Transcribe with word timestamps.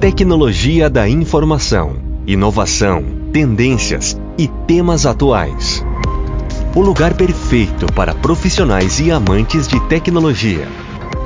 tecnologia 0.00 0.90
da 0.90 1.08
informação, 1.08 1.96
inovação, 2.26 3.02
tendências 3.32 4.20
e 4.36 4.46
temas 4.46 5.06
atuais. 5.06 5.84
O 6.74 6.82
lugar 6.82 7.14
perfeito 7.14 7.86
para 7.94 8.14
profissionais 8.14 9.00
e 9.00 9.10
amantes 9.10 9.66
de 9.66 9.80
tecnologia. 9.88 10.68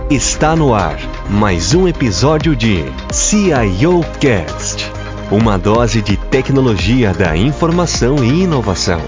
Está 0.09 0.54
no 0.54 0.72
ar 0.72 0.98
mais 1.29 1.75
um 1.75 1.88
episódio 1.88 2.54
de 2.54 2.85
CIO 3.12 4.04
Cast, 4.21 4.90
uma 5.32 5.58
dose 5.58 6.00
de 6.00 6.16
tecnologia 6.16 7.12
da 7.12 7.37
informação 7.37 8.24
e 8.24 8.44
inovação. 8.44 9.00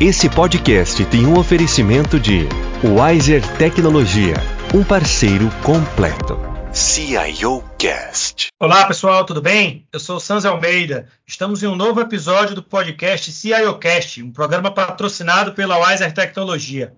Esse 0.00 0.30
podcast 0.30 1.04
tem 1.04 1.26
um 1.26 1.38
oferecimento 1.38 2.18
de 2.18 2.48
Wiser 2.82 3.46
Tecnologia, 3.58 4.36
um 4.74 4.82
parceiro 4.82 5.50
completo. 5.62 6.47
CIO 6.78 7.64
Cast. 7.76 8.50
Olá 8.60 8.86
pessoal, 8.86 9.26
tudo 9.26 9.42
bem? 9.42 9.84
Eu 9.92 9.98
sou 9.98 10.20
Sanz 10.20 10.44
Almeida. 10.44 11.08
Estamos 11.26 11.60
em 11.60 11.66
um 11.66 11.74
novo 11.74 12.00
episódio 12.00 12.54
do 12.54 12.62
podcast 12.62 13.32
CIO 13.32 13.76
Cast, 13.80 14.22
um 14.22 14.30
programa 14.30 14.70
patrocinado 14.70 15.54
pela 15.54 15.76
Wiser 15.76 16.14
Tecnologia. 16.14 16.94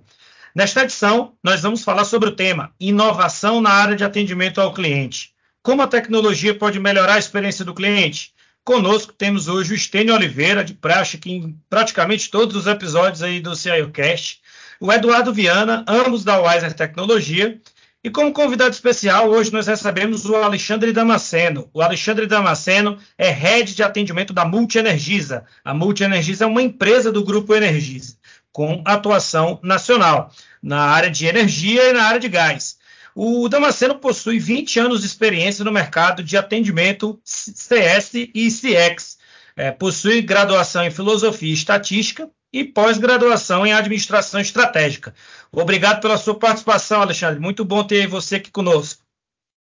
Nesta 0.54 0.82
edição, 0.82 1.32
nós 1.42 1.62
vamos 1.62 1.82
falar 1.82 2.04
sobre 2.04 2.28
o 2.28 2.37
tema 2.37 2.74
inovação 2.78 3.62
na 3.62 3.70
área 3.70 3.96
de 3.96 4.04
atendimento 4.04 4.60
ao 4.60 4.74
cliente. 4.74 5.32
Como 5.62 5.80
a 5.80 5.87
tecnologia 5.87 6.54
pode 6.54 6.78
melhorar 6.78 7.15
a 7.15 7.18
experiência 7.18 7.65
do 7.65 7.73
cliente? 7.73 8.34
Conosco 8.62 9.15
temos 9.15 9.48
hoje 9.48 9.73
o 9.73 9.76
Estênio 9.76 10.15
Oliveira, 10.15 10.62
de 10.62 10.74
praxe, 10.74 11.16
que 11.16 11.32
em 11.32 11.59
praticamente 11.70 12.30
todos 12.30 12.54
os 12.54 12.66
episódios 12.66 13.23
aí 13.23 13.40
do 13.40 13.56
CIOcast, 13.56 14.42
o 14.78 14.92
Eduardo 14.92 15.32
Viana, 15.32 15.87
ambos 15.88 16.23
da 16.23 16.38
Wiser 16.38 16.74
Tecnologia, 16.74 17.59
e 18.02 18.09
como 18.09 18.32
convidado 18.32 18.70
especial, 18.70 19.28
hoje 19.28 19.52
nós 19.52 19.66
recebemos 19.66 20.24
o 20.24 20.34
Alexandre 20.34 20.90
Damasceno. 20.90 21.68
O 21.74 21.82
Alexandre 21.82 22.26
Damasceno 22.26 22.98
é 23.18 23.28
head 23.28 23.74
de 23.74 23.82
atendimento 23.82 24.32
da 24.32 24.42
Multienergiza. 24.42 25.45
A 25.62 25.74
Multienergiza 25.74 26.45
é 26.45 26.46
uma 26.46 26.62
empresa 26.62 27.12
do 27.12 27.23
grupo 27.23 27.54
Energisa, 27.54 28.16
com 28.51 28.82
atuação 28.87 29.60
nacional 29.62 30.32
na 30.62 30.80
área 30.80 31.10
de 31.10 31.26
energia 31.26 31.90
e 31.90 31.93
na 31.93 32.04
área 32.04 32.21
de 32.21 32.28
gás. 32.28 32.78
O 33.15 33.46
Damasceno 33.51 33.96
possui 33.96 34.38
20 34.38 34.80
anos 34.80 35.01
de 35.01 35.06
experiência 35.06 35.62
no 35.62 35.73
mercado 35.73 36.23
de 36.23 36.38
atendimento 36.38 37.21
CS 37.23 38.15
e 38.15 38.48
CX. 38.48 39.18
É, 39.54 39.71
possui 39.73 40.23
graduação 40.23 40.84
em 40.84 40.90
filosofia 40.90 41.51
e 41.51 41.52
estatística 41.52 42.30
e 42.52 42.65
pós-graduação 42.65 43.66
em 43.66 43.73
administração 43.73 44.40
estratégica. 44.40 45.15
Obrigado 45.52 46.01
pela 46.01 46.16
sua 46.16 46.38
participação, 46.38 47.01
Alexandre. 47.01 47.40
Muito 47.40 47.65
bom 47.65 47.84
ter 47.84 48.06
você 48.06 48.37
aqui 48.37 48.51
conosco. 48.51 49.02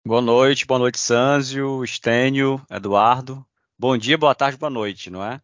Boa 0.06 0.20
noite, 0.20 0.66
boa 0.66 0.78
noite, 0.78 0.98
Sanzio, 0.98 1.82
Estênio, 1.84 2.60
Eduardo. 2.70 3.44
Bom 3.78 3.96
dia, 3.96 4.16
boa 4.18 4.34
tarde, 4.34 4.58
boa 4.58 4.70
noite, 4.70 5.10
não 5.10 5.24
é? 5.24 5.40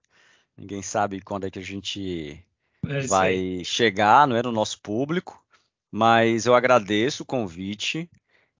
Ninguém 0.56 0.82
sabe 0.82 1.20
quando 1.20 1.46
é 1.46 1.50
que 1.50 1.58
a 1.58 1.62
gente 1.62 2.42
é 2.86 3.00
vai 3.06 3.62
chegar, 3.64 4.26
não 4.26 4.36
é, 4.36 4.42
no 4.42 4.52
nosso 4.52 4.80
público 4.80 5.42
mas 5.96 6.44
eu 6.44 6.54
agradeço 6.54 7.22
o 7.22 7.26
convite. 7.26 8.10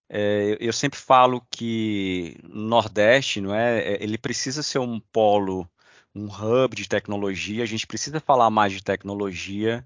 É, 0.08 0.56
eu 0.60 0.72
sempre 0.72 0.98
falo 0.98 1.42
que 1.50 2.38
o 2.44 2.56
Nordeste, 2.56 3.42
não 3.42 3.54
é, 3.54 3.80
é, 3.80 4.02
ele 4.02 4.16
precisa 4.16 4.62
ser 4.62 4.78
um 4.78 4.98
polo, 4.98 5.68
um 6.14 6.26
hub 6.26 6.74
de 6.74 6.88
tecnologia. 6.88 7.62
A 7.62 7.66
gente 7.66 7.86
precisa 7.86 8.20
falar 8.20 8.48
mais 8.48 8.72
de 8.72 8.82
tecnologia. 8.82 9.84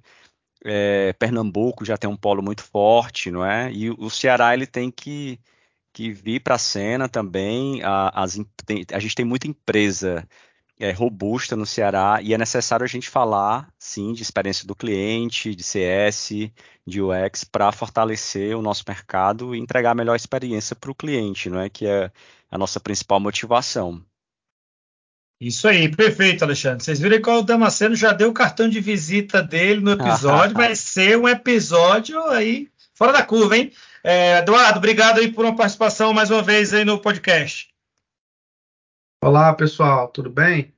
É, 0.64 1.12
Pernambuco 1.14 1.84
já 1.84 1.96
tem 1.96 2.08
um 2.10 2.16
polo 2.16 2.42
muito 2.42 2.62
forte, 2.62 3.30
não 3.30 3.44
é? 3.44 3.72
E 3.72 3.90
o 3.90 4.10
Ceará 4.10 4.54
ele 4.54 4.66
tem 4.66 4.90
que, 4.90 5.40
que 5.92 6.12
vir 6.12 6.40
para 6.40 6.56
a 6.56 6.58
cena 6.58 7.08
também. 7.08 7.82
A, 7.82 8.22
as, 8.22 8.38
tem, 8.66 8.84
a 8.92 8.98
gente 8.98 9.14
tem 9.14 9.24
muita 9.24 9.48
empresa 9.48 10.26
é, 10.80 10.92
robusta 10.92 11.54
no 11.54 11.66
Ceará 11.66 12.20
e 12.22 12.32
é 12.34 12.38
necessário 12.38 12.84
a 12.84 12.88
gente 12.88 13.08
falar, 13.10 13.72
sim, 13.78 14.12
de 14.14 14.22
experiência 14.22 14.66
do 14.66 14.74
cliente, 14.74 15.54
de 15.54 15.62
CS, 15.62 16.30
de 16.86 17.02
UX, 17.02 17.44
para 17.44 17.70
fortalecer 17.70 18.56
o 18.56 18.62
nosso 18.62 18.82
mercado 18.88 19.54
e 19.54 19.58
entregar 19.58 19.92
a 19.92 19.94
melhor 19.94 20.16
experiência 20.16 20.74
para 20.74 20.90
o 20.90 20.94
cliente, 20.94 21.50
não 21.50 21.60
é? 21.60 21.68
Que 21.68 21.86
é 21.86 22.10
a 22.50 22.58
nossa 22.58 22.80
principal 22.80 23.20
motivação. 23.20 24.04
Isso 25.40 25.66
aí, 25.66 25.88
perfeito, 25.88 26.44
Alexandre. 26.44 26.84
Vocês 26.84 27.00
viram 27.00 27.22
que 27.22 27.30
o 27.30 27.40
Damasceno 27.40 27.96
já 27.96 28.12
deu 28.12 28.28
o 28.28 28.34
cartão 28.34 28.68
de 28.68 28.78
visita 28.78 29.42
dele 29.42 29.80
no 29.80 29.92
episódio. 29.92 30.52
vai 30.54 30.76
ser 30.76 31.16
um 31.16 31.26
episódio 31.26 32.22
aí 32.28 32.68
fora 32.94 33.12
da 33.12 33.24
curva, 33.24 33.56
hein? 33.56 33.72
É, 34.04 34.38
Eduardo, 34.38 34.78
obrigado 34.78 35.18
aí 35.18 35.32
por 35.32 35.46
uma 35.46 35.56
participação 35.56 36.12
mais 36.12 36.30
uma 36.30 36.42
vez 36.42 36.74
aí 36.74 36.84
no 36.84 37.00
podcast. 37.00 37.70
Olá, 39.24 39.54
pessoal, 39.54 40.08
tudo 40.08 40.28
bem? 40.28 40.74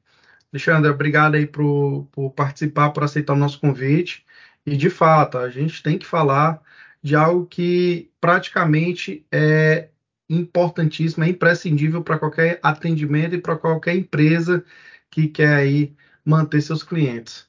Alexandre, 0.52 0.90
obrigado 0.90 1.34
aí 1.34 1.46
por, 1.46 2.06
por 2.12 2.30
participar, 2.30 2.90
por 2.90 3.02
aceitar 3.02 3.32
o 3.32 3.36
nosso 3.36 3.58
convite. 3.58 4.24
E, 4.64 4.76
de 4.76 4.90
fato, 4.90 5.38
a 5.38 5.50
gente 5.50 5.82
tem 5.82 5.98
que 5.98 6.06
falar 6.06 6.62
de 7.02 7.16
algo 7.16 7.46
que 7.46 8.12
praticamente 8.20 9.26
é 9.32 9.88
importantíssimo, 10.34 11.24
é 11.24 11.28
imprescindível 11.28 12.02
para 12.02 12.18
qualquer 12.18 12.58
atendimento 12.62 13.34
e 13.34 13.40
para 13.40 13.56
qualquer 13.56 13.96
empresa 13.96 14.64
que 15.10 15.28
quer 15.28 15.54
aí 15.54 15.94
manter 16.24 16.60
seus 16.60 16.82
clientes. 16.82 17.46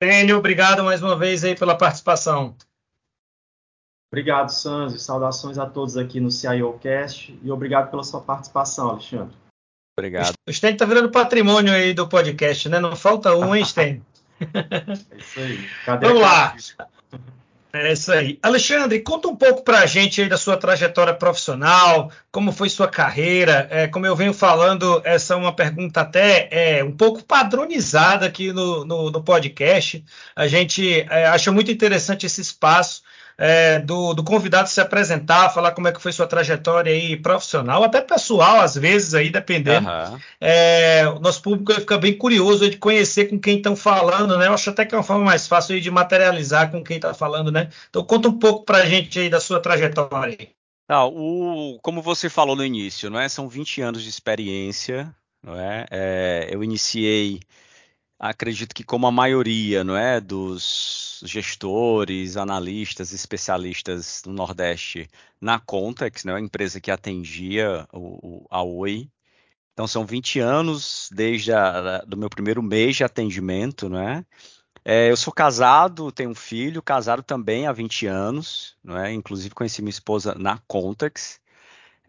Tênio, 0.00 0.38
obrigado 0.38 0.84
mais 0.84 1.02
uma 1.02 1.16
vez 1.16 1.44
aí 1.44 1.56
pela 1.56 1.76
participação. 1.76 2.54
Obrigado, 4.10 4.48
Sanzio. 4.50 4.98
Saudações 4.98 5.58
a 5.58 5.66
todos 5.66 5.96
aqui 5.96 6.20
no 6.20 6.30
CIOcast 6.30 7.38
e 7.42 7.50
obrigado 7.50 7.90
pela 7.90 8.02
sua 8.02 8.20
participação, 8.20 8.88
Alexandre. 8.90 9.36
Obrigado. 9.98 10.34
O 10.48 10.52
Sten 10.52 10.76
tá 10.76 10.84
virando 10.84 11.10
patrimônio 11.10 11.72
aí 11.72 11.92
do 11.92 12.08
podcast, 12.08 12.68
né? 12.68 12.78
Não 12.78 12.94
falta 12.94 13.34
um, 13.34 13.54
hein, 13.54 13.64
Sten? 13.64 14.02
é 14.40 15.16
isso 15.16 15.40
aí. 15.40 15.68
Cadê 15.84 16.06
Vamos 16.06 16.22
lá. 16.22 16.56
É 17.70 17.92
isso 17.92 18.10
aí. 18.10 18.38
Alexandre, 18.42 19.00
conta 19.00 19.28
um 19.28 19.36
pouco 19.36 19.62
para 19.62 19.80
a 19.80 19.86
gente 19.86 20.22
aí 20.22 20.28
da 20.28 20.38
sua 20.38 20.56
trajetória 20.56 21.12
profissional, 21.12 22.10
como 22.32 22.50
foi 22.50 22.70
sua 22.70 22.88
carreira. 22.88 23.68
É, 23.70 23.86
como 23.86 24.06
eu 24.06 24.16
venho 24.16 24.32
falando, 24.32 25.02
essa 25.04 25.34
é 25.34 25.36
uma 25.36 25.54
pergunta 25.54 26.00
até 26.00 26.48
é, 26.50 26.82
um 26.82 26.92
pouco 26.96 27.22
padronizada 27.22 28.24
aqui 28.24 28.54
no, 28.54 28.86
no, 28.86 29.10
no 29.10 29.22
podcast. 29.22 30.02
A 30.34 30.46
gente 30.46 31.00
é, 31.10 31.26
acha 31.26 31.52
muito 31.52 31.70
interessante 31.70 32.24
esse 32.24 32.40
espaço 32.40 33.02
é, 33.38 33.78
do, 33.78 34.14
do, 34.14 34.24
convidado 34.24 34.68
se 34.68 34.80
apresentar, 34.80 35.48
falar 35.50 35.70
como 35.70 35.86
é 35.86 35.92
que 35.92 36.02
foi 36.02 36.10
sua 36.10 36.26
trajetória 36.26 36.92
aí 36.92 37.16
profissional, 37.16 37.84
até 37.84 38.00
pessoal, 38.00 38.60
às 38.60 38.74
vezes, 38.74 39.14
aí, 39.14 39.30
dependendo. 39.30 39.88
Uhum. 39.88 40.18
É, 40.40 41.06
o 41.06 41.20
nosso 41.20 41.40
público 41.40 41.72
fica 41.72 41.96
bem 41.96 42.18
curioso 42.18 42.68
de 42.68 42.76
conhecer 42.76 43.26
com 43.26 43.38
quem 43.38 43.58
estão 43.58 43.76
falando, 43.76 44.36
né? 44.36 44.48
Eu 44.48 44.54
acho 44.54 44.70
até 44.70 44.84
que 44.84 44.92
é 44.92 44.98
uma 44.98 45.04
forma 45.04 45.24
mais 45.24 45.46
fácil 45.46 45.80
de 45.80 45.90
materializar 45.90 46.72
com 46.72 46.82
quem 46.82 46.96
está 46.96 47.14
falando, 47.14 47.52
né? 47.52 47.68
Então 47.88 48.02
conta 48.04 48.28
um 48.28 48.36
pouco 48.36 48.64
para 48.64 48.78
a 48.78 48.86
gente 48.86 49.20
aí 49.20 49.30
da 49.30 49.38
sua 49.38 49.60
trajetória. 49.60 50.36
Ah, 50.88 51.06
o, 51.06 51.78
como 51.80 52.02
você 52.02 52.28
falou 52.28 52.56
no 52.56 52.64
início, 52.64 53.08
não 53.08 53.20
é? 53.20 53.28
São 53.28 53.48
20 53.48 53.82
anos 53.82 54.02
de 54.02 54.08
experiência, 54.08 55.14
não 55.44 55.54
é? 55.54 55.86
é 55.90 56.48
eu 56.50 56.64
iniciei 56.64 57.40
acredito 58.18 58.74
que 58.74 58.82
como 58.82 59.06
a 59.06 59.12
maioria, 59.12 59.84
não 59.84 59.96
é, 59.96 60.20
dos 60.20 61.22
gestores, 61.24 62.36
analistas, 62.36 63.12
especialistas 63.12 64.22
do 64.24 64.32
Nordeste 64.32 65.08
na 65.40 65.58
Contex, 65.60 66.24
né, 66.24 66.34
a 66.34 66.40
empresa 66.40 66.80
que 66.80 66.90
atendia 66.90 67.86
o, 67.92 68.44
o, 68.44 68.46
a 68.50 68.62
Oi. 68.62 69.08
Então 69.72 69.86
são 69.86 70.04
20 70.04 70.40
anos 70.40 71.08
desde 71.12 71.52
a, 71.52 71.98
do 71.98 72.16
meu 72.16 72.28
primeiro 72.28 72.62
mês 72.62 72.96
de 72.96 73.04
atendimento, 73.04 73.88
não 73.88 74.00
é? 74.00 74.24
é? 74.84 75.10
eu 75.10 75.16
sou 75.16 75.32
casado, 75.32 76.10
tenho 76.10 76.30
um 76.30 76.34
filho, 76.34 76.82
casado 76.82 77.22
também 77.22 77.66
há 77.66 77.72
20 77.72 78.06
anos, 78.06 78.76
não 78.82 78.98
é? 78.98 79.12
Inclusive 79.12 79.54
conheci 79.54 79.80
minha 79.82 79.90
esposa 79.90 80.34
na 80.36 80.58
Contex. 80.66 81.40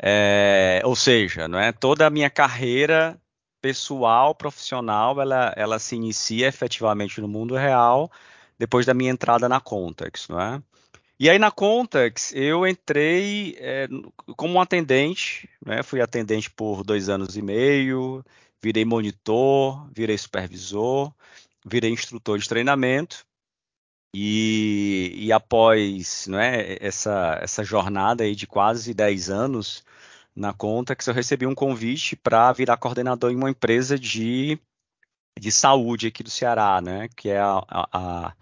É, 0.01 0.81
ou 0.85 0.95
seja, 0.95 1.47
não 1.47 1.59
é? 1.59 1.71
toda 1.71 2.07
a 2.07 2.09
minha 2.09 2.29
carreira 2.29 3.19
pessoal, 3.61 4.33
profissional, 4.35 5.19
ela, 5.21 5.53
ela 5.55 5.79
se 5.79 5.95
inicia 5.95 6.47
efetivamente 6.47 7.21
no 7.21 7.27
mundo 7.27 7.55
real 7.55 8.11
depois 8.57 8.85
da 8.85 8.93
minha 8.93 9.11
entrada 9.11 9.47
na 9.47 9.59
Contex, 9.61 10.27
não 10.27 10.39
é? 10.39 10.61
E 11.19 11.29
aí 11.29 11.37
na 11.37 11.51
Contex 11.51 12.33
eu 12.33 12.65
entrei 12.65 13.55
é, 13.59 13.87
como 14.37 14.55
um 14.55 14.61
atendente, 14.61 15.49
né? 15.65 15.83
fui 15.83 16.01
atendente 16.01 16.49
por 16.49 16.83
dois 16.83 17.09
anos 17.09 17.35
e 17.35 17.41
meio, 17.41 18.23
virei 18.61 18.85
monitor, 18.85 19.89
virei 19.91 20.17
supervisor, 20.17 21.13
virei 21.65 21.91
instrutor 21.91 22.39
de 22.39 22.47
treinamento 22.47 23.25
e, 24.13 25.13
e 25.15 25.31
após 25.31 26.25
né, 26.27 26.77
essa, 26.79 27.37
essa 27.41 27.63
jornada 27.63 28.23
aí 28.23 28.35
de 28.35 28.47
quase 28.47 28.93
10 28.93 29.29
anos, 29.29 29.83
na 30.39 30.53
conta 30.53 30.95
que 30.95 31.07
eu 31.09 31.13
recebi 31.13 31.45
um 31.45 31.53
convite 31.53 32.15
para 32.15 32.51
virar 32.53 32.77
coordenador 32.77 33.31
em 33.31 33.35
uma 33.35 33.49
empresa 33.49 33.99
de, 33.99 34.57
de 35.37 35.51
saúde 35.51 36.07
aqui 36.07 36.23
do 36.23 36.29
Ceará, 36.29 36.79
né? 36.81 37.09
Que 37.15 37.29
é 37.29 37.39
a, 37.39 37.61
a, 37.69 38.33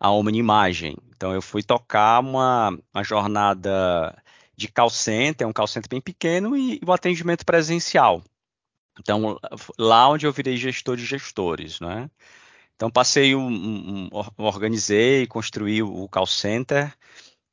a 0.00 0.10
Omni 0.10 0.38
Imagem. 0.38 0.96
Então 1.14 1.34
eu 1.34 1.42
fui 1.42 1.62
tocar 1.62 2.20
uma, 2.20 2.70
uma 2.94 3.04
jornada 3.04 4.16
de 4.56 4.68
call 4.68 4.88
center, 4.88 5.46
um 5.46 5.52
call 5.52 5.66
center 5.66 5.90
bem 5.90 6.00
pequeno, 6.00 6.56
e, 6.56 6.76
e 6.76 6.80
o 6.86 6.92
atendimento 6.92 7.44
presencial. 7.44 8.22
Então, 8.98 9.38
lá 9.78 10.08
onde 10.08 10.26
eu 10.26 10.32
virei 10.32 10.56
gestor 10.56 10.96
de 10.96 11.04
gestores, 11.04 11.80
né? 11.80 12.10
Então, 12.74 12.90
passei, 12.90 13.34
um, 13.34 13.48
um, 13.48 14.08
organizei, 14.38 15.26
construí 15.26 15.82
o 15.82 16.08
call 16.08 16.26
center, 16.26 16.94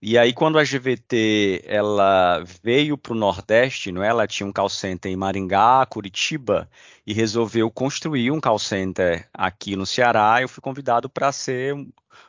e 0.06 0.18
aí, 0.18 0.34
quando 0.34 0.60
a 0.60 0.64
GVT 0.66 1.64
ela 1.66 2.44
veio 2.62 2.98
para 2.98 3.14
o 3.14 3.16
Nordeste, 3.16 3.90
não 3.90 4.04
é? 4.04 4.10
ela 4.10 4.28
tinha 4.28 4.46
um 4.46 4.52
call 4.52 4.68
center 4.68 5.10
em 5.10 5.16
Maringá, 5.16 5.86
Curitiba, 5.86 6.70
e 7.08 7.14
resolveu 7.14 7.72
construir 7.72 8.30
um 8.30 8.42
call 8.42 8.60
center 8.60 9.30
aqui 9.34 9.78
no 9.78 9.86
Ceará. 9.86 10.42
Eu 10.42 10.50
fui 10.50 10.62
convidado 10.62 11.10
para 11.10 11.32
ser 11.32 11.74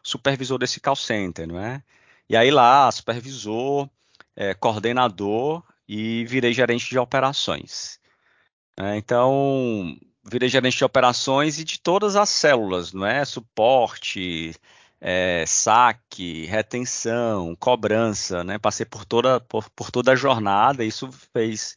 supervisor 0.04 0.56
desse 0.56 0.80
call 0.80 0.94
center, 0.94 1.48
não 1.48 1.58
é? 1.58 1.82
E 2.28 2.36
aí 2.36 2.48
lá, 2.48 2.88
supervisor, 2.92 3.90
é, 4.36 4.54
coordenador 4.54 5.60
e 5.88 6.24
virei 6.26 6.52
gerente 6.52 6.88
de 6.88 6.98
operações. 6.98 7.98
É, 8.78 8.96
então, 8.96 9.98
virei 10.24 10.48
gerente 10.48 10.78
de 10.78 10.84
operações 10.84 11.58
e 11.58 11.64
de 11.64 11.80
todas 11.80 12.14
as 12.14 12.28
células, 12.28 12.92
não 12.92 13.04
é? 13.04 13.24
Suporte, 13.24 14.54
é, 15.06 15.44
saque, 15.46 16.46
retenção, 16.46 17.54
cobrança, 17.56 18.42
né? 18.42 18.58
Passei 18.58 18.86
por 18.86 19.04
toda, 19.04 19.38
por, 19.38 19.68
por 19.70 19.90
toda 19.90 20.12
a 20.12 20.16
jornada, 20.16 20.82
isso 20.82 21.10
fez 21.30 21.76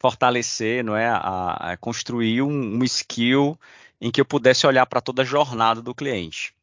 fortalecer, 0.00 0.84
não 0.84 0.96
é? 0.96 1.08
A, 1.08 1.72
a 1.72 1.76
construir 1.76 2.40
um, 2.40 2.78
um 2.78 2.84
skill 2.84 3.58
em 4.00 4.12
que 4.12 4.20
eu 4.20 4.24
pudesse 4.24 4.64
olhar 4.64 4.86
para 4.86 5.00
toda 5.00 5.22
a 5.22 5.24
jornada 5.24 5.82
do 5.82 5.92
cliente. 5.92 6.54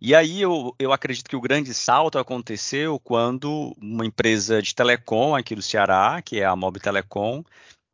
E 0.00 0.12
aí 0.12 0.42
eu, 0.42 0.74
eu 0.76 0.92
acredito 0.92 1.30
que 1.30 1.36
o 1.36 1.40
grande 1.40 1.72
salto 1.72 2.18
aconteceu 2.18 2.98
quando 2.98 3.76
uma 3.80 4.04
empresa 4.04 4.60
de 4.60 4.74
telecom 4.74 5.36
aqui 5.36 5.54
do 5.54 5.62
Ceará, 5.62 6.20
que 6.20 6.40
é 6.40 6.44
a 6.44 6.56
Mob 6.56 6.80
Telecom, 6.80 7.44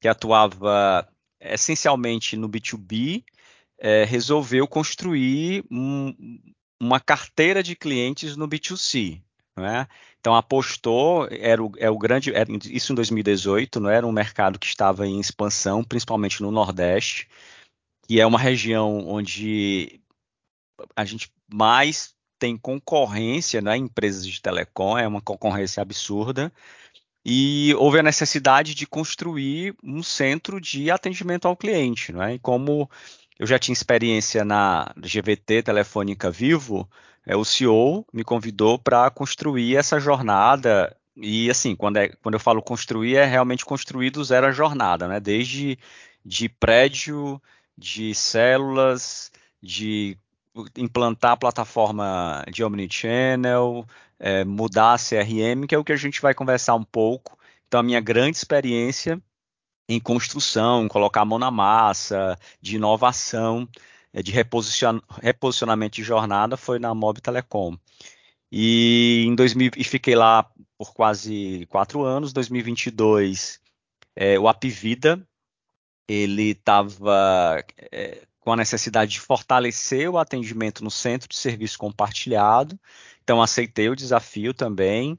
que 0.00 0.08
atuava 0.08 1.06
essencialmente 1.38 2.38
no 2.38 2.48
B2B, 2.48 3.22
é, 3.78 4.04
resolveu 4.04 4.66
construir 4.66 5.62
um, 5.70 6.14
uma 6.82 6.98
carteira 6.98 7.62
de 7.62 7.76
clientes 7.76 8.36
no 8.36 8.48
B2C. 8.48 9.22
Né? 9.56 9.86
Então 10.18 10.34
apostou, 10.34 11.28
era 11.30 11.62
o, 11.62 11.70
é 11.76 11.88
o 11.88 11.96
grande, 11.96 12.34
era, 12.34 12.50
isso 12.64 12.92
em 12.92 12.96
2018, 12.96 13.78
não 13.78 13.88
era 13.88 14.04
um 14.04 14.10
mercado 14.10 14.58
que 14.58 14.66
estava 14.66 15.06
em 15.06 15.20
expansão, 15.20 15.84
principalmente 15.84 16.42
no 16.42 16.50
Nordeste, 16.50 17.28
que 18.06 18.20
é 18.20 18.26
uma 18.26 18.38
região 18.38 19.06
onde 19.06 20.00
a 20.96 21.04
gente 21.04 21.30
mais 21.52 22.14
tem 22.36 22.56
concorrência, 22.56 23.60
né? 23.60 23.76
Empresas 23.76 24.26
de 24.26 24.42
telecom, 24.42 24.98
é 24.98 25.06
uma 25.06 25.20
concorrência 25.20 25.80
absurda. 25.80 26.52
E 27.24 27.72
houve 27.76 28.00
a 28.00 28.02
necessidade 28.02 28.74
de 28.74 28.84
construir 28.84 29.76
um 29.84 30.02
centro 30.02 30.60
de 30.60 30.90
atendimento 30.90 31.46
ao 31.46 31.56
cliente? 31.56 32.12
E 32.34 32.38
como 32.40 32.90
eu 33.42 33.46
já 33.46 33.58
tinha 33.58 33.72
experiência 33.72 34.44
na 34.44 34.94
GVT 34.96 35.64
Telefônica 35.64 36.30
Vivo, 36.30 36.88
é, 37.26 37.34
o 37.34 37.44
CEO 37.44 38.06
me 38.12 38.22
convidou 38.22 38.78
para 38.78 39.10
construir 39.10 39.76
essa 39.76 39.98
jornada. 39.98 40.96
E 41.16 41.50
assim, 41.50 41.74
quando, 41.74 41.96
é, 41.96 42.08
quando 42.22 42.34
eu 42.34 42.40
falo 42.40 42.62
construir, 42.62 43.16
é 43.16 43.24
realmente 43.24 43.64
construir 43.64 44.10
do 44.10 44.22
zero 44.22 44.46
a 44.46 44.52
jornada, 44.52 45.08
né? 45.08 45.18
Desde 45.18 45.76
de 46.24 46.48
prédio, 46.48 47.42
de 47.76 48.14
células, 48.14 49.32
de 49.60 50.16
implantar 50.76 51.32
a 51.32 51.36
plataforma 51.36 52.44
de 52.48 52.62
omnichannel, 52.62 53.84
é, 54.20 54.44
mudar 54.44 54.94
a 54.94 54.98
CRM, 54.98 55.66
que 55.66 55.74
é 55.74 55.78
o 55.78 55.82
que 55.82 55.92
a 55.92 55.96
gente 55.96 56.22
vai 56.22 56.32
conversar 56.32 56.76
um 56.76 56.84
pouco. 56.84 57.36
Então, 57.66 57.80
a 57.80 57.82
minha 57.82 58.00
grande 58.00 58.36
experiência 58.36 59.20
em 59.88 60.00
construção, 60.00 60.88
colocar 60.88 61.22
a 61.22 61.24
mão 61.24 61.38
na 61.38 61.50
massa, 61.50 62.38
de 62.60 62.76
inovação, 62.76 63.68
eh, 64.12 64.22
de 64.22 64.32
reposicion, 64.32 65.00
reposicionamento 65.20 65.96
de 65.96 66.02
jornada 66.02 66.56
foi 66.56 66.78
na 66.78 66.94
Mob 66.94 67.20
Telecom. 67.20 67.76
E 68.50 69.24
em 69.26 69.34
2000 69.34 69.72
e 69.76 69.84
fiquei 69.84 70.14
lá 70.14 70.50
por 70.78 70.92
quase 70.94 71.66
quatro 71.70 72.02
anos. 72.04 72.32
2022, 72.32 73.60
é, 74.16 74.38
o 74.38 74.48
Apivida 74.48 75.26
ele 76.08 76.50
estava 76.50 77.64
é, 77.92 78.26
com 78.40 78.52
a 78.52 78.56
necessidade 78.56 79.12
de 79.12 79.20
fortalecer 79.20 80.10
o 80.10 80.18
atendimento 80.18 80.84
no 80.84 80.90
centro 80.90 81.28
de 81.28 81.36
serviço 81.36 81.78
compartilhado. 81.78 82.78
Então 83.22 83.40
aceitei 83.40 83.88
o 83.88 83.96
desafio 83.96 84.52
também. 84.52 85.18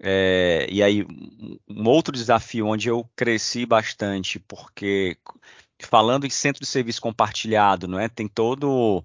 É, 0.00 0.66
e 0.70 0.82
aí, 0.82 1.06
um 1.68 1.88
outro 1.88 2.12
desafio 2.12 2.66
onde 2.66 2.88
eu 2.88 3.08
cresci 3.16 3.64
bastante, 3.64 4.38
porque 4.40 5.16
falando 5.82 6.26
em 6.26 6.30
centro 6.30 6.60
de 6.60 6.66
serviço 6.66 7.00
compartilhado, 7.00 7.86
não 7.88 7.98
é? 7.98 8.08
Tem 8.08 8.28
todo 8.28 9.04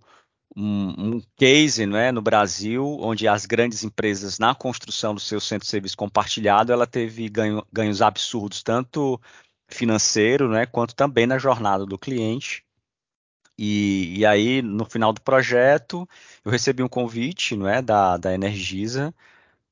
um, 0.56 1.16
um, 1.16 1.22
case 1.38 1.86
não 1.86 1.98
é, 1.98 2.12
no 2.12 2.22
Brasil, 2.22 2.98
onde 3.02 3.28
as 3.28 3.46
grandes 3.46 3.84
empresas, 3.84 4.40
na 4.40 4.56
construção 4.56 5.14
do 5.14 5.20
seu 5.20 5.40
centro 5.40 5.66
de 5.66 5.72
serviço 5.72 5.98
compartilhado, 5.98 6.72
ela 6.72 6.88
teve 6.88 7.30
ganho, 7.30 7.66
ganhos 7.72 8.02
absurdos, 8.02 8.64
tanto 8.64 9.20
financeiro, 9.70 10.50
né, 10.50 10.66
quanto 10.66 10.96
também 10.96 11.28
na 11.28 11.38
jornada 11.38 11.86
do 11.86 11.98
cliente. 11.98 12.64
E, 13.58 14.20
e, 14.20 14.26
aí, 14.26 14.62
no 14.62 14.86
final 14.86 15.12
do 15.14 15.22
projeto, 15.22 16.08
eu 16.46 16.52
recebi 16.52 16.82
um 16.82 16.88
convite 16.88 17.56
não 17.58 17.68
é, 17.68 17.82
da, 17.82 18.18
da 18.18 18.34
Energisa 18.34 19.14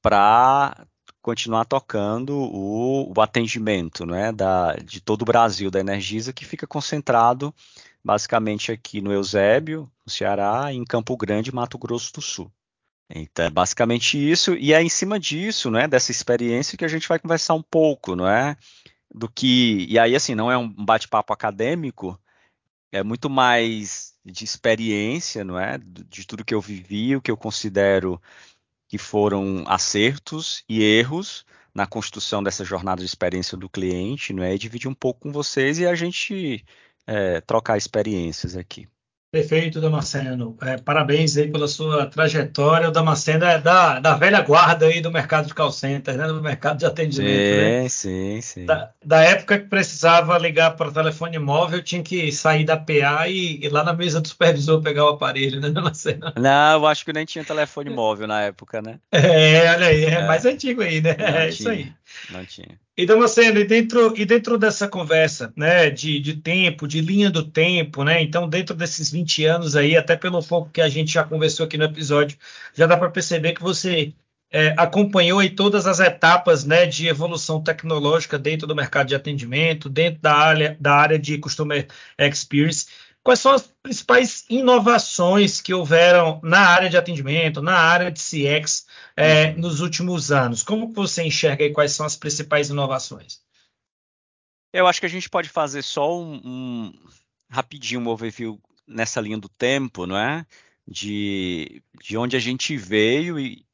para 0.01 0.85
continuar 1.27 1.65
tocando 1.65 2.37
o, 2.37 3.11
o 3.13 3.21
atendimento 3.21 4.05
né, 4.05 4.31
da, 4.31 4.71
de 4.75 5.01
todo 5.01 5.23
o 5.23 5.25
Brasil 5.25 5.69
da 5.69 5.77
Energisa, 5.77 6.31
que 6.31 6.45
fica 6.45 6.65
concentrado 6.65 7.53
basicamente 8.01 8.71
aqui 8.71 9.01
no 9.01 9.11
Eusébio, 9.11 9.91
no 10.05 10.09
Ceará, 10.09 10.71
e 10.71 10.77
em 10.77 10.85
Campo 10.85 11.17
Grande, 11.17 11.53
Mato 11.53 11.77
Grosso 11.77 12.13
do 12.13 12.21
Sul. 12.21 12.49
Então, 13.09 13.43
é 13.43 13.49
basicamente 13.49 14.17
isso, 14.17 14.55
e 14.55 14.71
é 14.71 14.81
em 14.81 14.87
cima 14.87 15.19
disso, 15.19 15.69
né, 15.69 15.85
dessa 15.85 16.11
experiência, 16.11 16.77
que 16.77 16.85
a 16.85 16.87
gente 16.87 17.09
vai 17.09 17.19
conversar 17.19 17.55
um 17.55 17.61
pouco, 17.61 18.15
não 18.15 18.25
é? 18.25 18.55
Do 19.13 19.27
que. 19.29 19.85
E 19.89 19.99
aí, 19.99 20.15
assim, 20.15 20.33
não 20.33 20.49
é 20.49 20.57
um 20.57 20.69
bate-papo 20.69 21.33
acadêmico, 21.33 22.17
é 22.89 23.03
muito 23.03 23.29
mais 23.29 24.13
de 24.23 24.45
experiência, 24.45 25.43
não 25.43 25.59
é? 25.59 25.77
De 25.77 26.25
tudo 26.25 26.45
que 26.45 26.55
eu 26.55 26.61
vivi, 26.61 27.17
o 27.17 27.21
que 27.21 27.31
eu 27.31 27.35
considero 27.35 28.21
que 28.87 28.97
foram 28.97 29.63
acertos 29.67 30.63
e 30.67 30.83
erros 30.83 31.45
na 31.73 31.85
construção 31.85 32.41
dessa 32.41 32.65
jornada 32.65 33.01
de 33.01 33.05
experiência 33.05 33.57
do 33.57 33.69
cliente, 33.69 34.33
não 34.33 34.43
é? 34.43 34.55
E 34.55 34.57
dividir 34.57 34.87
um 34.89 34.93
pouco 34.93 35.21
com 35.21 35.31
vocês 35.31 35.79
e 35.79 35.85
a 35.85 35.93
gente 35.95 36.65
é, 37.05 37.41
trocar 37.41 37.77
experiências 37.77 38.55
aqui. 38.55 38.87
Perfeito, 39.29 39.81
Damasceno. 39.81 40.55
É, 40.61 40.77
parabéns 40.77 41.35
aí 41.35 41.51
pela 41.51 41.67
sua 41.67 42.05
trajetória. 42.05 42.87
O 42.87 42.91
Damasceno 42.91 43.43
é 43.43 43.59
da, 43.59 43.99
da 43.99 44.15
velha 44.15 44.39
guarda 44.41 44.85
aí 44.85 45.01
do 45.01 45.11
mercado 45.11 45.47
de 45.47 45.53
call 45.53 45.71
center, 45.71 46.15
né? 46.15 46.27
do 46.27 46.41
mercado 46.41 46.77
de 46.77 46.85
atendimento. 46.85 47.37
Sim, 47.37 47.57
né? 47.57 47.89
sim, 47.89 48.41
sim. 48.41 48.65
Da, 48.65 48.91
da, 49.03 49.21
época 49.23 49.59
que 49.59 49.67
precisava 49.67 50.37
ligar 50.37 50.77
para 50.77 50.87
o 50.87 50.93
telefone 50.93 51.37
móvel, 51.39 51.83
tinha 51.83 52.01
que 52.01 52.31
sair 52.31 52.63
da 52.63 52.77
PA 52.77 53.27
e 53.27 53.65
ir 53.65 53.69
lá 53.69 53.83
na 53.83 53.91
mesa 53.91 54.21
do 54.21 54.27
supervisor 54.29 54.81
pegar 54.81 55.03
o 55.03 55.09
aparelho, 55.09 55.59
né, 55.59 55.69
Damasceno? 55.71 56.31
Não, 56.37 56.79
eu 56.79 56.87
acho 56.87 57.03
que 57.03 57.11
nem 57.11 57.25
tinha 57.25 57.43
telefone 57.43 57.89
móvel 57.89 58.27
na 58.27 58.43
época, 58.43 58.81
né? 58.81 58.97
É, 59.11 59.69
olha 59.73 59.87
aí, 59.87 60.05
é, 60.05 60.13
é. 60.13 60.25
mais 60.27 60.45
antigo 60.45 60.81
aí, 60.81 61.01
né? 61.01 61.15
Não 61.19 61.25
é 61.25 61.31
tinha, 61.31 61.47
isso 61.49 61.69
aí. 61.69 61.93
Não 62.29 62.45
tinha. 62.45 62.79
E 62.95 63.05
Damasceno, 63.05 63.59
e 63.59 63.65
dentro, 63.65 64.17
e 64.17 64.25
dentro 64.25 64.57
dessa 64.57 64.87
conversa, 64.87 65.53
né, 65.55 65.89
de, 65.89 66.19
de 66.19 66.35
tempo, 66.37 66.87
de 66.87 66.99
linha 67.01 67.29
do 67.29 67.43
tempo, 67.43 68.03
né, 68.03 68.21
então 68.21 68.49
dentro 68.49 68.75
desses 68.75 69.11
20 69.11 69.45
anos 69.45 69.75
aí, 69.75 69.95
até 69.95 70.15
pelo 70.15 70.41
pouco 70.43 70.71
que 70.71 70.81
a 70.81 70.89
gente 70.89 71.11
já 71.11 71.23
conversou 71.23 71.65
aqui 71.65 71.77
no 71.77 71.83
episódio, 71.83 72.37
já 72.73 72.87
dá 72.87 72.97
para 72.97 73.11
perceber 73.11 73.53
que 73.53 73.61
você 73.61 74.13
é, 74.49 74.73
acompanhou 74.77 75.39
aí 75.39 75.49
todas 75.49 75.85
as 75.85 75.99
etapas, 75.99 76.63
né, 76.63 76.85
de 76.85 77.07
evolução 77.07 77.61
tecnológica 77.61 78.39
dentro 78.39 78.65
do 78.65 78.75
mercado 78.75 79.07
de 79.07 79.15
atendimento, 79.15 79.89
dentro 79.89 80.21
da 80.21 80.33
área, 80.33 80.77
da 80.79 80.93
área 80.95 81.19
de 81.19 81.37
Customer 81.37 81.87
Experience. 82.17 82.87
Quais 83.27 83.41
são 83.41 83.51
as 83.51 83.67
principais 83.83 84.45
inovações 84.49 85.59
que 85.59 85.73
houveram 85.73 86.39
na 86.41 86.61
área 86.61 86.89
de 86.89 86.95
atendimento, 86.95 87.61
na 87.61 87.77
área 87.77 88.09
de 88.09 88.21
CX 88.21 88.87
é, 89.17 89.51
nos 89.51 89.81
últimos 89.81 90.31
anos? 90.31 90.63
Como 90.63 90.93
você 90.93 91.23
enxerga 91.23 91.65
aí 91.65 91.73
quais 91.73 91.91
são 91.91 92.05
as 92.05 92.15
principais 92.15 92.69
inovações? 92.69 93.41
Eu 94.71 94.87
acho 94.87 95.01
que 95.01 95.05
a 95.05 95.09
gente 95.09 95.29
pode 95.29 95.49
fazer 95.49 95.81
só 95.81 96.17
um, 96.17 96.35
um 96.41 96.93
rapidinho 97.51 97.99
um 97.99 98.07
overview 98.07 98.61
nessa 98.87 99.19
linha 99.19 99.37
do 99.37 99.49
tempo, 99.49 100.07
não 100.07 100.17
é? 100.17 100.45
De, 100.87 101.83
de 102.01 102.17
onde 102.17 102.37
a 102.37 102.39
gente 102.39 102.77
veio 102.77 103.37
e 103.37 103.66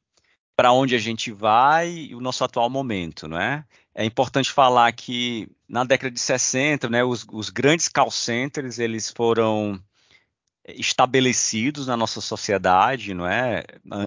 para 0.56 0.72
onde 0.72 0.94
a 0.94 0.98
gente 0.98 1.32
vai 1.32 1.90
e 1.90 2.14
o 2.14 2.20
nosso 2.20 2.44
atual 2.44 2.70
momento, 2.70 3.26
não 3.28 3.38
é? 3.38 3.64
É 3.94 4.04
importante 4.04 4.50
falar 4.50 4.92
que 4.92 5.48
na 5.68 5.84
década 5.84 6.10
de 6.10 6.20
60, 6.20 6.88
né, 6.88 7.04
os, 7.04 7.26
os 7.32 7.50
grandes 7.50 7.88
call 7.88 8.10
centers 8.10 8.78
eles 8.78 9.10
foram 9.10 9.80
estabelecidos 10.66 11.86
na 11.86 11.96
nossa 11.96 12.20
sociedade, 12.20 13.14
não 13.14 13.26
é? 13.26 13.64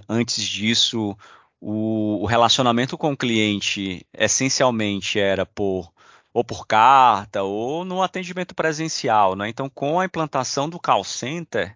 Antes 0.09 0.43
disso, 0.43 1.15
o, 1.59 2.21
o 2.23 2.25
relacionamento 2.25 2.97
com 2.97 3.11
o 3.11 3.17
cliente 3.17 4.05
essencialmente 4.13 5.19
era 5.19 5.45
por 5.45 5.91
ou 6.33 6.43
por 6.43 6.67
carta 6.67 7.41
ou 7.41 7.83
no 7.83 8.03
atendimento 8.03 8.53
presencial, 8.53 9.35
né? 9.35 9.49
Então, 9.49 9.69
com 9.69 9.99
a 9.99 10.05
implantação 10.05 10.69
do 10.69 10.79
call 10.79 11.03
center, 11.03 11.75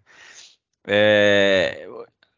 é, 0.88 1.88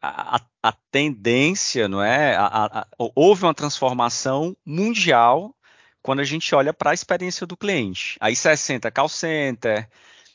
a, 0.08 0.40
a, 0.62 0.72
tendência, 0.90 1.88
não 1.88 2.02
é? 2.02 2.36
A, 2.36 2.80
a, 2.80 2.86
houve 2.98 3.44
uma 3.44 3.54
transformação 3.54 4.56
mundial 4.64 5.54
quando 6.02 6.20
a 6.20 6.24
gente 6.24 6.54
olha 6.54 6.72
para 6.72 6.90
a 6.90 6.94
experiência 6.94 7.46
do 7.46 7.56
cliente. 7.56 8.16
Aí 8.20 8.36
60 8.36 8.90
call 8.90 9.08
center, 9.08 9.88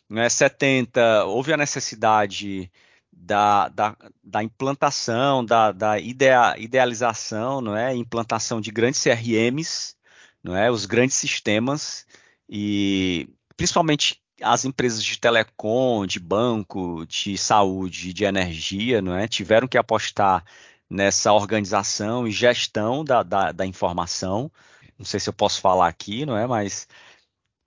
né? 0.10 0.30
70 0.30 1.26
houve 1.26 1.54
a 1.54 1.58
necessidade 1.58 2.72
da, 3.12 3.68
da, 3.70 3.96
da 4.24 4.44
implantação, 4.44 5.44
da, 5.46 5.72
da 5.72 6.00
idea, 6.00 6.56
idealização, 6.58 7.62
não 7.62 7.76
é? 7.76 7.94
Implantação 7.96 8.62
de 8.62 8.72
grandes 8.72 9.04
CRMs, 9.04 9.96
não 10.44 10.56
é? 10.56 10.72
Os 10.72 10.86
grandes 10.86 11.16
sistemas 11.16 12.06
e 12.50 13.30
principalmente 13.56 14.22
as 14.42 14.66
empresas 14.66 15.04
de 15.04 15.20
telecom, 15.20 16.06
de 16.06 16.20
banco, 16.20 17.06
de 17.06 17.38
saúde, 17.38 18.14
de 18.14 18.24
energia, 18.26 19.02
não 19.02 19.16
é? 19.16 19.28
Tiveram 19.28 19.68
que 19.68 19.78
apostar 19.78 20.44
nessa 20.90 21.34
organização 21.34 22.28
e 22.28 22.32
gestão 22.32 23.04
da, 23.04 23.24
da, 23.24 23.52
da 23.52 23.66
informação. 23.66 24.52
Não 24.98 25.06
sei 25.06 25.20
se 25.20 25.30
eu 25.30 25.34
posso 25.34 25.62
falar 25.62 25.88
aqui, 25.88 26.26
não 26.26 26.36
é? 26.38 26.48
Mas 26.48 26.88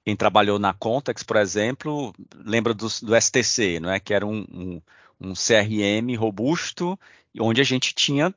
quem 0.04 0.16
trabalhou 0.16 0.58
na 0.58 0.74
Contex, 0.74 1.22
por 1.22 1.36
exemplo, 1.36 2.12
lembra 2.34 2.74
do, 2.74 2.86
do 3.02 3.20
STC, 3.20 3.80
não 3.80 3.90
é? 3.90 4.00
Que 4.00 4.14
era 4.14 4.26
um, 4.26 4.44
um, 4.52 4.82
um 5.20 5.32
CRM 5.34 6.16
robusto, 6.18 6.98
onde 7.38 7.60
a 7.60 7.64
gente 7.64 7.94
tinha 7.94 8.34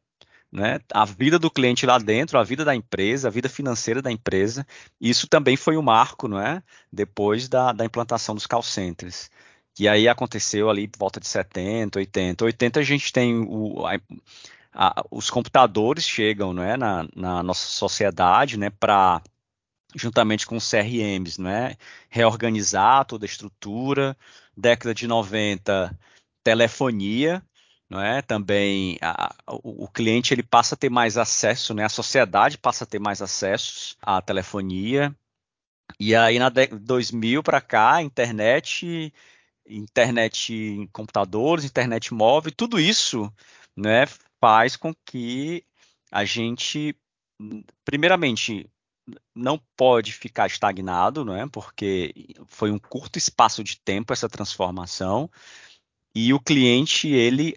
né, 0.56 0.80
a 0.94 1.04
vida 1.04 1.38
do 1.38 1.52
cliente 1.52 1.86
lá 1.86 1.98
dentro, 1.98 2.40
a 2.40 2.44
vida 2.44 2.64
da 2.64 2.74
empresa, 2.74 3.28
a 3.28 3.32
vida 3.32 3.50
financeira 3.50 4.02
da 4.02 4.12
empresa. 4.12 4.66
Isso 5.02 5.28
também 5.28 5.58
foi 5.58 5.76
um 5.76 5.82
marco, 5.82 6.28
não 6.30 6.40
é? 6.40 6.64
Depois 6.92 7.50
da, 7.50 7.74
da 7.74 7.84
implantação 7.84 8.34
dos 8.34 8.48
call 8.48 8.64
centers. 8.64 9.30
E 9.78 9.88
aí 9.90 10.08
aconteceu 10.08 10.70
ali 10.70 10.88
por 10.88 11.00
volta 11.00 11.20
de 11.20 11.28
70, 11.28 12.00
80. 12.00 12.46
80 12.46 12.80
a 12.80 12.84
gente 12.84 13.12
tem 13.12 13.38
o, 13.38 13.86
a, 13.86 14.00
a, 14.74 15.06
os 15.12 15.30
computadores 15.30 16.08
chegam 16.08 16.54
não 16.54 16.64
é, 16.64 16.78
na, 16.78 17.06
na 17.14 17.44
nossa 17.44 17.68
sociedade 17.68 18.58
né, 18.58 18.70
para 18.70 19.22
juntamente 19.94 20.46
com 20.46 20.58
os 20.58 20.70
CRMs, 20.70 21.38
é 21.48 21.78
reorganizar 22.10 23.06
toda 23.06 23.26
a 23.26 23.28
estrutura. 23.28 24.16
Década 24.58 24.94
de 24.94 25.06
90, 25.06 25.98
telefonia, 26.44 27.44
não 27.90 28.02
é? 28.02 28.22
Também 28.22 28.98
a, 29.02 29.36
o, 29.48 29.86
o, 29.86 29.88
cliente 29.88 30.34
ele 30.34 30.44
passa 30.44 30.76
a 30.76 30.78
ter 30.78 30.90
mais 30.90 31.18
acesso, 31.18 31.74
né? 31.74 31.84
A 31.86 31.90
sociedade 31.90 32.58
passa 32.58 32.84
a 32.84 32.88
ter 32.88 33.00
mais 33.00 33.22
acessos 33.22 33.96
à 34.02 34.22
telefonia. 34.22 35.16
E 36.00 36.16
aí 36.16 36.40
na 36.40 36.50
2000 36.50 37.44
para 37.44 37.62
cá, 37.62 38.02
internet, 38.02 39.14
internet 39.68 40.54
em 40.54 40.88
computadores, 40.88 41.66
internet 41.66 42.14
móvel, 42.14 42.52
tudo 42.52 42.80
isso, 42.80 43.32
né, 43.76 44.06
faz 44.42 44.76
com 44.76 44.94
que 45.06 45.64
a 46.12 46.26
gente 46.26 46.96
primeiramente 47.84 48.70
não 49.36 49.60
pode 49.78 50.14
ficar 50.14 50.48
estagnado, 50.48 51.24
não 51.24 51.36
é? 51.36 51.48
Porque 51.48 52.14
foi 52.48 52.72
um 52.72 52.80
curto 52.80 53.18
espaço 53.18 53.64
de 53.64 53.80
tempo 53.80 54.14
essa 54.14 54.30
transformação 54.30 55.30
e 56.16 56.34
o 56.34 56.40
cliente 56.40 57.10
ele 57.10 57.56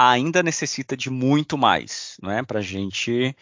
ainda 0.00 0.42
necessita 0.42 0.96
de 0.96 1.10
muito 1.10 1.58
mais, 1.58 2.16
não 2.22 2.30
é? 2.30 2.42
Para 2.42 2.60
a 2.60 2.62
gente 2.62 3.36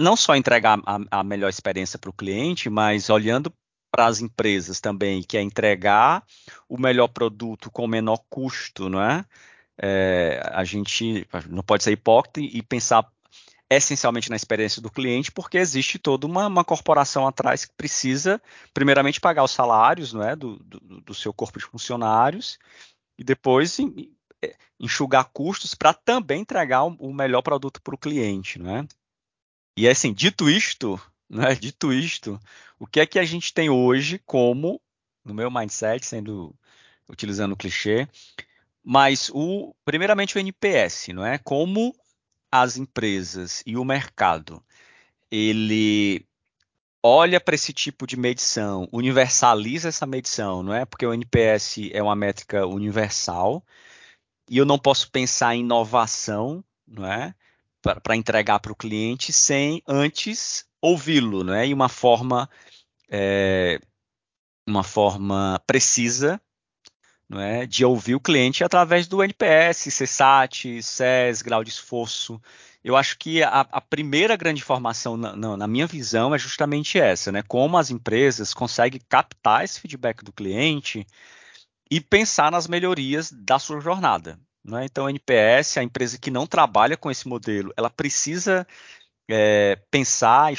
não 0.00 0.16
só 0.16 0.34
entregar 0.34 0.80
a, 0.84 1.20
a 1.20 1.22
melhor 1.22 1.48
experiência 1.48 1.96
para 1.96 2.10
o 2.10 2.14
cliente, 2.14 2.68
mas 2.68 3.08
olhando 3.08 3.52
para 3.88 4.06
as 4.06 4.20
empresas 4.20 4.80
também, 4.80 5.22
que 5.22 5.36
é 5.36 5.42
entregar 5.42 6.24
o 6.68 6.76
melhor 6.76 7.06
produto 7.08 7.70
com 7.70 7.84
o 7.84 7.88
menor 7.88 8.18
custo, 8.28 8.88
não 8.88 9.00
é? 9.00 9.24
é? 9.80 10.42
a 10.52 10.64
gente 10.64 11.24
não 11.48 11.62
pode 11.62 11.84
ser 11.84 11.92
hipócrita 11.92 12.40
e 12.40 12.62
pensar 12.62 13.06
essencialmente 13.70 14.28
na 14.28 14.36
experiência 14.36 14.82
do 14.82 14.90
cliente, 14.90 15.30
porque 15.30 15.56
existe 15.56 16.00
toda 16.00 16.26
uma, 16.26 16.48
uma 16.48 16.64
corporação 16.64 17.28
atrás 17.28 17.64
que 17.64 17.74
precisa, 17.76 18.42
primeiramente, 18.74 19.20
pagar 19.20 19.44
os 19.44 19.52
salários 19.52 20.12
não 20.12 20.24
é? 20.24 20.34
do, 20.34 20.56
do, 20.64 21.00
do 21.00 21.14
seu 21.14 21.32
corpo 21.32 21.60
de 21.60 21.64
funcionários 21.64 22.58
e 23.16 23.22
depois 23.22 23.78
enxugar 24.78 25.24
custos 25.32 25.74
para 25.74 25.92
também 25.92 26.40
entregar 26.40 26.84
o 26.84 27.12
melhor 27.12 27.42
produto 27.42 27.80
para 27.82 27.94
o 27.94 27.98
cliente, 27.98 28.58
né? 28.58 28.86
E 29.76 29.88
assim, 29.88 30.12
dito 30.12 30.48
isto, 30.48 31.00
né? 31.28 31.54
Dito 31.54 31.92
isto, 31.92 32.40
o 32.78 32.86
que 32.86 33.00
é 33.00 33.06
que 33.06 33.18
a 33.18 33.24
gente 33.24 33.52
tem 33.52 33.68
hoje 33.68 34.20
como, 34.24 34.80
no 35.24 35.34
meu 35.34 35.50
mindset, 35.50 36.04
sendo 36.04 36.54
utilizando 37.08 37.52
o 37.52 37.56
clichê, 37.56 38.08
mas 38.82 39.30
o 39.34 39.74
primeiramente 39.84 40.36
o 40.36 40.40
NPS, 40.40 41.08
não 41.08 41.24
é? 41.26 41.38
Como 41.38 41.94
as 42.50 42.76
empresas 42.76 43.62
e 43.66 43.76
o 43.76 43.84
mercado 43.84 44.62
ele 45.30 46.26
olha 47.02 47.40
para 47.40 47.54
esse 47.54 47.72
tipo 47.72 48.06
de 48.06 48.16
medição, 48.16 48.88
universaliza 48.92 49.88
essa 49.88 50.06
medição, 50.06 50.62
não 50.62 50.74
é? 50.74 50.84
Porque 50.84 51.06
o 51.06 51.14
NPS 51.14 51.90
é 51.92 52.02
uma 52.02 52.16
métrica 52.16 52.66
universal 52.66 53.64
e 54.50 54.58
eu 54.58 54.66
não 54.66 54.78
posso 54.78 55.08
pensar 55.08 55.54
em 55.54 55.60
inovação, 55.60 56.64
não 56.86 57.06
é? 57.06 57.32
Para 57.80 58.16
entregar 58.16 58.58
para 58.58 58.72
o 58.72 58.76
cliente 58.76 59.32
sem 59.32 59.80
antes 59.86 60.66
ouvi-lo, 60.82 61.44
não 61.44 61.54
é? 61.54 61.68
E 61.68 61.72
uma 61.72 61.88
forma, 61.88 62.50
é, 63.08 63.80
uma 64.66 64.82
forma 64.82 65.62
precisa, 65.68 66.40
não 67.28 67.40
é? 67.40 67.64
De 67.64 67.84
ouvir 67.84 68.16
o 68.16 68.20
cliente 68.20 68.64
através 68.64 69.06
do 69.06 69.22
NPS, 69.22 69.84
CSAT, 69.84 70.82
SES, 70.82 71.42
grau 71.42 71.62
de 71.62 71.70
esforço. 71.70 72.42
Eu 72.82 72.96
acho 72.96 73.16
que 73.18 73.44
a, 73.44 73.60
a 73.60 73.80
primeira 73.80 74.34
grande 74.34 74.62
informação, 74.62 75.16
na, 75.16 75.36
na, 75.36 75.56
na, 75.56 75.68
minha 75.68 75.86
visão, 75.86 76.34
é 76.34 76.38
justamente 76.38 76.98
essa, 76.98 77.30
né? 77.30 77.42
Como 77.46 77.78
as 77.78 77.90
empresas 77.90 78.52
conseguem 78.52 79.00
captar 79.08 79.62
esse 79.62 79.78
feedback 79.80 80.24
do 80.24 80.32
cliente 80.32 81.06
e 81.90 82.00
pensar 82.00 82.52
nas 82.52 82.68
melhorias 82.68 83.32
da 83.32 83.58
sua 83.58 83.80
jornada. 83.80 84.38
Né? 84.64 84.84
Então, 84.84 85.06
a 85.06 85.10
NPS, 85.10 85.78
a 85.78 85.82
empresa 85.82 86.18
que 86.18 86.30
não 86.30 86.46
trabalha 86.46 86.96
com 86.96 87.10
esse 87.10 87.26
modelo, 87.26 87.72
ela 87.76 87.90
precisa 87.90 88.66
é, 89.28 89.76
pensar, 89.90 90.52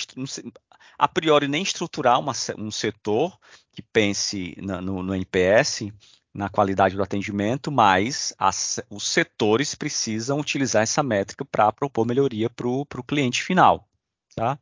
a 0.97 1.07
priori, 1.07 1.47
nem 1.47 1.63
estruturar 1.63 2.19
uma, 2.19 2.33
um 2.57 2.71
setor 2.71 3.37
que 3.71 3.81
pense 3.81 4.55
na, 4.61 4.81
no, 4.81 5.01
no, 5.01 5.15
NPS, 5.15 5.91
na 6.33 6.49
qualidade 6.49 6.95
do 6.95 7.03
atendimento, 7.03 7.71
mas 7.71 8.33
as, 8.37 8.81
os 8.89 9.07
setores 9.07 9.75
precisam 9.75 10.39
utilizar 10.39 10.83
essa 10.83 11.03
métrica 11.03 11.45
para 11.45 11.71
propor 11.71 12.05
melhoria 12.05 12.49
para 12.49 12.67
o 12.67 13.03
cliente 13.05 13.43
final. 13.43 13.87
Tá? 14.35 14.57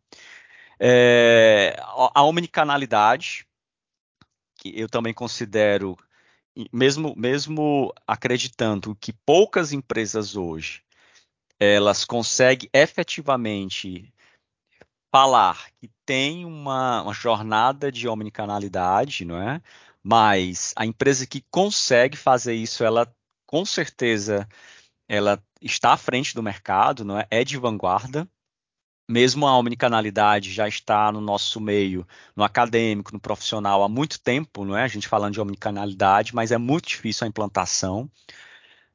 É, 0.80 1.76
a 1.80 2.24
omnicanalidade, 2.24 3.46
que 4.56 4.78
eu 4.80 4.90
também 4.90 5.14
considero 5.14 5.98
mesmo, 6.72 7.14
mesmo 7.16 7.94
acreditando 8.08 8.96
que 8.96 9.14
poucas 9.14 9.72
empresas 9.72 10.36
hoje 10.36 10.84
elas 11.60 12.06
conseguem 12.06 12.70
efetivamente 12.74 14.14
falar 15.12 15.70
que 15.80 15.90
tem 16.06 16.46
uma, 16.46 17.02
uma 17.04 17.14
jornada 17.14 17.92
de 17.92 18.08
omnicanalidade, 18.08 19.26
não 19.26 19.42
é? 19.42 19.62
Mas 20.02 20.74
a 20.76 20.86
empresa 20.86 21.28
que 21.28 21.44
consegue 21.52 22.16
fazer 22.16 22.54
isso, 22.54 22.84
ela 22.84 23.14
com 23.46 23.66
certeza 23.66 24.48
ela 25.08 25.44
está 25.62 25.94
à 25.94 25.98
frente 25.98 26.36
do 26.36 26.44
mercado, 26.44 27.04
não 27.04 27.20
é? 27.20 27.28
É 27.30 27.44
de 27.44 27.58
vanguarda 27.58 28.30
mesmo 29.10 29.48
a 29.48 29.58
omnicanalidade 29.58 30.54
já 30.54 30.68
está 30.68 31.12
no 31.12 31.20
nosso 31.20 31.60
meio, 31.60 32.08
no 32.36 32.44
acadêmico, 32.44 33.12
no 33.12 33.20
profissional, 33.20 33.82
há 33.82 33.90
muito 33.90 34.20
tempo, 34.22 34.64
não 34.64 34.78
é? 34.78 34.84
A 34.84 34.88
gente 34.88 35.08
falando 35.08 35.34
de 35.34 35.42
omnicanalidade, 35.42 36.36
mas 36.36 36.52
é 36.52 36.60
muito 36.60 36.88
difícil 36.90 37.26
a 37.26 37.28
implantação. 37.28 38.08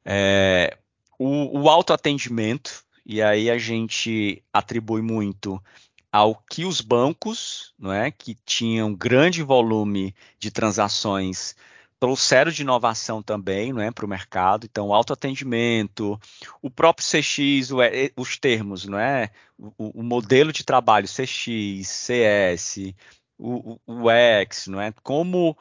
É, 0.05 0.77
o, 1.19 1.63
o 1.63 1.69
autoatendimento, 1.69 2.81
e 3.05 3.21
aí 3.21 3.49
a 3.51 3.57
gente 3.57 4.41
atribui 4.53 5.01
muito 5.01 5.61
ao 6.09 6.33
que 6.49 6.63
os 6.63 6.79
bancos, 6.79 7.73
não 7.77 7.91
é, 7.91 8.09
que 8.09 8.37
tinham 8.45 8.95
grande 8.95 9.43
volume 9.43 10.15
de 10.39 10.49
transações 10.49 11.57
trouxeram 11.99 12.51
de 12.51 12.61
inovação 12.61 13.21
também 13.21 13.73
não 13.73 13.81
é, 13.81 13.91
para 13.91 14.05
o 14.05 14.09
mercado. 14.09 14.65
Então, 14.65 14.93
autoatendimento, 14.93 16.19
o 16.61 16.69
próprio 16.69 17.05
CX, 17.05 17.71
o, 17.71 17.77
os 18.17 18.37
termos, 18.37 18.85
não 18.85 18.99
é? 18.99 19.31
O, 19.57 20.01
o, 20.01 20.03
modelo 20.03 20.51
de 20.51 20.63
trabalho 20.63 21.07
CX, 21.07 21.87
CS, 21.87 22.93
o, 23.37 23.79
o 23.85 24.09
X, 24.09 24.67
não 24.67 24.81
é? 24.81 24.93
Como 25.03 25.57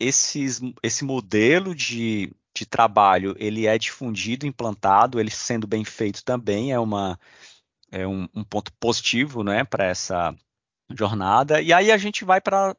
esses, 0.00 0.60
esse 0.82 1.04
modelo 1.04 1.74
de, 1.74 2.32
de 2.54 2.64
trabalho 2.64 3.34
ele 3.38 3.66
é 3.66 3.76
difundido, 3.78 4.46
implantado, 4.46 5.20
ele 5.20 5.30
sendo 5.30 5.66
bem 5.66 5.84
feito 5.84 6.24
também 6.24 6.72
é 6.72 6.78
uma 6.78 7.18
é 7.90 8.06
um, 8.06 8.28
um 8.34 8.42
ponto 8.42 8.72
positivo 8.80 9.44
né, 9.44 9.62
para 9.64 9.84
essa 9.84 10.34
jornada. 10.90 11.60
E 11.60 11.72
aí 11.72 11.92
a 11.92 11.96
gente 11.96 12.24
vai 12.24 12.40
para 12.40 12.76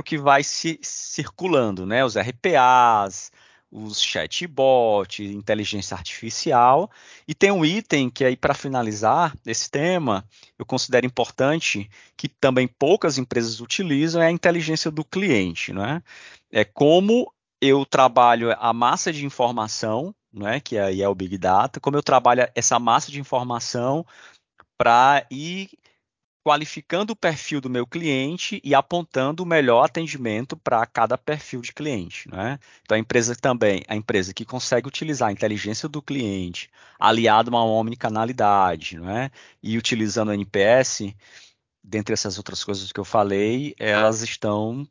o 0.00 0.02
que 0.02 0.18
vai 0.18 0.42
se 0.42 0.78
circulando, 0.82 1.86
né? 1.86 2.04
Os 2.04 2.16
RPAs, 2.16 3.30
os 3.74 4.00
chatbots, 4.00 5.30
inteligência 5.30 5.96
artificial. 5.96 6.90
E 7.26 7.34
tem 7.34 7.50
um 7.50 7.64
item 7.64 8.08
que 8.08 8.24
aí, 8.24 8.36
para 8.36 8.54
finalizar 8.54 9.36
esse 9.44 9.68
tema, 9.68 10.24
eu 10.56 10.64
considero 10.64 11.04
importante, 11.04 11.90
que 12.16 12.28
também 12.28 12.68
poucas 12.68 13.18
empresas 13.18 13.60
utilizam, 13.60 14.22
é 14.22 14.28
a 14.28 14.30
inteligência 14.30 14.90
do 14.92 15.04
cliente. 15.04 15.72
Né? 15.72 16.00
É 16.52 16.64
como 16.64 17.32
eu 17.60 17.84
trabalho 17.84 18.54
a 18.58 18.72
massa 18.72 19.12
de 19.12 19.26
informação, 19.26 20.14
né, 20.32 20.60
que 20.60 20.76
aí 20.78 21.02
é 21.02 21.08
o 21.08 21.14
Big 21.14 21.38
Data, 21.38 21.80
como 21.80 21.96
eu 21.96 22.02
trabalho 22.02 22.48
essa 22.54 22.78
massa 22.78 23.10
de 23.10 23.20
informação 23.20 24.04
para 24.76 25.24
ir 25.30 25.70
qualificando 26.44 27.14
o 27.14 27.16
perfil 27.16 27.58
do 27.58 27.70
meu 27.70 27.86
cliente 27.86 28.60
e 28.62 28.74
apontando 28.74 29.42
o 29.42 29.46
melhor 29.46 29.82
atendimento 29.82 30.58
para 30.58 30.84
cada 30.84 31.16
perfil 31.16 31.62
de 31.62 31.72
cliente. 31.72 32.30
Né? 32.30 32.58
Então 32.82 32.94
a 32.94 32.98
empresa 32.98 33.34
também, 33.34 33.82
a 33.88 33.96
empresa 33.96 34.34
que 34.34 34.44
consegue 34.44 34.86
utilizar 34.86 35.30
a 35.30 35.32
inteligência 35.32 35.88
do 35.88 36.02
cliente 36.02 36.70
aliado 37.00 37.50
a 37.50 37.64
uma 37.64 37.64
omnicanalidade 37.64 39.00
né? 39.00 39.30
e 39.62 39.78
utilizando 39.78 40.28
o 40.28 40.34
NPS, 40.34 41.14
dentre 41.82 42.12
essas 42.12 42.36
outras 42.36 42.62
coisas 42.62 42.92
que 42.92 43.00
eu 43.00 43.04
falei, 43.04 43.74
elas 43.78 44.20
estão 44.20 44.86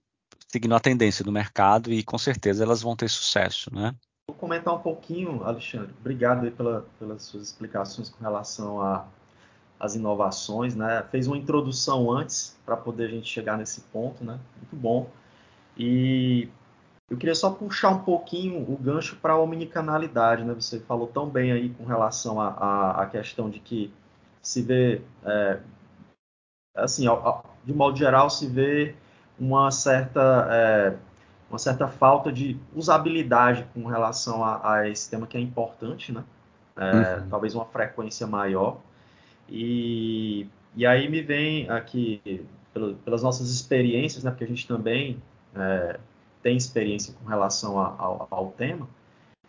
seguindo 0.48 0.74
a 0.74 0.79
tendência 0.79 1.24
do 1.24 1.31
mercado 1.31 1.93
e 1.93 2.03
com 2.03 2.17
certeza 2.17 2.63
elas 2.63 2.81
vão 2.81 2.95
ter 2.95 3.10
sucesso. 3.10 3.72
Né? 3.72 3.93
Vou 4.27 4.36
comentar 4.36 4.74
um 4.74 4.79
pouquinho, 4.79 5.43
Alexandre. 5.43 5.93
Obrigado 6.00 6.50
pela, 6.51 6.88
pelas 6.98 7.22
suas 7.24 7.43
explicações 7.43 8.10
com 8.10 8.24
relação 8.24 8.81
a 8.81 9.05
as 9.83 9.95
inovações, 9.95 10.75
né? 10.75 11.03
Fez 11.11 11.27
uma 11.27 11.37
introdução 11.37 12.09
antes 12.09 12.57
para 12.65 12.77
poder 12.77 13.07
a 13.07 13.09
gente 13.09 13.27
chegar 13.27 13.57
nesse 13.57 13.81
ponto, 13.81 14.23
né? 14.23 14.39
Muito 14.55 14.75
bom. 14.77 15.09
E 15.77 16.47
eu 17.09 17.17
queria 17.17 17.35
só 17.35 17.49
puxar 17.49 17.89
um 17.89 17.99
pouquinho 17.99 18.61
o 18.61 18.77
gancho 18.77 19.17
para 19.17 19.33
a 19.33 19.37
omnicanalidade, 19.37 20.45
né? 20.45 20.53
Você 20.53 20.79
falou 20.79 21.07
tão 21.07 21.27
bem 21.27 21.51
aí 21.51 21.69
com 21.69 21.83
relação 21.83 22.39
à 22.39 23.05
questão 23.11 23.49
de 23.49 23.59
que 23.59 23.93
se 24.41 24.61
vê, 24.61 25.01
é, 25.25 25.59
assim, 26.77 27.05
de 27.65 27.73
modo 27.73 27.97
geral, 27.97 28.29
se 28.29 28.47
vê 28.47 28.95
uma 29.37 29.69
certa, 29.69 30.47
é, 30.49 30.95
uma 31.49 31.59
certa 31.59 31.89
falta 31.89 32.31
de 32.31 32.57
usabilidade 32.73 33.67
com 33.73 33.85
relação 33.85 34.45
a, 34.45 34.75
a, 34.75 34.89
esse 34.89 35.09
tema 35.09 35.27
que 35.27 35.35
é 35.35 35.41
importante, 35.41 36.13
né? 36.13 36.23
É, 36.77 37.17
uhum. 37.17 37.29
Talvez 37.29 37.53
uma 37.53 37.65
frequência 37.65 38.25
maior. 38.25 38.77
E, 39.50 40.47
e 40.75 40.85
aí 40.85 41.09
me 41.09 41.21
vem 41.21 41.69
aqui, 41.69 42.45
pelo, 42.73 42.95
pelas 42.95 43.21
nossas 43.23 43.50
experiências, 43.50 44.23
né, 44.23 44.31
porque 44.31 44.43
a 44.43 44.47
gente 44.47 44.67
também 44.67 45.21
é, 45.55 46.00
tem 46.41 46.57
experiência 46.57 47.13
com 47.13 47.27
relação 47.27 47.79
a, 47.79 47.95
ao, 47.97 48.27
ao, 48.29 48.51
tema, 48.51 48.88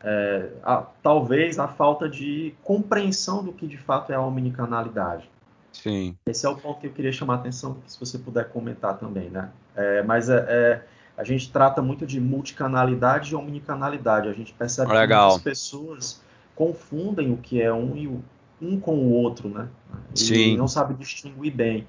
é, 0.03 0.51
a, 0.63 0.83
talvez 1.03 1.59
a 1.59 1.69
falta 1.69 2.09
de 2.09 2.55
compreensão 2.63 3.43
do 3.43 3.53
que 3.53 3.67
de 3.67 3.79
fato 3.79 4.13
é 4.13 4.17
a 4.17 4.21
omnicanalidade. 4.21 5.29
Sim. 5.73 6.17
Esse 6.27 6.47
é 6.47 6.49
o 6.49 6.57
ponto 6.57 6.81
que 6.81 6.87
eu 6.87 6.93
queria 6.93 7.13
chamar 7.13 7.35
a 7.35 7.37
atenção, 7.39 7.79
se 7.87 7.99
você 7.99 8.19
puder 8.19 8.49
comentar 8.51 8.97
também, 8.97 9.29
né? 9.29 9.51
É, 9.75 10.03
mas 10.03 10.29
é, 10.29 10.47
é, 10.49 10.83
a 11.17 11.25
gente 11.25 11.51
trata 11.51 11.83
muito 11.83 12.07
de 12.07 12.21
multicanalidade 12.21 13.33
e 13.33 13.37
omnicanalidade. 13.37 14.29
A 14.29 14.33
gente 14.33 14.53
percebe 14.53 14.93
Legal. 14.93 15.31
que 15.31 15.35
muitas 15.35 15.43
pessoas 15.43 16.23
confundem 16.55 17.33
o 17.33 17.37
que 17.37 17.61
é 17.61 17.73
um 17.73 17.97
e 17.97 18.07
o, 18.07 18.23
um 18.61 18.79
com 18.79 18.97
o 18.97 19.11
outro, 19.11 19.49
né? 19.49 19.69
Sim. 20.15 20.55
E 20.55 20.57
não 20.57 20.69
sabe 20.69 20.95
distinguir 20.95 21.53
bem. 21.53 21.87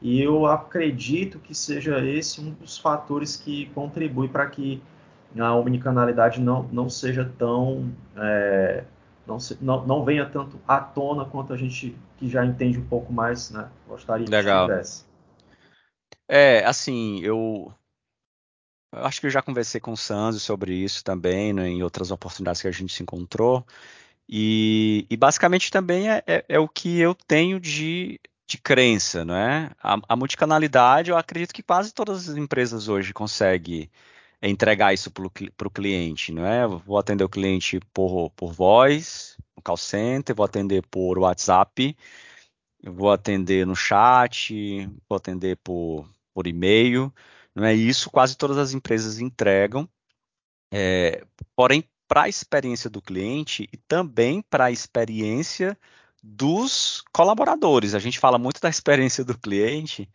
E 0.00 0.20
eu 0.22 0.46
acredito 0.46 1.38
que 1.38 1.54
seja 1.54 2.04
esse 2.04 2.40
um 2.40 2.50
dos 2.52 2.78
fatores 2.78 3.36
que 3.36 3.66
contribui 3.74 4.28
para 4.28 4.46
que 4.46 4.80
a 5.38 5.54
omnicanalidade 5.54 6.40
não, 6.40 6.62
não 6.70 6.88
seja 6.88 7.30
tão. 7.38 7.92
É, 8.16 8.84
não, 9.26 9.38
se, 9.38 9.58
não, 9.60 9.84
não, 9.86 10.04
venha 10.04 10.24
tanto 10.24 10.58
à 10.66 10.80
tona 10.80 11.24
quanto 11.24 11.52
a 11.52 11.56
gente 11.56 11.96
que 12.16 12.28
já 12.28 12.44
entende 12.44 12.78
um 12.78 12.86
pouco 12.86 13.12
mais, 13.12 13.50
né? 13.50 13.68
Gostaria 13.86 14.26
Legal. 14.28 14.66
que 14.66 14.72
tivesse. 14.72 15.04
É, 16.28 16.64
assim, 16.64 17.20
eu, 17.20 17.72
eu 18.92 19.04
acho 19.04 19.20
que 19.20 19.26
eu 19.26 19.30
já 19.30 19.42
conversei 19.42 19.80
com 19.80 19.92
o 19.92 19.96
Sanzo 19.96 20.38
sobre 20.40 20.74
isso 20.74 21.02
também, 21.02 21.52
né, 21.52 21.68
em 21.68 21.82
outras 21.82 22.10
oportunidades 22.10 22.60
que 22.60 22.68
a 22.68 22.72
gente 22.72 22.92
se 22.92 23.02
encontrou. 23.02 23.66
E, 24.28 25.06
e 25.08 25.16
basicamente 25.16 25.70
também 25.70 26.10
é, 26.10 26.22
é, 26.26 26.44
é, 26.48 26.58
o 26.58 26.68
que 26.68 27.00
eu 27.00 27.14
tenho 27.14 27.58
de, 27.58 28.20
de 28.46 28.58
crença, 28.58 29.24
não 29.24 29.34
é? 29.34 29.70
A, 29.82 29.98
a, 30.08 30.16
multicanalidade, 30.16 31.10
eu 31.10 31.16
acredito 31.16 31.54
que 31.54 31.62
quase 31.62 31.94
todas 31.94 32.28
as 32.28 32.36
empresas 32.36 32.88
hoje 32.88 33.14
conseguem 33.14 33.90
entregar 34.42 34.92
isso 34.94 35.10
para 35.10 35.66
o 35.66 35.70
cliente, 35.70 36.32
não 36.32 36.46
é? 36.46 36.66
vou 36.66 36.98
atender 36.98 37.24
o 37.24 37.28
cliente 37.28 37.80
por, 37.92 38.30
por 38.30 38.52
voz, 38.52 39.36
no 39.56 39.62
call 39.62 39.76
center, 39.76 40.34
vou 40.36 40.44
atender 40.46 40.82
por 40.86 41.18
WhatsApp, 41.18 41.96
vou 42.84 43.10
atender 43.10 43.66
no 43.66 43.74
chat, 43.74 44.86
vou 45.08 45.16
atender 45.16 45.56
por, 45.58 46.08
por 46.34 46.46
e-mail, 46.46 47.12
não 47.54 47.64
é? 47.64 47.74
Isso 47.74 48.10
quase 48.10 48.36
todas 48.36 48.58
as 48.58 48.72
empresas 48.74 49.18
entregam. 49.20 49.88
É, 50.72 51.24
porém, 51.56 51.84
para 52.08 52.22
a 52.22 52.28
experiência 52.28 52.88
do 52.88 53.02
cliente 53.02 53.68
e 53.72 53.76
também 53.76 54.42
para 54.42 54.64
a 54.64 54.70
experiência 54.72 55.78
dos 56.22 57.04
colaboradores. 57.12 57.94
A 57.94 57.98
gente 57.98 58.18
fala 58.18 58.38
muito 58.38 58.60
da 58.60 58.68
experiência 58.68 59.24
do 59.24 59.36
cliente, 59.38 60.10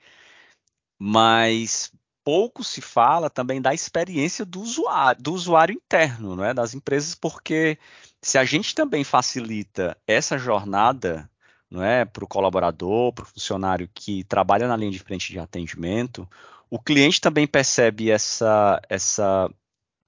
mas 0.99 1.91
pouco 2.23 2.63
se 2.63 2.82
fala 2.82 3.29
também 3.29 3.62
da 3.62 3.73
experiência 3.73 4.45
do 4.45 4.62
usuário, 4.62 5.21
do 5.21 5.34
usuário 5.34 5.75
interno, 5.75 6.43
é? 6.43 6.53
das 6.53 6.73
empresas, 6.73 7.15
porque 7.15 7.77
se 8.21 8.38
a 8.38 8.45
gente 8.45 8.73
também 8.73 9.03
facilita 9.03 9.97
essa 10.08 10.38
jornada 10.38 11.29
não 11.69 11.84
é, 11.84 12.06
para 12.06 12.23
o 12.23 12.27
colaborador, 12.27 13.12
para 13.13 13.23
o 13.23 13.27
funcionário 13.27 13.89
que 13.93 14.23
trabalha 14.25 14.67
na 14.67 14.77
linha 14.77 14.91
de 14.91 14.99
frente 14.99 15.32
de 15.32 15.39
atendimento, 15.39 16.29
o 16.69 16.79
cliente 16.79 17.19
também 17.19 17.47
percebe 17.47 18.12
essa, 18.12 18.79
essa 18.88 19.49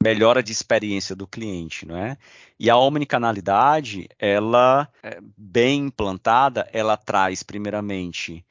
melhora 0.03 0.43
de 0.43 0.51
experiência 0.51 1.15
do 1.15 1.27
cliente, 1.27 1.86
não 1.86 1.97
é? 1.97 2.17
E 2.60 2.69
a 2.69 2.77
omnicanalidade, 2.77 4.08
ela 4.19 4.88
é 5.01 5.19
bem 5.38 5.88
implantada, 5.88 6.69
ela 6.71 6.95
traz 6.95 7.41
primeiramente 7.41 8.45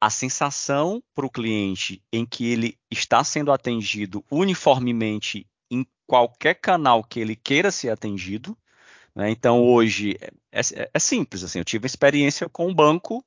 a 0.00 0.10
sensação 0.10 1.02
para 1.14 1.26
o 1.26 1.30
cliente 1.30 2.02
em 2.12 2.24
que 2.24 2.52
ele 2.52 2.78
está 2.90 3.24
sendo 3.24 3.50
atendido 3.50 4.24
uniformemente 4.30 5.46
em 5.70 5.86
qualquer 6.06 6.54
canal 6.54 7.02
que 7.02 7.18
ele 7.18 7.34
queira 7.34 7.70
ser 7.70 7.90
atendido. 7.90 8.56
Né? 9.14 9.30
Então 9.30 9.62
hoje 9.62 10.16
é, 10.20 10.30
é, 10.52 10.90
é 10.92 10.98
simples 10.98 11.42
assim. 11.42 11.58
Eu 11.58 11.64
tive 11.64 11.86
experiência 11.86 12.48
com 12.48 12.68
um 12.68 12.74
banco 12.74 13.24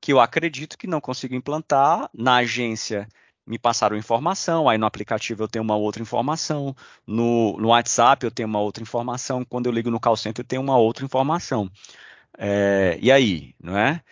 que 0.00 0.12
eu 0.12 0.20
acredito 0.20 0.76
que 0.76 0.86
não 0.86 1.00
consigo 1.00 1.34
implantar 1.34 2.10
na 2.12 2.36
agência 2.36 3.08
me 3.48 3.58
passaram 3.58 3.96
informação, 3.96 4.68
aí 4.68 4.76
no 4.76 4.86
aplicativo 4.86 5.42
eu 5.42 5.48
tenho 5.48 5.64
uma 5.64 5.76
outra 5.76 6.02
informação, 6.02 6.76
no, 7.06 7.56
no 7.58 7.68
WhatsApp 7.68 8.24
eu 8.24 8.30
tenho 8.30 8.48
uma 8.48 8.60
outra 8.60 8.82
informação, 8.82 9.44
quando 9.44 9.66
eu 9.66 9.72
ligo 9.72 9.90
no 9.90 9.98
call 9.98 10.16
center 10.16 10.44
eu 10.44 10.48
tenho 10.48 10.62
uma 10.62 10.76
outra 10.76 11.04
informação. 11.04 11.70
É, 12.36 12.98
e 13.00 13.10
aí, 13.10 13.54
não 13.60 13.76
é? 13.76 14.02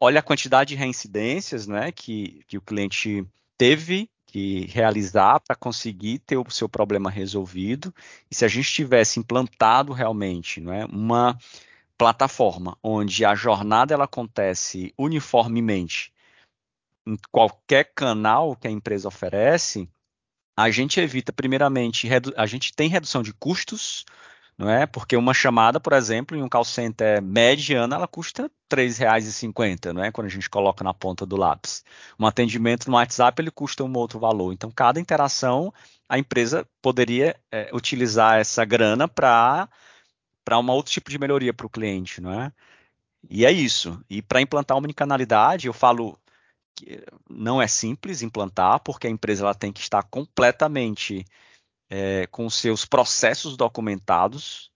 Olha 0.00 0.20
a 0.20 0.22
quantidade 0.22 0.68
de 0.68 0.76
reincidências 0.76 1.68
é, 1.68 1.92
que, 1.92 2.42
que 2.46 2.56
o 2.56 2.62
cliente 2.62 3.26
teve 3.58 4.08
que 4.24 4.66
realizar 4.66 5.40
para 5.40 5.56
conseguir 5.56 6.20
ter 6.20 6.38
o 6.38 6.48
seu 6.48 6.68
problema 6.68 7.10
resolvido. 7.10 7.92
E 8.30 8.34
se 8.34 8.44
a 8.44 8.48
gente 8.48 8.72
tivesse 8.72 9.18
implantado 9.18 9.92
realmente 9.92 10.60
não 10.60 10.72
é, 10.72 10.84
uma 10.86 11.36
plataforma 11.98 12.78
onde 12.82 13.24
a 13.24 13.34
jornada 13.34 13.92
ela 13.92 14.04
acontece 14.04 14.94
uniformemente 14.96 16.12
em 17.10 17.16
qualquer 17.32 17.92
canal 17.94 18.54
que 18.54 18.68
a 18.68 18.70
empresa 18.70 19.08
oferece, 19.08 19.88
a 20.56 20.70
gente 20.70 21.00
evita, 21.00 21.32
primeiramente, 21.32 22.08
a 22.36 22.46
gente 22.46 22.72
tem 22.72 22.88
redução 22.88 23.22
de 23.22 23.32
custos, 23.32 24.04
não 24.56 24.68
é? 24.68 24.86
Porque 24.86 25.16
uma 25.16 25.32
chamada, 25.32 25.80
por 25.80 25.92
exemplo, 25.94 26.36
em 26.36 26.42
um 26.42 26.48
call 26.48 26.64
center 26.64 27.22
mediana, 27.22 27.96
ela 27.96 28.06
custa 28.06 28.42
R$ 28.42 28.50
3,50, 28.70 29.92
não 29.92 30.04
é? 30.04 30.12
Quando 30.12 30.26
a 30.26 30.30
gente 30.30 30.50
coloca 30.50 30.84
na 30.84 30.92
ponta 30.92 31.24
do 31.24 31.36
lápis. 31.36 31.82
Um 32.18 32.26
atendimento 32.26 32.88
no 32.90 32.96
WhatsApp, 32.96 33.40
ele 33.40 33.50
custa 33.50 33.82
um 33.82 33.92
outro 33.96 34.20
valor. 34.20 34.52
Então, 34.52 34.70
cada 34.70 35.00
interação, 35.00 35.72
a 36.08 36.18
empresa 36.18 36.66
poderia 36.82 37.34
é, 37.50 37.70
utilizar 37.72 38.38
essa 38.38 38.64
grana 38.64 39.08
para 39.08 39.68
para 40.44 40.58
um 40.58 40.70
outro 40.70 40.92
tipo 40.92 41.10
de 41.10 41.18
melhoria 41.18 41.54
para 41.54 41.66
o 41.66 41.70
cliente, 41.70 42.20
não 42.20 42.32
é? 42.32 42.52
E 43.28 43.44
é 43.44 43.52
isso. 43.52 44.02
E 44.08 44.22
para 44.22 44.40
implantar 44.40 44.74
a 44.74 44.78
omnicanalidade, 44.78 45.66
eu 45.66 45.72
falo 45.72 46.18
não 47.28 47.60
é 47.60 47.66
simples 47.66 48.22
implantar, 48.22 48.80
porque 48.80 49.06
a 49.06 49.10
empresa 49.10 49.44
ela 49.44 49.54
tem 49.54 49.72
que 49.72 49.80
estar 49.80 50.02
completamente 50.04 51.24
é, 51.90 52.26
com 52.28 52.48
seus 52.48 52.84
processos 52.84 53.56
documentados. 53.56 54.70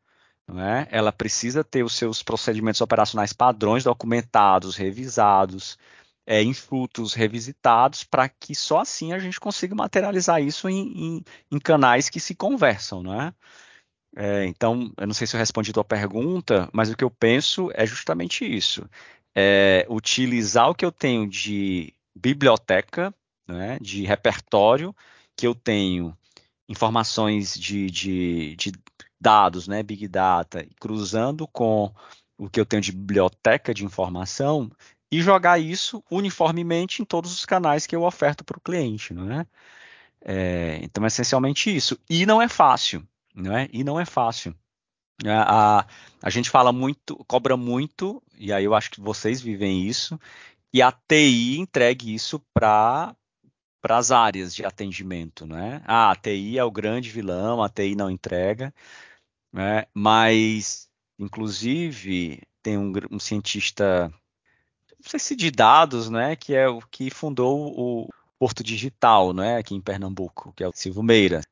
né? 0.48 0.86
ela 0.90 1.12
precisa 1.12 1.64
ter 1.64 1.84
os 1.84 1.94
seus 1.94 2.22
procedimentos 2.22 2.80
operacionais 2.80 3.32
padrões 3.32 3.84
documentados, 3.84 4.76
revisados, 4.76 5.78
é, 6.26 6.42
infutos 6.42 7.14
revisitados, 7.14 8.04
para 8.04 8.28
que 8.28 8.54
só 8.54 8.80
assim 8.80 9.12
a 9.12 9.18
gente 9.18 9.40
consiga 9.40 9.74
materializar 9.74 10.42
isso 10.42 10.68
em, 10.68 11.16
em, 11.18 11.24
em 11.52 11.58
canais 11.58 12.08
que 12.08 12.20
se 12.20 12.34
conversam. 12.34 13.02
Né? 13.02 13.34
É, 14.16 14.46
então, 14.46 14.92
eu 14.96 15.06
não 15.06 15.14
sei 15.14 15.26
se 15.26 15.36
eu 15.36 15.38
respondi 15.40 15.70
a 15.70 15.74
tua 15.74 15.84
pergunta, 15.84 16.68
mas 16.72 16.90
o 16.90 16.96
que 16.96 17.04
eu 17.04 17.10
penso 17.10 17.70
é 17.74 17.86
justamente 17.86 18.44
isso. 18.44 18.88
É, 19.34 19.86
utilizar 19.88 20.70
o 20.70 20.74
que 20.74 20.84
eu 20.84 20.92
tenho 20.92 21.28
de 21.28 21.92
biblioteca, 22.14 23.12
né, 23.46 23.78
de 23.80 24.04
repertório, 24.04 24.94
que 25.36 25.46
eu 25.46 25.54
tenho 25.54 26.16
informações 26.68 27.54
de, 27.54 27.90
de, 27.90 28.56
de 28.56 28.72
dados, 29.20 29.66
né, 29.66 29.82
Big 29.82 30.06
Data, 30.08 30.66
cruzando 30.80 31.46
com 31.48 31.92
o 32.38 32.48
que 32.48 32.60
eu 32.60 32.66
tenho 32.66 32.82
de 32.82 32.92
biblioteca 32.92 33.74
de 33.74 33.84
informação 33.84 34.70
e 35.10 35.22
jogar 35.22 35.58
isso 35.58 36.02
uniformemente 36.10 37.00
em 37.00 37.04
todos 37.04 37.32
os 37.32 37.44
canais 37.44 37.86
que 37.86 37.94
eu 37.94 38.02
oferto 38.02 38.44
para 38.44 38.58
o 38.58 38.60
cliente, 38.60 39.14
é? 39.30 39.46
é? 40.24 40.80
Então, 40.82 41.04
é 41.04 41.06
essencialmente 41.06 41.74
isso. 41.74 41.98
E 42.10 42.26
não 42.26 42.42
é 42.42 42.48
fácil, 42.48 43.06
é? 43.36 43.68
E 43.72 43.84
não 43.84 44.00
é 44.00 44.04
fácil. 44.04 44.54
A, 45.24 45.78
a, 45.80 45.86
a 46.20 46.30
gente 46.30 46.50
fala 46.50 46.72
muito, 46.72 47.16
cobra 47.28 47.56
muito, 47.56 48.20
e 48.38 48.52
aí 48.52 48.64
eu 48.64 48.74
acho 48.74 48.90
que 48.90 49.00
vocês 49.00 49.40
vivem 49.40 49.86
isso, 49.86 50.18
e 50.72 50.82
a 50.82 50.92
TI 50.92 51.58
entregue 51.58 52.14
isso 52.14 52.40
para 52.52 53.14
para 53.80 53.98
as 53.98 54.10
áreas 54.10 54.54
de 54.54 54.64
atendimento, 54.64 55.46
né? 55.46 55.82
Ah, 55.84 56.10
a 56.12 56.16
TI 56.16 56.58
é 56.58 56.64
o 56.64 56.70
grande 56.70 57.10
vilão, 57.10 57.62
a 57.62 57.68
TI 57.68 57.94
não 57.94 58.10
entrega, 58.10 58.72
né? 59.52 59.84
Mas, 59.92 60.88
inclusive, 61.18 62.42
tem 62.62 62.78
um, 62.78 62.92
um 63.10 63.18
cientista, 63.18 64.08
não 64.08 65.10
sei 65.10 65.20
se 65.20 65.36
de 65.36 65.50
dados, 65.50 66.08
né? 66.08 66.34
Que 66.34 66.54
é 66.54 66.66
o 66.66 66.80
que 66.80 67.10
fundou 67.10 67.78
o 67.78 68.08
Porto 68.38 68.64
Digital, 68.64 69.34
né? 69.34 69.58
Aqui 69.58 69.74
em 69.74 69.82
Pernambuco, 69.82 70.54
que 70.56 70.64
é 70.64 70.68
o 70.68 70.72
Silvio 70.74 71.02
Meira. 71.02 71.42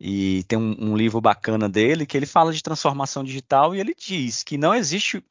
E 0.00 0.44
tem 0.44 0.58
um, 0.58 0.92
um 0.92 0.96
livro 0.96 1.20
bacana 1.20 1.68
dele 1.68 2.06
que 2.06 2.16
ele 2.16 2.26
fala 2.26 2.52
de 2.52 2.62
transformação 2.62 3.22
digital 3.22 3.74
e 3.74 3.80
ele 3.80 3.94
diz 3.94 4.42
que 4.42 4.58
não 4.58 4.74
existe 4.74 5.22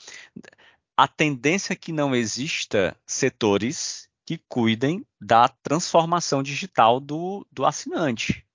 a 0.98 1.08
tendência 1.08 1.74
é 1.74 1.76
que 1.76 1.92
não 1.92 2.16
exista 2.16 2.96
setores 3.06 4.08
que 4.26 4.40
cuidem 4.50 5.06
da 5.22 5.48
transformação 5.48 6.42
digital 6.42 7.00
do, 7.00 7.46
do 7.52 7.66
assinante. 7.66 8.46